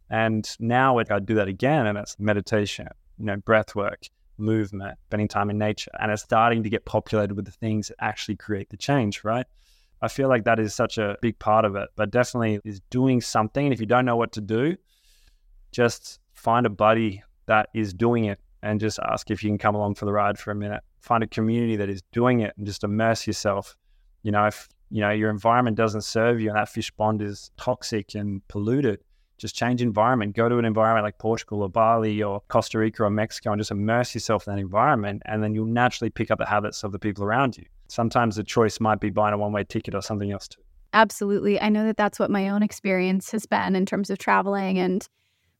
And 0.10 0.50
now 0.60 0.97
I 0.97 1.19
do 1.19 1.36
that 1.36 1.47
again, 1.47 1.86
and 1.86 1.95
it's 1.95 2.17
meditation, 2.17 2.88
you 3.19 3.26
know, 3.26 3.38
breath 3.38 3.76
work, 3.76 4.08
movement, 4.39 4.97
spending 5.10 5.28
time 5.28 5.52
in 5.52 5.60
nature, 5.60 5.91
and 6.00 6.12
it's 6.12 6.24
starting 6.24 6.63
to 6.63 6.71
get 6.71 6.86
populated 6.86 7.36
with 7.36 7.45
the 7.45 7.52
things 7.52 7.89
that 7.89 8.04
actually 8.04 8.38
create 8.38 8.71
the 8.71 8.78
change, 8.78 9.24
right? 9.24 9.45
I 10.01 10.07
feel 10.07 10.29
like 10.29 10.45
that 10.45 10.59
is 10.59 10.73
such 10.73 10.97
a 10.97 11.17
big 11.21 11.37
part 11.37 11.63
of 11.63 11.75
it, 11.75 11.89
but 11.95 12.09
definitely 12.09 12.59
is 12.65 12.81
doing 12.89 13.21
something. 13.21 13.65
And 13.65 13.73
if 13.73 13.79
you 13.79 13.85
don't 13.85 14.05
know 14.05 14.15
what 14.15 14.31
to 14.33 14.41
do, 14.41 14.75
just 15.71 16.19
find 16.33 16.65
a 16.65 16.69
buddy 16.69 17.23
that 17.45 17.69
is 17.73 17.93
doing 17.93 18.25
it 18.25 18.39
and 18.63 18.79
just 18.79 18.99
ask 18.99 19.29
if 19.31 19.43
you 19.43 19.49
can 19.49 19.57
come 19.57 19.75
along 19.75 19.95
for 19.95 20.05
the 20.05 20.11
ride 20.11 20.37
for 20.37 20.51
a 20.51 20.55
minute. 20.55 20.81
Find 20.99 21.23
a 21.23 21.27
community 21.27 21.75
that 21.75 21.89
is 21.89 22.01
doing 22.11 22.41
it 22.41 22.53
and 22.57 22.65
just 22.65 22.83
immerse 22.83 23.25
yourself. 23.25 23.75
You 24.23 24.31
know, 24.31 24.45
if 24.45 24.67
you 24.89 25.01
know 25.01 25.11
your 25.11 25.29
environment 25.29 25.77
doesn't 25.77 26.01
serve 26.01 26.39
you 26.39 26.49
and 26.49 26.57
that 26.57 26.69
fish 26.69 26.93
pond 26.95 27.21
is 27.21 27.51
toxic 27.57 28.15
and 28.15 28.45
polluted, 28.47 28.99
just 29.37 29.55
change 29.55 29.81
environment. 29.81 30.35
Go 30.35 30.47
to 30.49 30.57
an 30.57 30.65
environment 30.65 31.03
like 31.03 31.17
Portugal 31.17 31.63
or 31.63 31.69
Bali 31.69 32.21
or 32.21 32.41
Costa 32.47 32.77
Rica 32.77 33.03
or 33.03 33.09
Mexico 33.09 33.51
and 33.51 33.59
just 33.59 33.71
immerse 33.71 34.13
yourself 34.13 34.47
in 34.47 34.55
that 34.55 34.61
environment. 34.61 35.23
And 35.25 35.43
then 35.43 35.55
you'll 35.55 35.65
naturally 35.65 36.11
pick 36.11 36.29
up 36.29 36.37
the 36.37 36.45
habits 36.45 36.83
of 36.83 36.91
the 36.91 36.99
people 36.99 37.23
around 37.23 37.57
you. 37.57 37.65
Sometimes 37.91 38.38
the 38.38 38.43
choice 38.43 38.80
might 38.80 39.01
be 39.01 39.10
buying 39.10 39.34
a 39.34 39.38
one 39.38 39.51
way 39.51 39.65
ticket 39.65 39.93
or 39.93 40.01
something 40.01 40.32
else 40.32 40.47
too. 40.47 40.62
Absolutely. 40.93 41.60
I 41.60 41.67
know 41.67 41.86
that 41.86 41.97
that's 41.97 42.19
what 42.19 42.32
my 42.32 42.47
own 42.47 42.63
experience 42.63 43.32
has 43.32 43.45
been 43.45 43.75
in 43.75 43.86
terms 43.86 44.10
of 44.10 44.17
traveling 44.17 44.80
and 44.80 45.06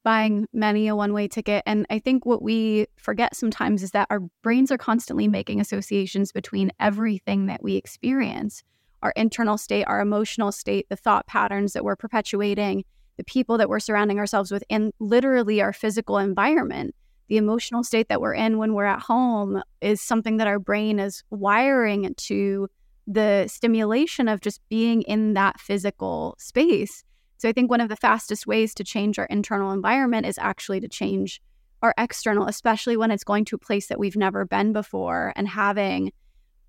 buying 0.04 0.48
many 0.54 0.88
a 0.88 0.96
one 0.96 1.12
way 1.12 1.28
ticket. 1.28 1.62
And 1.66 1.86
I 1.90 2.00
think 2.00 2.26
what 2.26 2.42
we 2.42 2.88
forget 2.96 3.36
sometimes 3.36 3.84
is 3.84 3.92
that 3.92 4.08
our 4.10 4.22
brains 4.44 4.72
are 4.72 4.78
constantly 4.78 5.28
making 5.28 5.60
associations 5.60 6.32
between 6.32 6.72
everything 6.80 7.48
that 7.48 7.62
we 7.62 7.76
experience 7.76 8.64
our 9.02 9.12
internal 9.18 9.58
state, 9.58 9.84
our 9.84 10.00
emotional 10.00 10.54
state, 10.54 10.88
the 10.88 10.96
thought 10.96 11.28
patterns 11.28 11.74
that 11.74 11.84
we're 11.84 11.98
perpetuating 11.98 12.86
the 13.18 13.26
people 13.26 13.58
that 13.58 13.68
we're 13.68 13.80
surrounding 13.80 14.20
ourselves 14.20 14.52
with, 14.52 14.64
and 14.70 14.94
literally 15.00 15.62
our 15.62 15.74
physical 15.74 16.18
environment. 16.18 16.96
The 17.32 17.38
emotional 17.38 17.82
state 17.82 18.10
that 18.10 18.20
we're 18.20 18.34
in 18.34 18.58
when 18.58 18.74
we're 18.74 18.84
at 18.84 19.04
home 19.04 19.64
is 19.80 20.02
something 20.02 20.36
that 20.36 20.48
our 20.48 20.60
brain 20.60 21.00
is 21.00 21.24
wiring 21.30 22.14
to 22.14 22.68
the 23.08 23.48
stimulation 23.48 24.28
of 24.28 24.42
just 24.42 24.60
being 24.68 25.04
in 25.04 25.34
that 25.36 25.58
physical 25.58 26.36
space. 26.38 27.06
So 27.38 27.48
I 27.48 27.54
think 27.54 27.72
one 27.72 27.80
of 27.80 27.88
the 27.88 27.96
fastest 27.96 28.48
ways 28.48 28.74
to 28.74 28.84
change 28.84 29.18
our 29.18 29.28
internal 29.28 29.72
environment 29.72 30.26
is 30.26 30.38
actually 30.40 30.82
to 30.82 30.90
change 30.90 31.42
our 31.82 31.94
external, 31.98 32.48
especially 32.48 32.98
when 32.98 33.12
it's 33.12 33.24
going 33.24 33.46
to 33.46 33.56
a 33.56 33.60
place 33.60 33.88
that 33.88 33.98
we've 33.98 34.18
never 34.18 34.44
been 34.44 34.74
before 34.74 35.32
and 35.38 35.48
having 35.48 36.12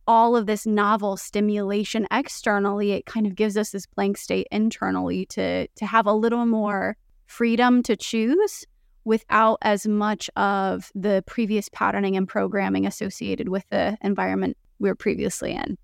all 0.07 0.37
of 0.37 0.47
this 0.47 0.65
novel 0.65 1.17
stimulation 1.17 2.07
externally, 2.13 2.93
it 2.93 3.05
kind 3.05 3.27
of 3.27 3.35
gives 3.35 3.57
us 3.57 3.71
this 3.71 3.87
blank 3.87 4.17
state 4.17 4.47
internally 4.53 5.27
to 5.27 5.67
to 5.67 5.87
have 5.87 6.07
a 6.07 6.15
little 6.15 6.47
more 6.47 6.97
freedom 7.27 7.83
to 7.83 7.97
choose 7.97 8.65
without 9.05 9.59
as 9.63 9.87
much 9.87 10.31
of 10.37 10.91
the 10.95 11.23
previous 11.27 11.69
patterning 11.69 12.17
and 12.17 12.29
programming 12.29 12.87
associated 12.87 13.49
with 13.49 13.65
the 13.71 13.97
environment 14.03 14.57
we 14.79 14.89
were 14.89 14.95
previously 14.95 15.53
in. 15.53 15.79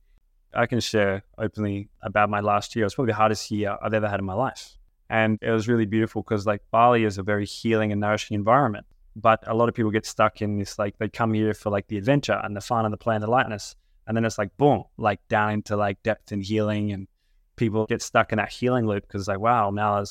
I 0.55 0.67
can 0.67 0.81
share 0.81 1.23
openly 1.37 1.89
about 2.03 2.31
my 2.31 2.41
last 2.41 2.75
year. 2.75 2.85
It 2.85 2.87
was 2.87 2.95
probably 2.95 3.13
the 3.13 3.17
hardest 3.17 3.51
year 3.51 3.77
I've 3.83 3.95
ever 3.95 4.09
had 4.09 4.21
in 4.21 4.27
my 4.27 4.35
life. 4.35 4.77
And 5.11 5.39
it 5.43 5.51
was 5.51 5.69
really 5.69 5.87
beautiful 5.87 6.23
because 6.23 6.47
like 6.47 6.63
Bali 6.71 7.05
is 7.05 7.19
a 7.19 7.23
very 7.23 7.47
healing 7.47 7.93
and 7.93 8.01
nourishing 8.01 8.35
environment. 8.35 8.87
But 9.17 9.43
a 9.47 9.55
lot 9.55 9.69
of 9.69 9.75
people 9.75 9.91
get 9.91 10.07
stuck 10.07 10.43
in 10.43 10.59
this 10.59 10.79
like 10.79 10.97
they 10.99 11.09
come 11.09 11.35
here 11.35 11.55
for 11.55 11.71
like 11.71 11.89
the 11.89 11.99
adventure 11.99 12.41
and 12.43 12.57
the 12.57 12.61
fun 12.61 12.85
and 12.85 12.93
the 12.93 12.99
play 12.99 13.15
and 13.15 13.23
the 13.23 13.31
lightness. 13.31 13.75
And 14.07 14.17
then 14.17 14.25
it's 14.25 14.39
like 14.39 14.57
boom, 14.57 14.85
like 14.97 15.21
down 15.29 15.53
into 15.53 15.77
like 15.77 16.03
depth 16.03 16.33
and 16.33 16.43
healing 16.43 16.93
and 16.93 17.09
people 17.57 17.87
get 17.87 18.01
stuck 18.01 18.33
in 18.33 18.39
that 18.39 18.51
healing 18.51 18.87
loop 18.87 19.07
because 19.07 19.29
like, 19.29 19.41
wow, 19.41 19.71
now 19.71 19.95
I, 19.95 20.01
I 20.01 20.05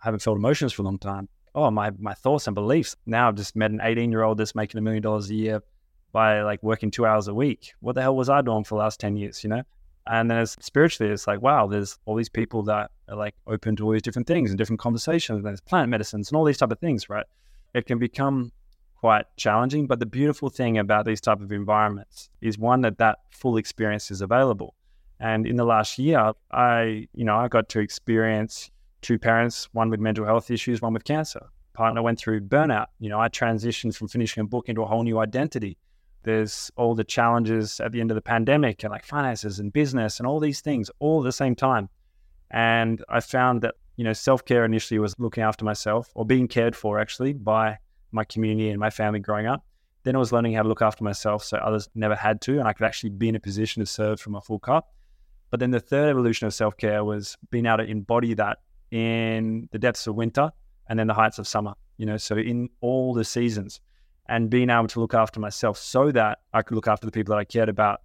haven't 0.00 0.20
felt 0.20 0.36
emotions 0.36 0.72
for 0.72 0.82
a 0.82 0.84
long 0.84 0.98
time. 0.98 1.28
Oh, 1.54 1.70
my 1.70 1.90
my 1.98 2.14
thoughts 2.14 2.46
and 2.46 2.54
beliefs. 2.54 2.96
Now 3.06 3.28
I've 3.28 3.36
just 3.36 3.54
met 3.54 3.70
an 3.70 3.80
18 3.82 4.10
year 4.10 4.22
old 4.22 4.38
that's 4.38 4.54
making 4.54 4.78
a 4.78 4.82
million 4.82 5.02
dollars 5.02 5.30
a 5.30 5.34
year 5.34 5.62
by 6.12 6.42
like 6.42 6.62
working 6.62 6.90
two 6.90 7.06
hours 7.06 7.28
a 7.28 7.34
week. 7.34 7.72
What 7.80 7.94
the 7.94 8.02
hell 8.02 8.16
was 8.16 8.28
I 8.28 8.40
doing 8.40 8.64
for 8.64 8.76
the 8.76 8.80
last 8.80 9.00
10 9.00 9.16
years, 9.16 9.42
you 9.42 9.50
know? 9.50 9.62
And 10.06 10.30
then 10.30 10.38
as 10.38 10.56
spiritually, 10.60 11.12
it's 11.12 11.26
like, 11.26 11.40
wow, 11.40 11.66
there's 11.66 11.98
all 12.04 12.14
these 12.14 12.28
people 12.28 12.62
that 12.64 12.90
are 13.08 13.16
like 13.16 13.34
open 13.46 13.74
to 13.76 13.84
all 13.84 13.92
these 13.92 14.02
different 14.02 14.28
things 14.28 14.50
and 14.50 14.58
different 14.58 14.80
conversations. 14.80 15.38
And 15.38 15.46
there's 15.46 15.60
plant 15.60 15.90
medicines 15.90 16.30
and 16.30 16.36
all 16.36 16.44
these 16.44 16.58
type 16.58 16.70
of 16.70 16.78
things, 16.78 17.08
right? 17.08 17.26
It 17.74 17.86
can 17.86 17.98
become 17.98 18.52
quite 18.96 19.24
challenging. 19.36 19.86
But 19.86 20.00
the 20.00 20.06
beautiful 20.06 20.50
thing 20.50 20.78
about 20.78 21.04
these 21.04 21.20
type 21.20 21.40
of 21.40 21.50
environments 21.52 22.30
is 22.40 22.58
one 22.58 22.82
that 22.82 22.98
that 22.98 23.18
full 23.30 23.56
experience 23.56 24.10
is 24.10 24.20
available. 24.20 24.74
And 25.20 25.46
in 25.46 25.56
the 25.56 25.64
last 25.64 25.98
year, 25.98 26.32
I, 26.52 27.08
you 27.14 27.24
know, 27.24 27.36
I 27.36 27.48
got 27.48 27.68
to 27.70 27.80
experience 27.80 28.70
two 29.04 29.18
parents, 29.18 29.68
one 29.72 29.90
with 29.90 30.00
mental 30.00 30.24
health 30.24 30.50
issues, 30.50 30.82
one 30.82 30.92
with 30.92 31.04
cancer. 31.04 31.46
Partner 31.74 32.02
went 32.02 32.18
through 32.18 32.40
burnout. 32.40 32.86
You 32.98 33.08
know, 33.08 33.20
I 33.20 33.28
transitioned 33.28 33.94
from 33.96 34.08
finishing 34.08 34.40
a 34.40 34.46
book 34.46 34.68
into 34.68 34.82
a 34.82 34.86
whole 34.86 35.02
new 35.02 35.18
identity 35.18 35.76
there's 36.24 36.70
all 36.76 36.94
the 36.94 37.04
challenges 37.04 37.80
at 37.80 37.92
the 37.92 38.00
end 38.00 38.10
of 38.10 38.14
the 38.14 38.22
pandemic 38.22 38.82
and 38.82 38.90
like 38.90 39.04
finances 39.04 39.60
and 39.60 39.72
business 39.72 40.18
and 40.18 40.26
all 40.26 40.40
these 40.40 40.60
things 40.60 40.90
all 40.98 41.20
at 41.20 41.24
the 41.24 41.32
same 41.32 41.54
time. 41.54 41.88
And 42.50 43.04
I 43.08 43.20
found 43.20 43.62
that, 43.62 43.74
you 43.96 44.04
know, 44.04 44.12
self 44.12 44.44
care 44.44 44.64
initially 44.64 44.98
was 44.98 45.14
looking 45.18 45.44
after 45.44 45.64
myself 45.64 46.10
or 46.14 46.24
being 46.24 46.48
cared 46.48 46.74
for 46.74 46.98
actually 46.98 47.34
by 47.34 47.78
my 48.10 48.24
community 48.24 48.70
and 48.70 48.80
my 48.80 48.90
family 48.90 49.20
growing 49.20 49.46
up. 49.46 49.64
Then 50.02 50.16
I 50.16 50.18
was 50.18 50.32
learning 50.32 50.54
how 50.54 50.62
to 50.62 50.68
look 50.68 50.82
after 50.82 51.04
myself 51.04 51.44
so 51.44 51.58
others 51.58 51.88
never 51.94 52.14
had 52.14 52.40
to. 52.42 52.58
And 52.58 52.68
I 52.68 52.72
could 52.72 52.86
actually 52.86 53.10
be 53.10 53.28
in 53.28 53.36
a 53.36 53.40
position 53.40 53.80
to 53.80 53.86
serve 53.86 54.20
from 54.20 54.34
a 54.34 54.40
full 54.40 54.58
cup. 54.58 54.92
But 55.50 55.60
then 55.60 55.70
the 55.70 55.80
third 55.80 56.08
evolution 56.08 56.46
of 56.46 56.54
self 56.54 56.76
care 56.76 57.04
was 57.04 57.36
being 57.50 57.66
able 57.66 57.78
to 57.78 57.84
embody 57.84 58.34
that 58.34 58.58
in 58.94 59.68
the 59.72 59.78
depths 59.78 60.06
of 60.06 60.14
winter 60.14 60.52
and 60.88 60.96
then 60.96 61.08
the 61.08 61.14
heights 61.14 61.40
of 61.40 61.48
summer, 61.48 61.74
you 61.96 62.06
know, 62.06 62.16
so 62.16 62.36
in 62.36 62.68
all 62.80 63.12
the 63.12 63.24
seasons 63.24 63.80
and 64.28 64.48
being 64.48 64.70
able 64.70 64.86
to 64.86 65.00
look 65.00 65.14
after 65.14 65.40
myself 65.40 65.76
so 65.76 66.12
that 66.12 66.38
I 66.52 66.62
could 66.62 66.76
look 66.76 66.86
after 66.86 67.04
the 67.04 67.10
people 67.10 67.34
that 67.34 67.40
I 67.40 67.44
cared 67.44 67.68
about. 67.68 68.02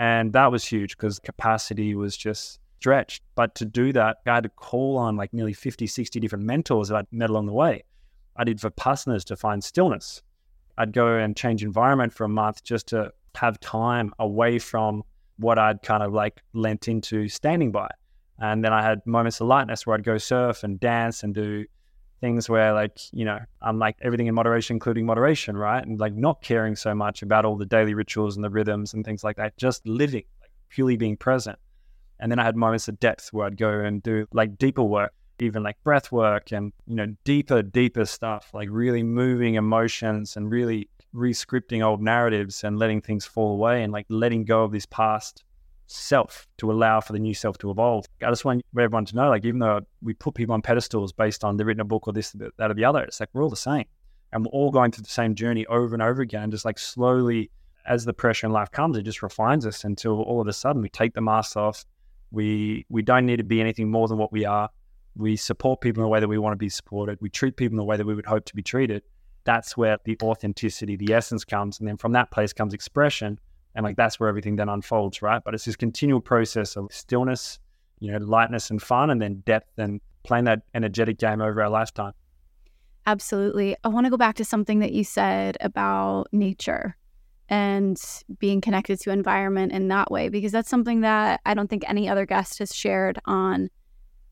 And 0.00 0.32
that 0.32 0.50
was 0.50 0.64
huge 0.64 0.96
because 0.96 1.20
capacity 1.20 1.94
was 1.94 2.16
just 2.16 2.58
stretched. 2.80 3.22
But 3.36 3.54
to 3.54 3.64
do 3.64 3.92
that, 3.92 4.16
I 4.26 4.34
had 4.34 4.42
to 4.42 4.48
call 4.48 4.98
on 4.98 5.16
like 5.16 5.32
nearly 5.32 5.52
50, 5.52 5.86
60 5.86 6.18
different 6.18 6.44
mentors 6.44 6.88
that 6.88 6.96
I'd 6.96 7.12
met 7.12 7.30
along 7.30 7.46
the 7.46 7.52
way. 7.52 7.84
I 8.34 8.42
did 8.42 8.58
Vipassanas 8.58 9.24
to 9.26 9.36
find 9.36 9.62
stillness. 9.62 10.22
I'd 10.76 10.92
go 10.92 11.18
and 11.18 11.36
change 11.36 11.62
environment 11.62 12.12
for 12.12 12.24
a 12.24 12.28
month 12.28 12.64
just 12.64 12.88
to 12.88 13.12
have 13.36 13.60
time 13.60 14.12
away 14.18 14.58
from 14.58 15.04
what 15.36 15.56
I'd 15.56 15.82
kind 15.82 16.02
of 16.02 16.12
like 16.12 16.42
lent 16.52 16.88
into 16.88 17.28
standing 17.28 17.70
by. 17.70 17.88
And 18.42 18.64
then 18.64 18.72
I 18.72 18.82
had 18.82 19.06
moments 19.06 19.40
of 19.40 19.46
lightness 19.46 19.86
where 19.86 19.96
I'd 19.96 20.02
go 20.02 20.18
surf 20.18 20.64
and 20.64 20.78
dance 20.80 21.22
and 21.22 21.32
do 21.32 21.64
things 22.20 22.48
where 22.48 22.72
like 22.72 23.00
you 23.12 23.24
know 23.24 23.40
i'm 23.62 23.80
like 23.80 23.96
everything 24.00 24.28
in 24.28 24.34
moderation 24.34 24.76
including 24.76 25.04
moderation 25.04 25.56
right? 25.56 25.84
And 25.84 25.98
like 25.98 26.14
not 26.14 26.40
caring 26.40 26.76
so 26.76 26.94
much 26.94 27.22
about 27.22 27.44
all 27.44 27.56
the 27.56 27.66
daily 27.66 27.94
rituals 27.94 28.36
and 28.36 28.44
the 28.44 28.50
rhythms 28.50 28.94
and 28.94 29.04
things 29.04 29.24
like 29.24 29.36
that 29.36 29.56
just 29.56 29.86
living 29.86 30.24
like 30.40 30.52
purely 30.68 30.96
being 30.96 31.16
present. 31.16 31.58
And 32.20 32.30
then 32.30 32.38
i 32.38 32.44
had 32.44 32.56
moments 32.56 32.86
of 32.88 33.00
depth 33.00 33.32
where 33.32 33.46
i'd 33.46 33.56
go 33.56 33.80
and 33.80 34.02
do 34.02 34.26
like 34.32 34.56
deeper 34.56 34.84
work 34.84 35.12
even 35.40 35.62
like 35.64 35.76
breath 35.82 36.12
work 36.12 36.52
and 36.52 36.72
you 36.86 36.94
know 36.94 37.08
deeper 37.24 37.62
deeper 37.62 38.04
stuff 38.04 38.50
like 38.54 38.68
really 38.70 39.02
moving 39.02 39.54
emotions 39.54 40.36
and 40.36 40.50
really 40.50 40.88
rescripting 41.14 41.84
old 41.84 42.00
narratives 42.00 42.62
and 42.62 42.78
letting 42.78 43.00
things 43.00 43.24
fall 43.24 43.52
away 43.52 43.82
and 43.82 43.92
like 43.92 44.06
letting 44.08 44.44
go 44.44 44.62
of 44.62 44.72
this 44.72 44.86
past 44.86 45.42
self 45.86 46.46
to 46.58 46.70
allow 46.70 47.00
for 47.00 47.12
the 47.12 47.18
new 47.18 47.34
self 47.34 47.58
to 47.58 47.70
evolve. 47.70 48.06
I 48.22 48.30
just 48.30 48.44
want 48.44 48.62
everyone 48.78 49.04
to 49.06 49.16
know, 49.16 49.28
like, 49.28 49.44
even 49.44 49.60
though 49.60 49.80
we 50.00 50.14
put 50.14 50.34
people 50.34 50.54
on 50.54 50.62
pedestals 50.62 51.12
based 51.12 51.44
on 51.44 51.56
they've 51.56 51.66
written 51.66 51.80
a 51.80 51.84
book 51.84 52.06
or 52.06 52.12
this, 52.12 52.32
that, 52.32 52.70
or 52.70 52.74
the 52.74 52.84
other, 52.84 53.02
it's 53.02 53.20
like 53.20 53.28
we're 53.32 53.42
all 53.42 53.50
the 53.50 53.56
same. 53.56 53.84
And 54.32 54.44
we're 54.44 54.50
all 54.50 54.70
going 54.70 54.92
through 54.92 55.02
the 55.02 55.10
same 55.10 55.34
journey 55.34 55.66
over 55.66 55.94
and 55.94 56.02
over 56.02 56.22
again, 56.22 56.44
And 56.44 56.52
just 56.52 56.64
like 56.64 56.78
slowly 56.78 57.50
as 57.86 58.04
the 58.04 58.14
pressure 58.14 58.46
in 58.46 58.52
life 58.52 58.70
comes, 58.70 58.96
it 58.96 59.02
just 59.02 59.22
refines 59.22 59.66
us 59.66 59.84
until 59.84 60.22
all 60.22 60.40
of 60.40 60.48
a 60.48 60.52
sudden 60.52 60.82
we 60.82 60.88
take 60.88 61.14
the 61.14 61.20
mask 61.20 61.56
off. 61.56 61.84
We 62.30 62.86
we 62.88 63.02
don't 63.02 63.26
need 63.26 63.36
to 63.36 63.44
be 63.44 63.60
anything 63.60 63.90
more 63.90 64.08
than 64.08 64.16
what 64.16 64.32
we 64.32 64.46
are. 64.46 64.70
We 65.14 65.36
support 65.36 65.82
people 65.82 66.02
in 66.02 66.04
the 66.04 66.08
way 66.08 66.20
that 66.20 66.28
we 66.28 66.38
want 66.38 66.54
to 66.54 66.58
be 66.58 66.70
supported. 66.70 67.18
We 67.20 67.28
treat 67.28 67.56
people 67.56 67.74
in 67.74 67.76
the 67.76 67.84
way 67.84 67.98
that 67.98 68.06
we 68.06 68.14
would 68.14 68.24
hope 68.24 68.46
to 68.46 68.56
be 68.56 68.62
treated. 68.62 69.02
That's 69.44 69.76
where 69.76 69.98
the 70.04 70.16
authenticity, 70.22 70.96
the 70.96 71.12
essence 71.12 71.44
comes. 71.44 71.78
And 71.78 71.86
then 71.86 71.98
from 71.98 72.12
that 72.12 72.30
place 72.30 72.54
comes 72.54 72.72
expression 72.72 73.38
and 73.74 73.84
like 73.84 73.96
that's 73.96 74.20
where 74.20 74.28
everything 74.28 74.56
then 74.56 74.68
unfolds, 74.68 75.22
right? 75.22 75.42
But 75.44 75.54
it's 75.54 75.64
this 75.64 75.76
continual 75.76 76.20
process 76.20 76.76
of 76.76 76.88
stillness, 76.90 77.58
you 78.00 78.12
know, 78.12 78.18
lightness 78.18 78.70
and 78.70 78.80
fun, 78.82 79.10
and 79.10 79.20
then 79.20 79.42
depth 79.46 79.78
and 79.78 80.00
playing 80.24 80.44
that 80.44 80.62
energetic 80.74 81.18
game 81.18 81.40
over 81.40 81.62
our 81.62 81.70
lifetime. 81.70 82.12
Absolutely. 83.06 83.76
I 83.82 83.88
want 83.88 84.06
to 84.06 84.10
go 84.10 84.16
back 84.16 84.36
to 84.36 84.44
something 84.44 84.78
that 84.78 84.92
you 84.92 85.02
said 85.02 85.56
about 85.60 86.28
nature 86.32 86.96
and 87.48 88.00
being 88.38 88.60
connected 88.60 89.00
to 89.00 89.10
environment 89.10 89.72
in 89.72 89.88
that 89.88 90.10
way, 90.10 90.28
because 90.28 90.52
that's 90.52 90.70
something 90.70 91.00
that 91.00 91.40
I 91.44 91.54
don't 91.54 91.68
think 91.68 91.82
any 91.88 92.08
other 92.08 92.24
guest 92.24 92.60
has 92.60 92.74
shared 92.74 93.18
on 93.24 93.68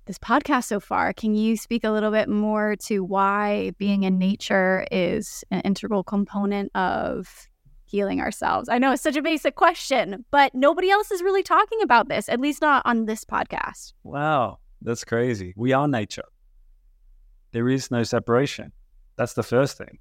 this 0.07 0.19
podcast 0.19 0.65
so 0.65 0.81
far. 0.81 1.13
Can 1.13 1.35
you 1.35 1.57
speak 1.57 1.85
a 1.85 1.91
little 1.91 2.11
bit 2.11 2.29
more 2.29 2.77
to 2.85 3.05
why 3.05 3.73
being 3.79 4.05
in 4.05 4.19
nature 4.19 4.87
is 4.91 5.45
an 5.51 5.61
integral 5.63 6.03
component 6.03 6.71
of 6.75 7.49
healing 7.91 8.21
ourselves? 8.21 8.69
I 8.69 8.79
know 8.79 8.93
it's 8.93 9.03
such 9.03 9.17
a 9.17 9.23
basic 9.23 9.57
question, 9.57 10.25
but 10.31 10.55
nobody 10.55 10.91
else 10.91 11.11
is 11.11 11.23
really 11.23 11.43
talking 11.43 11.83
about 11.83 12.09
this, 12.09 12.29
at 12.29 12.41
least 12.41 12.63
not 12.63 12.83
on 12.87 13.07
this 13.07 13.25
podcast. 13.25 13.93
Wow, 14.05 14.59
that's 14.81 15.05
crazy. 15.05 15.53
We 15.57 15.73
are 15.73 15.89
nature. 15.89 16.25
There 17.53 17.69
is 17.69 17.91
no 17.91 18.05
separation. 18.05 18.73
That's 19.17 19.35
the 19.35 19.43
first 19.43 19.77
thing. 19.77 19.99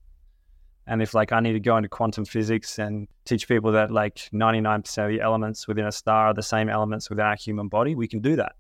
And 0.86 1.02
if 1.02 1.14
like 1.14 1.32
I 1.32 1.40
need 1.40 1.54
to 1.54 1.60
go 1.60 1.78
into 1.78 1.90
quantum 1.90 2.26
physics 2.26 2.80
and 2.80 3.08
teach 3.26 3.48
people 3.48 3.72
that 3.74 3.92
like 3.92 4.16
99% 4.34 5.04
of 5.04 5.10
the 5.10 5.22
elements 5.22 5.68
within 5.68 5.86
a 5.86 5.92
star 5.92 6.28
are 6.28 6.34
the 6.34 6.44
same 6.44 6.70
elements 6.70 7.10
within 7.10 7.26
our 7.26 7.36
human 7.36 7.68
body, 7.68 7.96
we 7.96 8.08
can 8.08 8.22
do 8.22 8.36
that. 8.36 8.54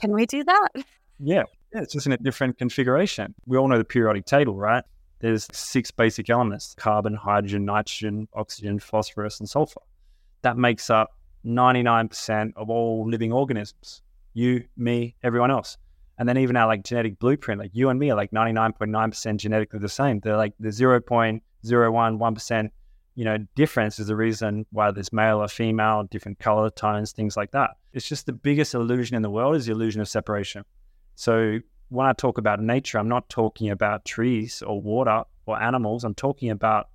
Can 0.00 0.12
we 0.12 0.26
do 0.26 0.44
that? 0.44 0.68
Yeah. 1.18 1.44
Yeah, 1.74 1.82
it's 1.82 1.92
just 1.92 2.06
in 2.06 2.12
a 2.12 2.18
different 2.18 2.58
configuration. 2.58 3.34
We 3.46 3.58
all 3.58 3.68
know 3.68 3.78
the 3.78 3.84
periodic 3.84 4.24
table, 4.24 4.56
right? 4.56 4.84
There's 5.20 5.48
six 5.52 5.90
basic 5.90 6.28
elements 6.30 6.74
carbon, 6.76 7.14
hydrogen, 7.14 7.64
nitrogen, 7.64 8.28
oxygen, 8.34 8.78
phosphorus, 8.78 9.40
and 9.40 9.48
sulfur. 9.48 9.80
That 10.42 10.56
makes 10.56 10.90
up 10.90 11.10
99% 11.44 12.52
of 12.56 12.70
all 12.70 13.08
living 13.08 13.32
organisms. 13.32 14.02
You, 14.34 14.64
me, 14.76 15.16
everyone 15.22 15.50
else. 15.50 15.78
And 16.18 16.28
then 16.28 16.38
even 16.38 16.56
our 16.56 16.66
like 16.66 16.82
genetic 16.82 17.18
blueprint, 17.18 17.60
like 17.60 17.70
you 17.74 17.88
and 17.88 17.98
me 17.98 18.10
are 18.10 18.16
like 18.16 18.30
99.9% 18.30 19.36
genetically 19.36 19.78
the 19.78 19.88
same. 19.88 20.20
They're 20.20 20.36
like 20.36 20.54
the 20.58 20.68
0.01, 20.68 21.40
1%, 21.64 22.70
you 23.14 23.24
know, 23.24 23.38
difference 23.54 23.98
is 23.98 24.06
the 24.06 24.16
reason 24.16 24.66
why 24.72 24.90
there's 24.90 25.12
male 25.12 25.38
or 25.38 25.48
female, 25.48 26.04
different 26.04 26.38
color 26.38 26.70
tones, 26.70 27.12
things 27.12 27.36
like 27.36 27.50
that. 27.52 27.70
It's 27.92 28.08
just 28.08 28.26
the 28.26 28.32
biggest 28.32 28.74
illusion 28.74 29.16
in 29.16 29.22
the 29.22 29.30
world 29.30 29.56
is 29.56 29.66
the 29.66 29.72
illusion 29.72 30.00
of 30.00 30.08
separation. 30.08 30.64
So 31.14 31.60
when 31.88 32.06
I 32.06 32.12
talk 32.12 32.38
about 32.38 32.60
nature, 32.60 32.98
I'm 32.98 33.08
not 33.08 33.28
talking 33.28 33.70
about 33.70 34.04
trees 34.04 34.62
or 34.62 34.80
water 34.80 35.24
or 35.46 35.60
animals. 35.60 36.04
I'm 36.04 36.14
talking 36.14 36.50
about 36.50 36.88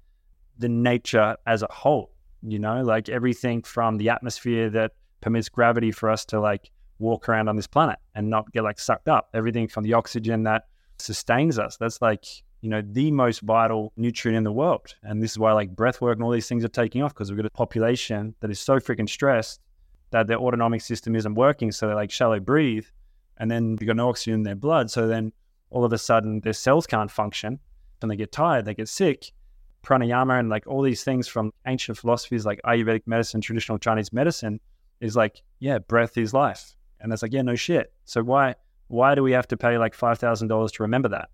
the 0.58 0.70
nature 0.70 1.38
as 1.48 1.64
a 1.64 1.68
whole, 1.72 2.12
you 2.44 2.60
know, 2.60 2.84
like 2.84 3.10
everything 3.10 3.64
from 3.64 3.98
the 3.98 4.10
atmosphere 4.10 4.70
that 4.72 4.92
permits 5.22 5.50
gravity 5.50 5.92
for 5.92 6.10
us 6.10 6.26
to 6.26 6.40
like 6.40 6.72
walk 7.00 7.30
around 7.30 7.48
on 7.48 7.56
this 7.56 7.68
planet 7.68 7.98
and 8.16 8.30
not 8.30 8.52
get 8.52 8.64
like 8.64 8.80
sucked 8.80 9.08
up, 9.08 9.30
everything 9.34 9.68
from 9.68 9.84
the 9.84 9.94
oxygen 9.94 10.44
that 10.44 10.68
sustains 11.00 11.58
us. 11.58 11.78
That's 11.78 12.02
like, 12.02 12.26
you 12.62 12.70
know, 12.70 12.82
the 12.86 13.12
most 13.12 13.42
vital 13.42 13.94
nutrient 13.96 14.38
in 14.38 14.44
the 14.44 14.52
world. 14.52 14.94
And 15.04 15.22
this 15.22 15.32
is 15.32 15.40
why 15.40 15.54
like 15.54 15.76
breath 15.76 16.02
work 16.02 16.18
and 16.18 16.24
all 16.24 16.32
these 16.32 16.48
things 16.48 16.66
are 16.66 16.70
taking 16.70 17.02
off 17.02 17.14
because 17.14 17.32
we've 17.32 17.38
got 17.38 17.46
a 17.46 17.52
population 17.52 18.36
that 18.42 18.52
is 18.52 18.60
so 18.60 18.78
freaking 18.80 19.10
stressed 19.10 19.62
that 20.12 20.28
their 20.28 20.38
autonomic 20.38 20.82
system 20.82 21.16
isn't 21.16 21.34
working. 21.34 21.72
So 21.72 21.88
they 21.88 21.94
like 21.94 22.12
shallow 22.12 22.40
breathe 22.40 22.86
and 23.42 23.50
then 23.50 23.76
they 23.76 23.88
got 23.88 23.96
no 23.96 24.08
oxygen 24.08 24.36
in 24.36 24.44
their 24.44 24.56
blood. 24.56 24.92
So 24.92 25.08
then 25.08 25.34
all 25.72 25.84
of 25.84 25.92
a 25.92 25.98
sudden 25.98 26.42
their 26.42 26.54
cells 26.54 26.86
can't 26.86 27.10
function 27.10 27.60
and 28.02 28.12
they 28.12 28.16
get 28.16 28.32
tired, 28.32 28.66
they 28.66 28.76
get 28.76 28.88
sick. 28.88 29.32
Pranayama 29.84 30.40
and 30.40 30.48
like 30.48 30.68
all 30.68 30.84
these 30.84 31.04
things 31.04 31.28
from 31.28 31.52
ancient 31.66 31.98
philosophies 31.98 32.46
like 32.46 32.62
Ayurvedic 32.66 33.02
medicine, 33.08 33.42
traditional 33.42 33.80
Chinese 33.80 34.14
medicine 34.14 34.60
is 35.00 35.16
like, 35.16 35.42
yeah, 35.58 35.80
breath 35.80 36.20
is 36.20 36.36
life. 36.36 36.76
And 37.00 37.12
it's 37.12 37.24
like, 37.24 37.34
yeah, 37.34 37.42
no 37.42 37.56
shit. 37.56 37.92
So 38.06 38.22
why 38.22 38.54
why 38.90 39.16
do 39.16 39.24
we 39.24 39.32
have 39.32 39.48
to 39.48 39.58
pay 39.58 39.80
like 39.80 39.96
five 39.96 40.20
thousand 40.20 40.50
dollars 40.50 40.72
to 40.74 40.84
remember 40.84 41.10
that? 41.10 41.30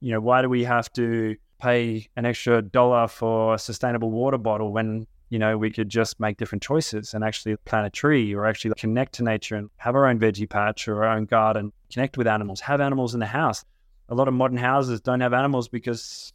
You 0.00 0.10
know, 0.10 0.20
why 0.20 0.42
do 0.42 0.48
we 0.48 0.64
have 0.64 0.92
to 0.94 1.36
pay 1.60 2.08
an 2.16 2.26
extra 2.26 2.60
dollar 2.60 3.06
for 3.06 3.54
a 3.54 3.58
sustainable 3.58 4.10
water 4.10 4.38
bottle 4.38 4.72
when 4.72 5.06
you 5.32 5.38
know 5.38 5.56
we 5.56 5.70
could 5.70 5.88
just 5.88 6.20
make 6.20 6.36
different 6.36 6.62
choices 6.62 7.14
and 7.14 7.24
actually 7.24 7.56
plant 7.64 7.86
a 7.86 7.90
tree 7.90 8.34
or 8.34 8.44
actually 8.44 8.74
connect 8.76 9.14
to 9.14 9.24
nature 9.24 9.56
and 9.56 9.70
have 9.78 9.94
our 9.94 10.06
own 10.06 10.18
veggie 10.18 10.48
patch 10.48 10.86
or 10.88 11.04
our 11.04 11.16
own 11.16 11.24
garden, 11.24 11.72
connect 11.90 12.18
with 12.18 12.26
animals, 12.26 12.60
have 12.60 12.82
animals 12.82 13.14
in 13.14 13.20
the 13.20 13.26
house. 13.26 13.64
A 14.10 14.14
lot 14.14 14.28
of 14.28 14.34
modern 14.34 14.58
houses 14.58 15.00
don't 15.00 15.20
have 15.20 15.32
animals 15.32 15.68
because 15.68 16.34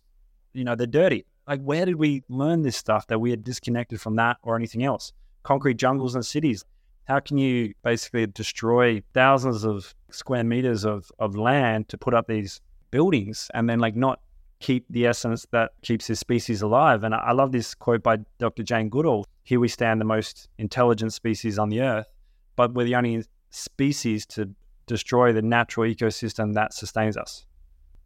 you 0.54 0.64
know 0.64 0.74
they're 0.74 0.88
dirty. 0.88 1.26
Like, 1.48 1.62
where 1.62 1.86
did 1.86 1.96
we 1.96 2.24
learn 2.28 2.64
this 2.64 2.76
stuff 2.76 3.06
that 3.08 3.20
we 3.20 3.32
are 3.34 3.38
disconnected 3.52 4.02
from 4.02 4.16
that 4.16 4.38
or 4.42 4.56
anything 4.56 4.84
else? 4.84 5.14
Concrete 5.44 5.78
jungles 5.78 6.16
and 6.16 6.26
cities 6.26 6.66
how 7.08 7.22
can 7.22 7.38
you 7.38 7.74
basically 7.84 8.28
destroy 8.28 9.02
thousands 9.14 9.64
of 9.64 9.96
square 10.12 10.44
meters 10.44 10.84
of, 10.84 11.10
of 11.20 11.38
land 11.38 11.88
to 11.88 11.98
put 11.98 12.14
up 12.14 12.28
these 12.28 12.60
buildings 12.92 13.50
and 13.54 13.70
then 13.70 13.80
like 13.80 13.96
not 13.96 14.20
keep 14.60 14.86
the 14.90 15.06
essence 15.06 15.46
that 15.52 15.72
keeps 15.82 16.08
this 16.08 16.20
species 16.20 16.62
alive? 16.62 17.04
And 17.04 17.14
I 17.14 17.32
love 17.32 17.52
this 17.52 17.76
quote 17.76 18.04
by 18.04 18.18
Dr. 18.40 18.64
Jane 18.64 18.90
Goodall 18.90 19.26
Here 19.44 19.60
we 19.60 19.68
stand, 19.68 20.02
the 20.02 20.06
most 20.06 20.50
intelligent 20.58 21.14
species 21.14 21.60
on 21.60 21.70
the 21.70 21.82
earth, 21.82 22.08
but 22.56 22.74
we're 22.74 22.86
the 22.86 22.96
only 22.96 23.24
species 23.50 24.26
to 24.28 24.50
destroy 24.86 25.34
the 25.34 25.42
natural 25.42 25.86
ecosystem 25.86 26.54
that 26.54 26.74
sustains 26.74 27.18
us. 27.18 27.46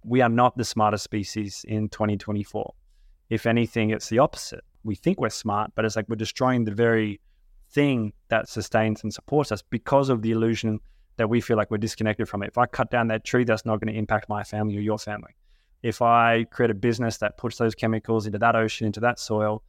We 0.04 0.22
are 0.22 0.30
not 0.30 0.58
the 0.58 0.66
smartest 0.66 1.04
species 1.04 1.64
in 1.68 1.90
2024. 1.90 2.74
If 3.30 3.46
anything, 3.46 3.92
it's 3.92 4.10
the 4.10 4.20
opposite. 4.20 4.64
We 4.84 4.96
think 4.96 5.20
we're 5.20 5.30
smart, 5.30 5.72
but 5.76 5.86
it's 5.86 5.96
like 5.96 6.10
we're 6.10 6.16
destroying 6.16 6.66
the 6.66 6.74
very 6.74 7.22
thing 7.72 8.14
that 8.30 8.50
sustains 8.50 9.04
and 9.04 9.14
supports 9.14 9.52
us 9.52 9.62
because 9.62 10.10
of 10.10 10.22
the 10.22 10.32
illusion 10.32 10.80
that 11.18 11.30
we 11.30 11.40
feel 11.40 11.56
like 11.56 11.70
we're 11.70 11.78
disconnected 11.78 12.28
from 12.28 12.44
it. 12.44 12.48
If 12.48 12.58
I 12.58 12.66
cut 12.66 12.90
down 12.90 13.08
that 13.08 13.24
tree, 13.24 13.44
that's 13.44 13.66
not 13.66 13.80
going 13.80 13.94
to 13.94 13.98
impact 13.98 14.28
my 14.28 14.44
family 14.44 14.76
or 14.78 14.82
your 14.82 14.98
family. 14.98 15.36
If 15.84 16.02
I 16.02 16.46
create 16.46 16.72
a 16.72 16.76
business 16.76 17.18
that 17.18 17.38
puts 17.38 17.58
those 17.58 17.76
chemicals 17.76 18.26
into 18.26 18.38
that 18.40 18.56
ocean, 18.56 18.88
into 18.88 19.00
that 19.00 19.20
soil, 19.20 19.64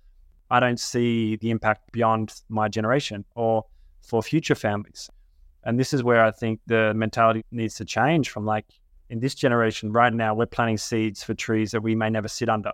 I 0.50 0.60
don't 0.60 0.78
see 0.78 1.36
the 1.36 1.50
impact 1.50 1.92
beyond 1.92 2.34
my 2.48 2.68
generation 2.68 3.24
or 3.34 3.64
for 4.02 4.22
future 4.22 4.54
families. 4.54 5.08
And 5.64 5.78
this 5.78 5.94
is 5.94 6.02
where 6.02 6.24
I 6.24 6.30
think 6.30 6.60
the 6.66 6.92
mentality 6.94 7.44
needs 7.50 7.76
to 7.76 7.84
change 7.84 8.28
from 8.30 8.44
like 8.44 8.66
in 9.12 9.20
this 9.20 9.34
generation 9.34 9.92
right 9.92 10.12
now, 10.12 10.34
we're 10.34 10.46
planting 10.46 10.78
seeds 10.78 11.22
for 11.22 11.34
trees 11.34 11.70
that 11.72 11.82
we 11.82 11.94
may 11.94 12.08
never 12.08 12.28
sit 12.28 12.48
under. 12.48 12.72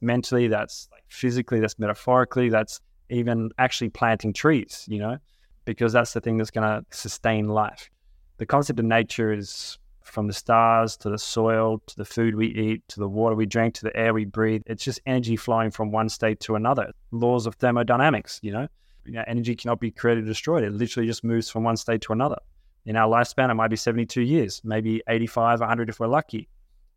Mentally, 0.00 0.46
that's 0.46 0.88
like 0.92 1.02
physically, 1.08 1.58
that's 1.58 1.80
metaphorically, 1.80 2.48
that's 2.48 2.80
even 3.10 3.50
actually 3.58 3.90
planting 3.90 4.32
trees, 4.32 4.84
you 4.88 5.00
know, 5.00 5.18
because 5.64 5.92
that's 5.92 6.12
the 6.12 6.20
thing 6.20 6.36
that's 6.36 6.52
going 6.52 6.66
to 6.66 6.84
sustain 6.96 7.48
life. 7.48 7.90
The 8.38 8.46
concept 8.46 8.78
of 8.78 8.86
nature 8.86 9.32
is 9.32 9.78
from 10.10 10.26
the 10.26 10.32
stars 10.32 10.96
to 10.98 11.10
the 11.10 11.18
soil 11.18 11.82
to 11.86 11.96
the 11.96 12.04
food 12.04 12.34
we 12.34 12.48
eat 12.48 12.86
to 12.88 13.00
the 13.00 13.08
water 13.08 13.34
we 13.34 13.46
drink 13.46 13.74
to 13.74 13.84
the 13.84 13.96
air 13.96 14.12
we 14.12 14.24
breathe. 14.24 14.62
It's 14.66 14.84
just 14.84 15.00
energy 15.06 15.36
flowing 15.36 15.70
from 15.70 15.92
one 15.92 16.08
state 16.08 16.40
to 16.40 16.56
another. 16.56 16.92
Laws 17.10 17.46
of 17.46 17.54
thermodynamics, 17.56 18.40
you 18.42 18.52
know, 18.52 18.68
you 19.04 19.12
know 19.12 19.24
energy 19.26 19.54
cannot 19.54 19.80
be 19.80 19.90
created 19.90 20.24
or 20.24 20.28
destroyed. 20.28 20.64
It 20.64 20.72
literally 20.72 21.06
just 21.06 21.24
moves 21.24 21.50
from 21.50 21.64
one 21.64 21.76
state 21.76 22.00
to 22.02 22.12
another. 22.12 22.38
In 22.86 22.96
our 22.96 23.08
lifespan, 23.08 23.50
it 23.50 23.54
might 23.54 23.68
be 23.68 23.76
72 23.76 24.22
years, 24.22 24.60
maybe 24.64 25.02
85, 25.08 25.60
100 25.60 25.88
if 25.88 26.00
we're 26.00 26.06
lucky. 26.06 26.48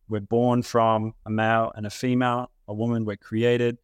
We're 0.10 0.22
born 0.22 0.64
from 0.64 1.14
a 1.26 1.30
male 1.30 1.72
and 1.76 1.86
a 1.86 1.90
female, 1.90 2.52
a 2.68 2.74
woman, 2.74 3.06
we're 3.06 3.18
created. 3.18 3.78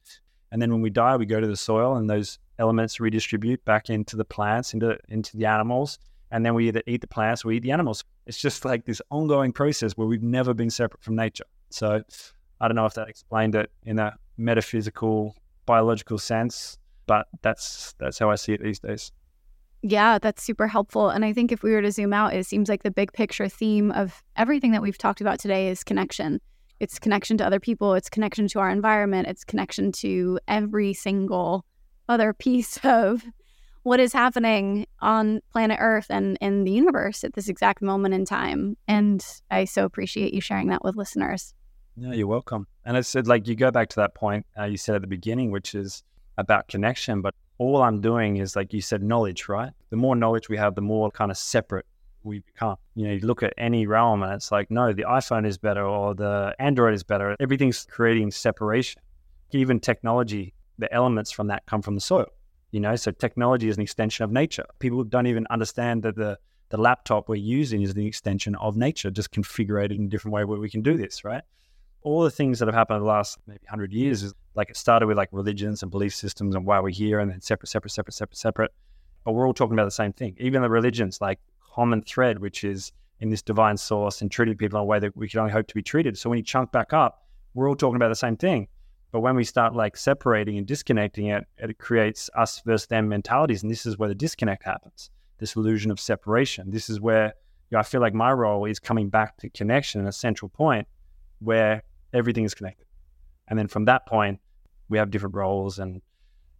And 0.51 0.61
then 0.61 0.71
when 0.71 0.82
we 0.82 0.89
die, 0.89 1.15
we 1.17 1.25
go 1.25 1.39
to 1.39 1.47
the 1.47 1.57
soil 1.57 1.95
and 1.95 2.09
those 2.09 2.39
elements 2.57 2.99
redistribute 2.99 3.63
back 3.65 3.89
into 3.89 4.15
the 4.15 4.25
plants, 4.25 4.73
into, 4.73 4.97
into 5.09 5.38
the 5.38 5.45
animals. 5.45 5.99
And 6.32 6.45
then 6.45 6.53
we 6.53 6.67
either 6.67 6.84
eat 6.88 7.01
the 7.01 7.07
plants 7.07 7.43
or 7.43 7.51
eat 7.51 7.63
the 7.63 7.71
animals. 7.71 8.03
It's 8.30 8.38
just 8.38 8.63
like 8.63 8.86
this 8.86 9.01
ongoing 9.09 9.51
process 9.51 9.93
where 9.93 10.07
we've 10.07 10.21
never 10.21 10.53
been 10.53 10.69
separate 10.69 11.01
from 11.01 11.15
nature. 11.15 11.45
So 11.71 12.03
I 12.61 12.67
don't 12.67 12.75
know 12.75 12.86
if 12.86 12.93
that 12.93 13.09
explained 13.09 13.55
it 13.55 13.71
in 13.84 13.97
a 13.97 14.15
metaphysical, 14.38 15.36
biological 15.65 16.19
sense, 16.19 16.77
but 17.07 17.27
that's 17.41 17.95
that's 17.97 18.19
how 18.19 18.30
I 18.30 18.36
see 18.36 18.53
it 18.53 18.61
these 18.61 18.80
days. 18.80 19.11
Yeah, 19.82 20.19
that's 20.19 20.43
super 20.43 20.67
helpful. 20.67 21.09
And 21.09 21.25
I 21.25 21.34
think 21.34 21.51
if 21.51 21.63
we 21.63 21.71
were 21.71 21.82
to 21.82 21.91
zoom 21.91 22.13
out, 22.13 22.36
it 22.36 22.45
seems 22.45 22.69
like 22.69 22.84
the 22.84 22.91
big 22.91 23.13
picture 23.13 23.49
theme 23.49 23.91
of 23.91 24.21
everything 24.36 24.73
that 24.73 24.84
we've 24.84 24.97
talked 24.97 25.21
about 25.21 25.39
today 25.39 25.69
is 25.69 25.84
connection 25.84 26.39
it's 26.80 26.97
connection 26.97 27.38
to 27.38 27.45
other 27.45 27.59
people, 27.59 27.93
it's 27.93 28.09
connection 28.09 28.47
to 28.49 28.59
our 28.59 28.69
environment, 28.69 29.27
it's 29.27 29.43
connection 29.43 29.91
to 29.91 30.39
every 30.47 30.93
single 30.93 31.65
other 32.07 32.34
piece 32.34 32.77
of 32.84 33.23
what 33.84 33.99
is 33.99 34.13
happening 34.13 34.86
on 35.01 35.41
planet 35.51 35.77
Earth 35.80 36.07
and 36.09 36.38
in 36.41 36.63
the 36.63 36.71
universe 36.71 37.23
at 37.23 37.34
this 37.34 37.47
exact 37.47 37.82
moment 37.82 38.13
in 38.13 38.25
time. 38.25 38.77
And 38.88 39.25
I 39.49 39.65
so 39.65 39.86
appreciate 39.86 40.34
you 40.34 40.41
sharing 40.41 40.67
that 40.67 40.84
with 40.84 40.95
listeners. 40.95 41.53
Yeah, 41.95 42.13
you're 42.13 42.27
welcome. 42.27 42.67
And 42.86 42.97
I 42.97 43.01
said, 43.01 43.27
like, 43.27 43.47
you 43.47 43.55
go 43.55 43.71
back 43.71 43.89
to 43.89 43.95
that 43.97 44.15
point 44.15 44.45
uh, 44.57 44.65
you 44.65 44.77
said 44.77 44.95
at 44.95 45.01
the 45.01 45.07
beginning, 45.07 45.51
which 45.51 45.75
is 45.75 46.03
about 46.38 46.67
connection, 46.67 47.21
but 47.21 47.36
all 47.57 47.82
I'm 47.82 47.99
doing 47.99 48.38
is, 48.38 48.55
like 48.55 48.73
you 48.73 48.82
said, 48.82 49.03
knowledge, 49.03 49.49
right? 49.49 49.71
The 49.89 49.97
more 49.97 50.15
knowledge 50.15 50.47
we 50.47 50.57
have, 50.57 50.75
the 50.75 50.82
more 50.82 51.11
kind 51.11 51.30
of 51.30 51.38
separate 51.38 51.86
we 52.23 52.39
become. 52.39 52.77
You 52.95 53.07
know, 53.07 53.13
you 53.13 53.19
look 53.21 53.43
at 53.43 53.53
any 53.57 53.86
realm 53.86 54.23
and 54.23 54.34
it's 54.34 54.51
like, 54.51 54.71
no, 54.71 54.93
the 54.93 55.03
iPhone 55.03 55.45
is 55.45 55.57
better 55.57 55.86
or 55.86 56.15
the 56.15 56.55
Android 56.59 56.93
is 56.93 57.03
better. 57.03 57.36
Everything's 57.39 57.86
creating 57.89 58.32
separation. 58.32 59.01
Even 59.51 59.80
technology, 59.80 60.53
the 60.77 60.91
elements 60.93 61.32
from 61.32 61.47
that 61.47 61.65
come 61.65 61.82
from 61.82 61.95
the 61.95 62.01
soil. 62.01 62.27
You 62.72 62.80
know, 62.80 62.95
so 62.95 63.11
technology 63.11 63.67
is 63.67 63.78
an 63.78 63.84
extension 63.84 64.24
of 64.24 64.32
nature. 64.32 64.65
People 64.80 65.03
don't 65.03 65.28
even 65.28 65.47
understand 65.49 66.03
that 66.03 66.15
the 66.15 66.38
the 66.70 66.78
laptop 66.78 67.28
we're 67.28 67.36
using 67.36 67.82
is 67.82 67.93
the 67.93 68.05
extension 68.05 68.55
of 68.55 68.78
nature, 68.78 69.09
just 69.09 69.32
configured 69.32 69.95
in 69.95 70.05
a 70.05 70.07
different 70.07 70.34
way 70.34 70.45
where 70.45 70.59
we 70.59 70.70
can 70.70 70.82
do 70.82 70.95
this, 70.95 71.24
right? 71.24 71.41
All 72.03 72.24
the 72.24 72.32
things 72.32 72.59
that 72.59 72.67
have 72.67 72.76
happened 72.76 72.97
in 72.97 73.03
the 73.03 73.09
last 73.09 73.39
maybe 73.47 73.59
100 73.63 73.91
years 73.91 74.24
is 74.24 74.34
like 74.55 74.70
it 74.70 74.78
started 74.78 75.07
with 75.07 75.17
like 75.17 75.30
religions 75.32 75.82
and 75.82 75.91
belief 75.91 76.15
systems 76.15 76.55
and 76.55 76.65
why 76.65 76.80
we're 76.80 76.89
here 76.89 77.20
and 77.20 77.32
then 77.32 77.41
separate, 77.41 77.70
separate, 77.70 77.91
separate, 77.91 78.13
separate, 78.13 78.38
separate. 78.38 78.72
But 79.26 79.34
we're 79.34 79.47
all 79.47 79.53
talking 79.53 79.74
about 79.74 79.86
the 79.86 79.91
same 79.91 80.13
thing. 80.13 80.36
Even 80.39 80.61
the 80.61 80.70
religions, 80.70 81.20
like 81.20 81.39
common 81.74 82.03
thread, 82.03 82.39
which 82.39 82.63
is 82.63 82.91
in 83.20 83.30
this 83.30 83.41
divine 83.41 83.76
source 83.76 84.22
and 84.22 84.32
treating 84.32 84.55
people 84.55 84.78
in 84.80 84.84
a 84.84 84.86
way 84.86 84.99
that 84.99 85.15
we 85.17 85.28
can 85.28 85.39
only 85.39 85.51
hope 85.51 85.67
to 85.67 85.76
be 85.76 85.84
treated. 85.84 86.17
So 86.17 86.30
when 86.30 86.38
you 86.38 86.43
chunk 86.43 86.72
back 86.72 86.93
up, 86.93 87.26
we're 87.53 87.67
all 87.67 87.76
talking 87.76 87.95
about 87.95 88.09
the 88.09 88.15
same 88.15 88.38
thing. 88.38 88.67
But 89.12 89.22
when 89.22 89.36
we 89.36 89.43
start 89.43 89.74
like 89.76 89.97
separating 89.97 90.57
and 90.57 90.68
disconnecting 90.68 91.28
it, 91.28 91.45
it 91.57 91.78
creates 91.80 92.30
us 92.36 92.62
versus 92.66 92.88
them 92.88 93.10
mentalities. 93.10 93.64
And 93.64 93.72
this 93.72 93.86
is 93.86 93.97
where 93.97 94.10
the 94.10 94.16
disconnect 94.16 94.64
happens 94.64 95.10
this 95.39 95.55
illusion 95.55 95.89
of 95.89 96.01
separation. 96.01 96.70
This 96.70 96.89
is 96.89 96.99
where 96.99 97.28
you 97.28 97.76
know, 97.76 97.80
I 97.80 97.84
feel 97.84 98.01
like 98.01 98.14
my 98.14 98.32
role 98.34 98.66
is 98.66 98.78
coming 98.78 99.07
back 99.07 99.38
to 99.38 99.49
connection, 99.49 100.01
and 100.01 100.10
a 100.10 100.12
central 100.12 100.49
point 100.49 100.86
where 101.39 101.82
everything 102.12 102.43
is 102.43 102.53
connected. 102.53 102.86
And 103.47 103.57
then 103.57 103.70
from 103.70 103.86
that 103.86 104.05
point, 104.05 104.41
we 104.89 104.97
have 104.97 105.12
different 105.12 105.36
roles 105.36 105.80
and 105.80 106.01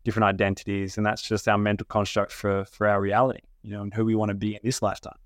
different 0.06 0.26
identities. 0.26 0.96
And 0.96 1.06
that's 1.06 1.22
just 1.22 1.48
our 1.50 1.58
mental 1.58 1.86
construct 1.86 2.32
for, 2.32 2.64
for 2.66 2.88
our 2.88 3.02
reality 3.02 3.42
you 3.64 3.72
know, 3.72 3.82
and 3.82 3.94
who 3.94 4.06
we 4.06 4.16
want 4.16 4.30
to 4.30 4.36
be 4.36 4.56
in 4.56 4.62
this 4.64 4.82
lifetime. 4.82 5.18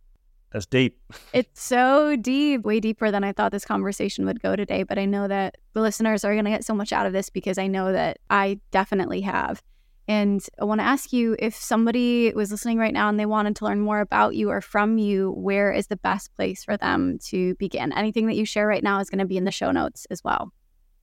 That's 0.53 0.65
deep. 0.65 0.99
It's 1.33 1.61
so 1.61 2.15
deep, 2.15 2.61
way 2.61 2.79
deeper 2.79 3.09
than 3.09 3.23
I 3.23 3.33
thought 3.33 3.51
this 3.51 3.65
conversation 3.65 4.25
would 4.25 4.41
go 4.41 4.55
today. 4.55 4.83
But 4.83 4.99
I 4.99 5.05
know 5.05 5.27
that 5.27 5.55
the 5.73 5.81
listeners 5.81 6.23
are 6.23 6.33
going 6.33 6.45
to 6.45 6.51
get 6.51 6.63
so 6.63 6.75
much 6.75 6.93
out 6.93 7.07
of 7.07 7.13
this 7.13 7.29
because 7.29 7.57
I 7.57 7.67
know 7.67 7.91
that 7.91 8.19
I 8.29 8.59
definitely 8.71 9.21
have. 9.21 9.63
And 10.07 10.45
I 10.61 10.65
want 10.65 10.81
to 10.81 10.85
ask 10.85 11.13
you 11.13 11.35
if 11.39 11.55
somebody 11.55 12.31
was 12.35 12.51
listening 12.51 12.77
right 12.77 12.93
now 12.93 13.09
and 13.09 13.19
they 13.19 13.25
wanted 13.25 13.55
to 13.57 13.65
learn 13.65 13.79
more 13.79 14.01
about 14.01 14.35
you 14.35 14.49
or 14.49 14.61
from 14.61 14.97
you, 14.97 15.31
where 15.31 15.71
is 15.71 15.87
the 15.87 15.95
best 15.95 16.35
place 16.35 16.63
for 16.63 16.77
them 16.77 17.17
to 17.29 17.55
begin? 17.55 17.93
Anything 17.93 18.27
that 18.27 18.35
you 18.35 18.45
share 18.45 18.67
right 18.67 18.83
now 18.83 18.99
is 18.99 19.09
going 19.09 19.19
to 19.19 19.25
be 19.25 19.37
in 19.37 19.45
the 19.45 19.51
show 19.51 19.71
notes 19.71 20.05
as 20.11 20.23
well. 20.23 20.51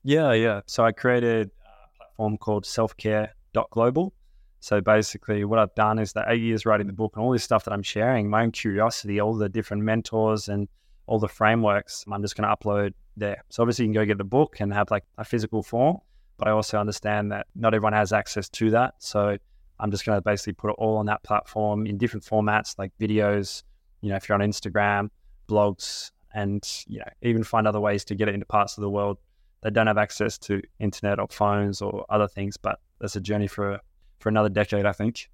Yeah, 0.03 0.33
yeah. 0.33 0.61
So 0.67 0.85
I 0.85 0.91
created 0.91 1.49
a 1.49 1.97
platform 1.97 2.37
called 2.37 2.65
selfcare.global. 2.65 4.13
So 4.61 4.79
basically, 4.79 5.43
what 5.43 5.57
I've 5.57 5.73
done 5.73 5.97
is 5.97 6.13
that 6.13 6.25
eight 6.27 6.41
years 6.41 6.67
writing 6.67 6.85
the 6.85 6.93
book 6.93 7.13
and 7.15 7.25
all 7.25 7.31
this 7.31 7.43
stuff 7.43 7.63
that 7.65 7.73
I'm 7.73 7.81
sharing, 7.81 8.29
my 8.29 8.43
own 8.43 8.51
curiosity, 8.51 9.19
all 9.19 9.33
the 9.33 9.49
different 9.49 9.81
mentors 9.81 10.49
and 10.49 10.69
all 11.07 11.17
the 11.17 11.27
frameworks, 11.27 12.05
I'm 12.09 12.21
just 12.21 12.37
going 12.37 12.47
to 12.47 12.55
upload 12.55 12.93
there. 13.17 13.43
So 13.49 13.63
obviously, 13.63 13.85
you 13.85 13.89
can 13.89 14.01
go 14.01 14.05
get 14.05 14.19
the 14.19 14.23
book 14.23 14.59
and 14.59 14.71
have 14.71 14.91
like 14.91 15.03
a 15.17 15.25
physical 15.25 15.63
form, 15.63 15.97
but 16.37 16.47
I 16.47 16.51
also 16.51 16.79
understand 16.79 17.31
that 17.31 17.47
not 17.55 17.73
everyone 17.73 17.93
has 17.93 18.13
access 18.13 18.49
to 18.49 18.69
that. 18.69 18.93
So 18.99 19.35
I'm 19.79 19.89
just 19.89 20.05
going 20.05 20.15
to 20.17 20.21
basically 20.21 20.53
put 20.53 20.69
it 20.69 20.75
all 20.77 20.97
on 20.97 21.07
that 21.07 21.23
platform 21.23 21.87
in 21.87 21.97
different 21.97 22.23
formats, 22.23 22.77
like 22.77 22.91
videos. 23.01 23.63
You 24.01 24.09
know, 24.11 24.15
if 24.15 24.29
you're 24.29 24.39
on 24.39 24.47
Instagram, 24.47 25.09
blogs, 25.49 26.11
and 26.35 26.63
you 26.87 26.99
know, 26.99 27.09
even 27.23 27.43
find 27.43 27.67
other 27.67 27.79
ways 27.79 28.05
to 28.05 28.15
get 28.15 28.27
it 28.27 28.35
into 28.35 28.45
parts 28.45 28.77
of 28.77 28.83
the 28.83 28.89
world 28.91 29.17
that 29.63 29.73
don't 29.73 29.87
have 29.87 29.97
access 29.97 30.37
to 30.37 30.61
internet 30.79 31.19
or 31.19 31.27
phones 31.29 31.81
or 31.81 32.05
other 32.09 32.27
things. 32.27 32.57
But 32.57 32.79
that's 32.99 33.15
a 33.15 33.21
journey 33.21 33.47
for 33.47 33.79
for 34.21 34.29
another 34.29 34.49
decade, 34.49 34.85
I 34.85 34.91
think. 34.91 35.29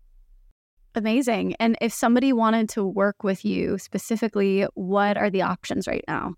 Amazing. 0.95 1.55
And 1.59 1.77
if 1.79 1.93
somebody 1.93 2.33
wanted 2.33 2.69
to 2.69 2.83
work 2.83 3.23
with 3.23 3.45
you 3.45 3.77
specifically, 3.77 4.65
what 4.73 5.17
are 5.17 5.29
the 5.29 5.43
options 5.43 5.87
right 5.87 6.03
now? 6.07 6.33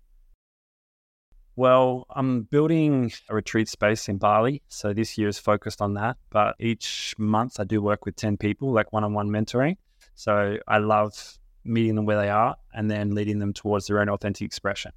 Well, 1.56 2.06
I'm 2.10 2.42
building 2.42 3.12
a 3.28 3.34
retreat 3.34 3.68
space 3.68 4.08
in 4.08 4.18
Bali. 4.18 4.62
So 4.68 4.92
this 4.92 5.16
year 5.16 5.28
is 5.28 5.38
focused 5.38 5.80
on 5.80 5.94
that. 5.94 6.16
But 6.30 6.56
each 6.58 7.14
month 7.18 7.58
I 7.58 7.64
do 7.64 7.80
work 7.80 8.04
with 8.04 8.16
10 8.16 8.36
people, 8.36 8.72
like 8.72 8.92
one 8.92 9.04
on 9.04 9.14
one 9.14 9.28
mentoring. 9.28 9.76
So 10.14 10.58
I 10.68 10.78
love 10.78 11.38
meeting 11.64 11.94
them 11.94 12.06
where 12.06 12.20
they 12.20 12.28
are 12.28 12.56
and 12.74 12.90
then 12.90 13.14
leading 13.14 13.38
them 13.38 13.52
towards 13.52 13.86
their 13.86 14.00
own 14.00 14.08
authentic 14.08 14.44
expression. 14.44 14.92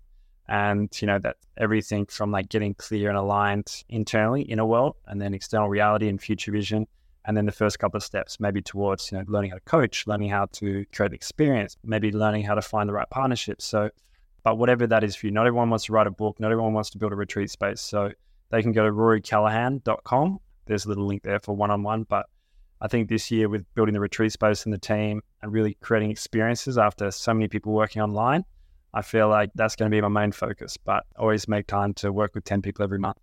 And, 0.47 0.89
you 1.01 1.07
know, 1.07 1.19
that 1.19 1.37
everything 1.57 2.05
from 2.05 2.31
like 2.31 2.49
getting 2.49 2.73
clear 2.73 3.07
and 3.07 3.17
aligned 3.17 3.83
internally, 3.87 4.41
inner 4.41 4.65
world, 4.65 4.95
and 5.07 5.21
then 5.21 5.33
external 5.33 5.69
reality 5.69 6.09
and 6.09 6.21
future 6.21 6.51
vision 6.51 6.85
and 7.25 7.37
then 7.37 7.45
the 7.45 7.51
first 7.51 7.79
couple 7.79 7.97
of 7.97 8.03
steps 8.03 8.39
maybe 8.39 8.61
towards 8.61 9.11
you 9.11 9.17
know 9.17 9.23
learning 9.27 9.51
how 9.51 9.55
to 9.55 9.61
coach 9.61 10.05
learning 10.07 10.29
how 10.29 10.45
to 10.51 10.85
create 10.93 11.13
experience 11.13 11.77
maybe 11.83 12.11
learning 12.11 12.43
how 12.43 12.53
to 12.53 12.61
find 12.61 12.89
the 12.89 12.93
right 12.93 13.09
partnerships 13.09 13.65
so 13.65 13.89
but 14.43 14.57
whatever 14.57 14.85
that 14.85 15.03
is 15.03 15.15
for 15.15 15.27
you 15.27 15.31
not 15.31 15.47
everyone 15.47 15.69
wants 15.69 15.85
to 15.85 15.93
write 15.93 16.07
a 16.07 16.11
book 16.11 16.39
not 16.39 16.51
everyone 16.51 16.73
wants 16.73 16.89
to 16.89 16.97
build 16.97 17.11
a 17.11 17.15
retreat 17.15 17.49
space. 17.49 17.81
So 17.81 18.11
they 18.49 18.61
can 18.61 18.71
go 18.71 18.85
to 18.85 18.91
rorycallaghan.com 18.91 20.39
there's 20.65 20.85
a 20.85 20.87
little 20.87 21.05
link 21.05 21.23
there 21.23 21.39
for 21.39 21.55
one-on-one. 21.55 22.03
But 22.03 22.27
i 22.81 22.87
think 22.87 23.09
this 23.09 23.31
year 23.31 23.49
with 23.49 23.65
building 23.73 23.93
the 23.93 23.99
retreat 23.99 24.31
space 24.31 24.65
and 24.65 24.73
the 24.73 24.77
team 24.77 25.21
and 25.41 25.51
really 25.51 25.77
creating 25.81 26.11
experiences 26.11 26.77
after 26.77 27.11
so 27.11 27.33
many 27.33 27.47
people 27.47 27.73
working 27.73 28.01
online 28.01 28.43
i 28.93 29.01
feel 29.01 29.29
like 29.29 29.49
that's 29.55 29.75
going 29.75 29.89
to 29.89 29.95
be 29.95 30.01
my 30.01 30.07
main 30.07 30.31
focus. 30.31 30.77
But 30.77 31.05
always 31.17 31.47
make 31.47 31.67
time 31.67 31.93
to 31.95 32.11
work 32.11 32.35
with 32.35 32.43
10 32.43 32.61
people 32.61 32.83
every 32.83 32.99
month 32.99 33.17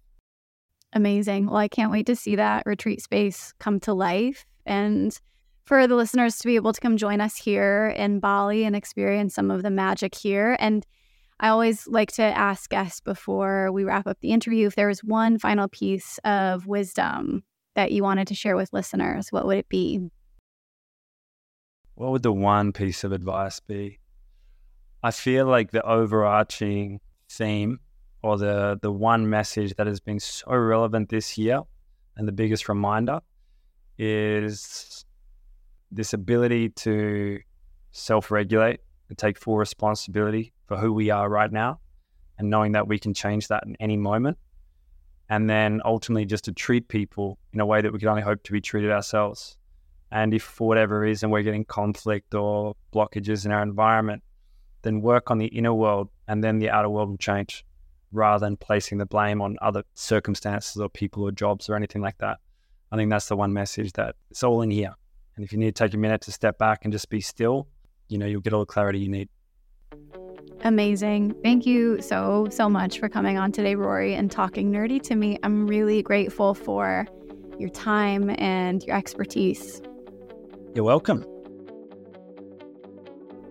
Amazing. 0.93 1.47
Well, 1.47 1.57
I 1.57 1.69
can't 1.69 1.93
wait 1.93 2.07
to 2.07 2.17
see 2.17 2.37
that 2.37 2.65
retreat 2.67 3.01
space 3.03 3.55
come 3.59 3.79
to 3.81 3.95
life 3.95 4.45
and 4.67 5.19
for 5.65 5.87
the 5.87 5.95
listeners 5.95 6.39
to 6.39 6.47
be 6.49 6.57
able 6.57 6.73
to 6.73 6.81
come 6.81 6.97
join 6.97 7.21
us 7.21 7.37
here 7.37 7.95
in 7.97 8.19
Bali 8.19 8.65
and 8.65 8.75
experience 8.75 9.35
some 9.35 9.51
of 9.53 9.63
the 9.63 9.71
magic 9.71 10.17
here. 10.17 10.57
And 10.59 10.85
I 11.39 11.49
always 11.49 11.87
like 11.87 12.11
to 12.15 12.23
ask 12.23 12.69
guests 12.69 13.01
before 13.01 13.71
we 13.71 13.85
wrap 13.85 14.07
up 14.07 14.19
the 14.21 14.33
interview 14.33 14.67
if 14.67 14.75
there 14.75 14.89
was 14.89 15.05
one 15.05 15.39
final 15.39 15.69
piece 15.69 16.19
of 16.25 16.67
wisdom 16.67 17.45
that 17.77 17.93
you 17.93 18.03
wanted 18.03 18.27
to 18.29 18.35
share 18.35 18.57
with 18.57 18.73
listeners, 18.73 19.29
what 19.31 19.47
would 19.47 19.59
it 19.59 19.69
be? 19.69 20.01
What 21.95 22.11
would 22.11 22.23
the 22.25 22.33
one 22.33 22.73
piece 22.73 23.05
of 23.05 23.13
advice 23.13 23.61
be? 23.61 24.01
I 25.03 25.13
feel 25.13 25.47
like 25.47 25.71
the 25.71 25.87
overarching 25.87 27.01
theme 27.31 27.79
or 28.23 28.37
the 28.39 28.79
the 28.83 28.93
one 28.93 29.29
message 29.29 29.75
that 29.77 29.87
has 29.87 30.01
been 30.01 30.21
so 30.21 30.55
relevant 30.55 31.09
this 31.09 31.39
year 31.39 31.63
and 32.17 32.29
the 32.29 32.33
biggest 32.33 32.69
reminder 32.69 33.21
is 33.99 35.05
this 35.91 36.13
ability 36.13 36.71
to 36.71 37.39
self-regulate 37.93 38.81
and 39.09 39.19
take 39.19 39.39
full 39.39 39.57
responsibility 39.57 40.53
for 40.67 40.77
who 40.77 40.93
we 40.93 41.11
are 41.11 41.29
right 41.29 41.51
now 41.51 41.81
and 42.39 42.49
knowing 42.49 42.73
that 42.73 42.87
we 42.87 42.99
can 42.99 43.13
change 43.13 43.49
that 43.49 43.65
in 43.67 43.77
any 43.81 43.97
moment. 43.97 44.39
And 45.29 45.51
then 45.51 45.81
ultimately 45.85 46.25
just 46.25 46.45
to 46.45 46.53
treat 46.53 46.89
people 46.89 47.39
in 47.53 47.61
a 47.61 47.67
way 47.67 47.81
that 47.81 47.93
we 47.93 47.99
can 47.99 48.09
only 48.09 48.23
hope 48.23 48.43
to 48.45 48.53
be 48.53 48.61
treated 48.61 48.91
ourselves. 48.91 49.57
And 50.13 50.33
if 50.33 50.43
for 50.43 50.69
whatever 50.69 50.99
reason 50.99 51.31
we're 51.31 51.43
getting 51.43 51.65
conflict 51.65 52.35
or 52.35 52.75
blockages 52.93 53.45
in 53.45 53.53
our 53.53 53.63
environment 53.63 54.23
then 54.83 55.01
work 55.01 55.31
on 55.31 55.39
the 55.39 55.47
inner 55.47 55.75
world 55.75 56.09
and 56.29 56.43
then 56.43 56.59
the 56.59 56.71
outer 56.71 56.89
world 56.89 57.11
will 57.11 57.19
change 57.19 57.65
rather 58.13 58.45
than 58.45 58.57
placing 58.57 58.99
the 58.99 59.07
blame 59.07 59.41
on 59.41 59.57
other 59.63 59.83
circumstances 59.95 60.81
or 60.81 60.89
people 60.89 61.23
or 61.23 61.33
jobs 61.33 61.69
or 61.69 61.77
anything 61.77 62.03
like 62.03 62.19
that. 62.19 62.39
I 62.93 62.97
think 62.97 63.11
that's 63.11 63.29
the 63.29 63.37
one 63.37 63.53
message 63.53 63.93
that 63.93 64.17
it's 64.31 64.43
all 64.43 64.63
in 64.63 64.71
here. 64.71 64.95
And 65.37 65.45
if 65.45 65.53
you 65.53 65.59
need 65.59 65.75
to 65.75 65.85
take 65.85 65.95
a 65.95 65.97
minute 65.97 66.21
to 66.23 66.33
step 66.33 66.59
back 66.59 66.81
and 66.85 66.93
just 66.93 67.09
be 67.09 67.21
still, 67.21 67.69
you 68.09 68.19
know, 68.19 68.27
you'll 68.27 68.41
get 68.41 68.53
all 68.53 68.61
the 68.61 68.67
clarity 68.67 68.99
you 68.99 69.09
need. 69.09 69.29
Amazing. 70.63 71.35
Thank 71.43 71.65
you 71.65 72.03
so, 72.03 72.49
so 72.51 72.69
much 72.69 72.99
for 72.99 73.09
coming 73.09 73.39
on 73.39 73.53
today, 73.53 73.75
Rory, 73.77 74.15
and 74.15 74.31
talking 74.31 74.71
nerdy 74.71 75.01
to 75.05 75.15
me. 75.15 75.39
I'm 75.43 75.67
really 75.67 76.03
grateful 76.03 76.55
for 76.55 77.07
your 77.59 77.71
time 77.71 78.35
and 78.39 78.83
your 78.83 78.97
expertise. 78.97 79.81
You're 80.75 80.85
welcome. 80.85 81.25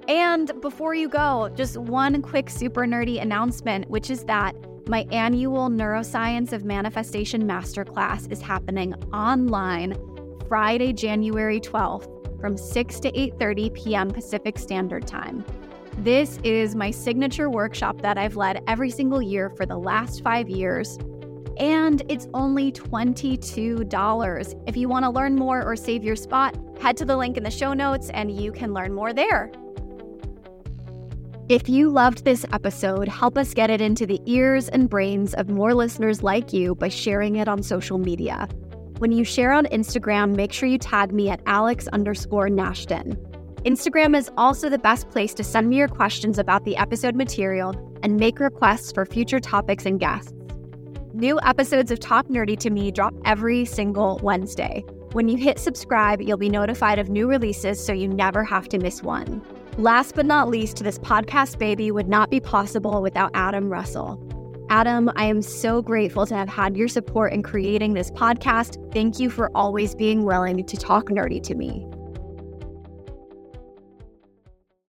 And 0.09 0.51
before 0.59 0.95
you 0.95 1.07
go, 1.07 1.51
just 1.55 1.77
one 1.77 2.23
quick 2.23 2.49
super 2.49 2.81
nerdy 2.81 3.21
announcement, 3.21 3.87
which 3.91 4.09
is 4.09 4.23
that 4.23 4.55
my 4.87 5.05
annual 5.11 5.69
Neuroscience 5.69 6.51
of 6.51 6.65
Manifestation 6.65 7.43
Masterclass 7.43 8.31
is 8.31 8.41
happening 8.41 8.95
online 9.13 9.95
Friday, 10.47 10.93
January 10.93 11.59
12th 11.59 12.41
from 12.41 12.57
6 12.57 12.99
to 13.01 13.11
8:30 13.11 13.73
p.m. 13.75 14.09
Pacific 14.09 14.57
Standard 14.57 15.05
Time. 15.05 15.45
This 15.99 16.39
is 16.43 16.73
my 16.73 16.89
signature 16.89 17.51
workshop 17.51 18.01
that 18.01 18.17
I've 18.17 18.35
led 18.35 18.63
every 18.65 18.89
single 18.89 19.21
year 19.21 19.51
for 19.51 19.67
the 19.67 19.77
last 19.77 20.23
5 20.23 20.49
years. 20.49 20.97
And 21.57 22.01
it's 22.09 22.27
only 22.33 22.71
$22. 22.71 24.63
If 24.65 24.75
you 24.75 24.89
want 24.89 25.05
to 25.05 25.11
learn 25.11 25.35
more 25.35 25.63
or 25.63 25.75
save 25.75 26.03
your 26.03 26.15
spot, 26.15 26.57
head 26.81 26.97
to 26.97 27.05
the 27.05 27.15
link 27.15 27.37
in 27.37 27.43
the 27.43 27.51
show 27.51 27.73
notes 27.73 28.09
and 28.09 28.31
you 28.31 28.51
can 28.51 28.73
learn 28.73 28.91
more 28.91 29.13
there. 29.13 29.51
If 31.49 31.67
you 31.67 31.89
loved 31.89 32.25
this 32.25 32.45
episode, 32.53 33.07
help 33.07 33.35
us 33.35 33.55
get 33.55 33.71
it 33.71 33.81
into 33.81 34.05
the 34.05 34.21
ears 34.27 34.69
and 34.69 34.87
brains 34.87 35.33
of 35.33 35.49
more 35.49 35.73
listeners 35.73 36.21
like 36.21 36.53
you 36.53 36.75
by 36.75 36.89
sharing 36.89 37.37
it 37.37 37.47
on 37.47 37.63
social 37.63 37.97
media. 37.97 38.47
When 38.99 39.11
you 39.11 39.23
share 39.23 39.51
on 39.51 39.65
Instagram, 39.65 40.35
make 40.35 40.53
sure 40.53 40.69
you 40.69 40.77
tag 40.77 41.11
me 41.11 41.27
at 41.27 41.41
Alex 41.47 41.87
underscore 41.87 42.51
Nashton. 42.51 43.15
Instagram 43.65 44.15
is 44.15 44.29
also 44.37 44.69
the 44.69 44.77
best 44.77 45.09
place 45.09 45.33
to 45.33 45.43
send 45.43 45.69
me 45.69 45.77
your 45.77 45.87
questions 45.87 46.37
about 46.37 46.65
the 46.65 46.77
episode 46.77 47.15
material 47.15 47.73
and 48.03 48.17
make 48.17 48.39
requests 48.39 48.91
for 48.91 49.03
future 49.07 49.39
topics 49.39 49.87
and 49.87 49.99
guests. 49.99 50.31
New 51.15 51.39
episodes 51.41 51.89
of 51.89 51.99
Talk 51.99 52.27
Nerdy 52.27 52.59
to 52.59 52.69
Me 52.69 52.91
drop 52.91 53.15
every 53.25 53.65
single 53.65 54.19
Wednesday. 54.21 54.85
When 55.13 55.27
you 55.27 55.37
hit 55.37 55.57
subscribe, 55.57 56.21
you'll 56.21 56.37
be 56.37 56.49
notified 56.49 56.99
of 56.99 57.09
new 57.09 57.27
releases 57.27 57.83
so 57.83 57.91
you 57.91 58.07
never 58.07 58.43
have 58.43 58.69
to 58.69 58.77
miss 58.77 59.01
one. 59.01 59.43
Last 59.79 60.13
but 60.13 60.25
not 60.25 60.49
least, 60.49 60.83
this 60.83 60.99
podcast 60.99 61.57
baby 61.57 61.89
would 61.89 62.09
not 62.09 62.29
be 62.29 62.41
possible 62.41 63.01
without 63.01 63.31
Adam 63.33 63.69
Russell. 63.69 64.19
Adam, 64.69 65.09
I 65.15 65.23
am 65.23 65.41
so 65.41 65.81
grateful 65.81 66.25
to 66.25 66.35
have 66.35 66.49
had 66.49 66.75
your 66.75 66.89
support 66.89 67.31
in 67.31 67.43
creating 67.43 67.93
this 67.93 68.11
podcast. 68.11 68.91
Thank 68.91 69.21
you 69.21 69.29
for 69.29 69.49
always 69.55 69.95
being 69.95 70.25
willing 70.25 70.65
to 70.65 70.75
talk 70.75 71.05
nerdy 71.05 71.41
to 71.43 71.55
me. 71.55 71.87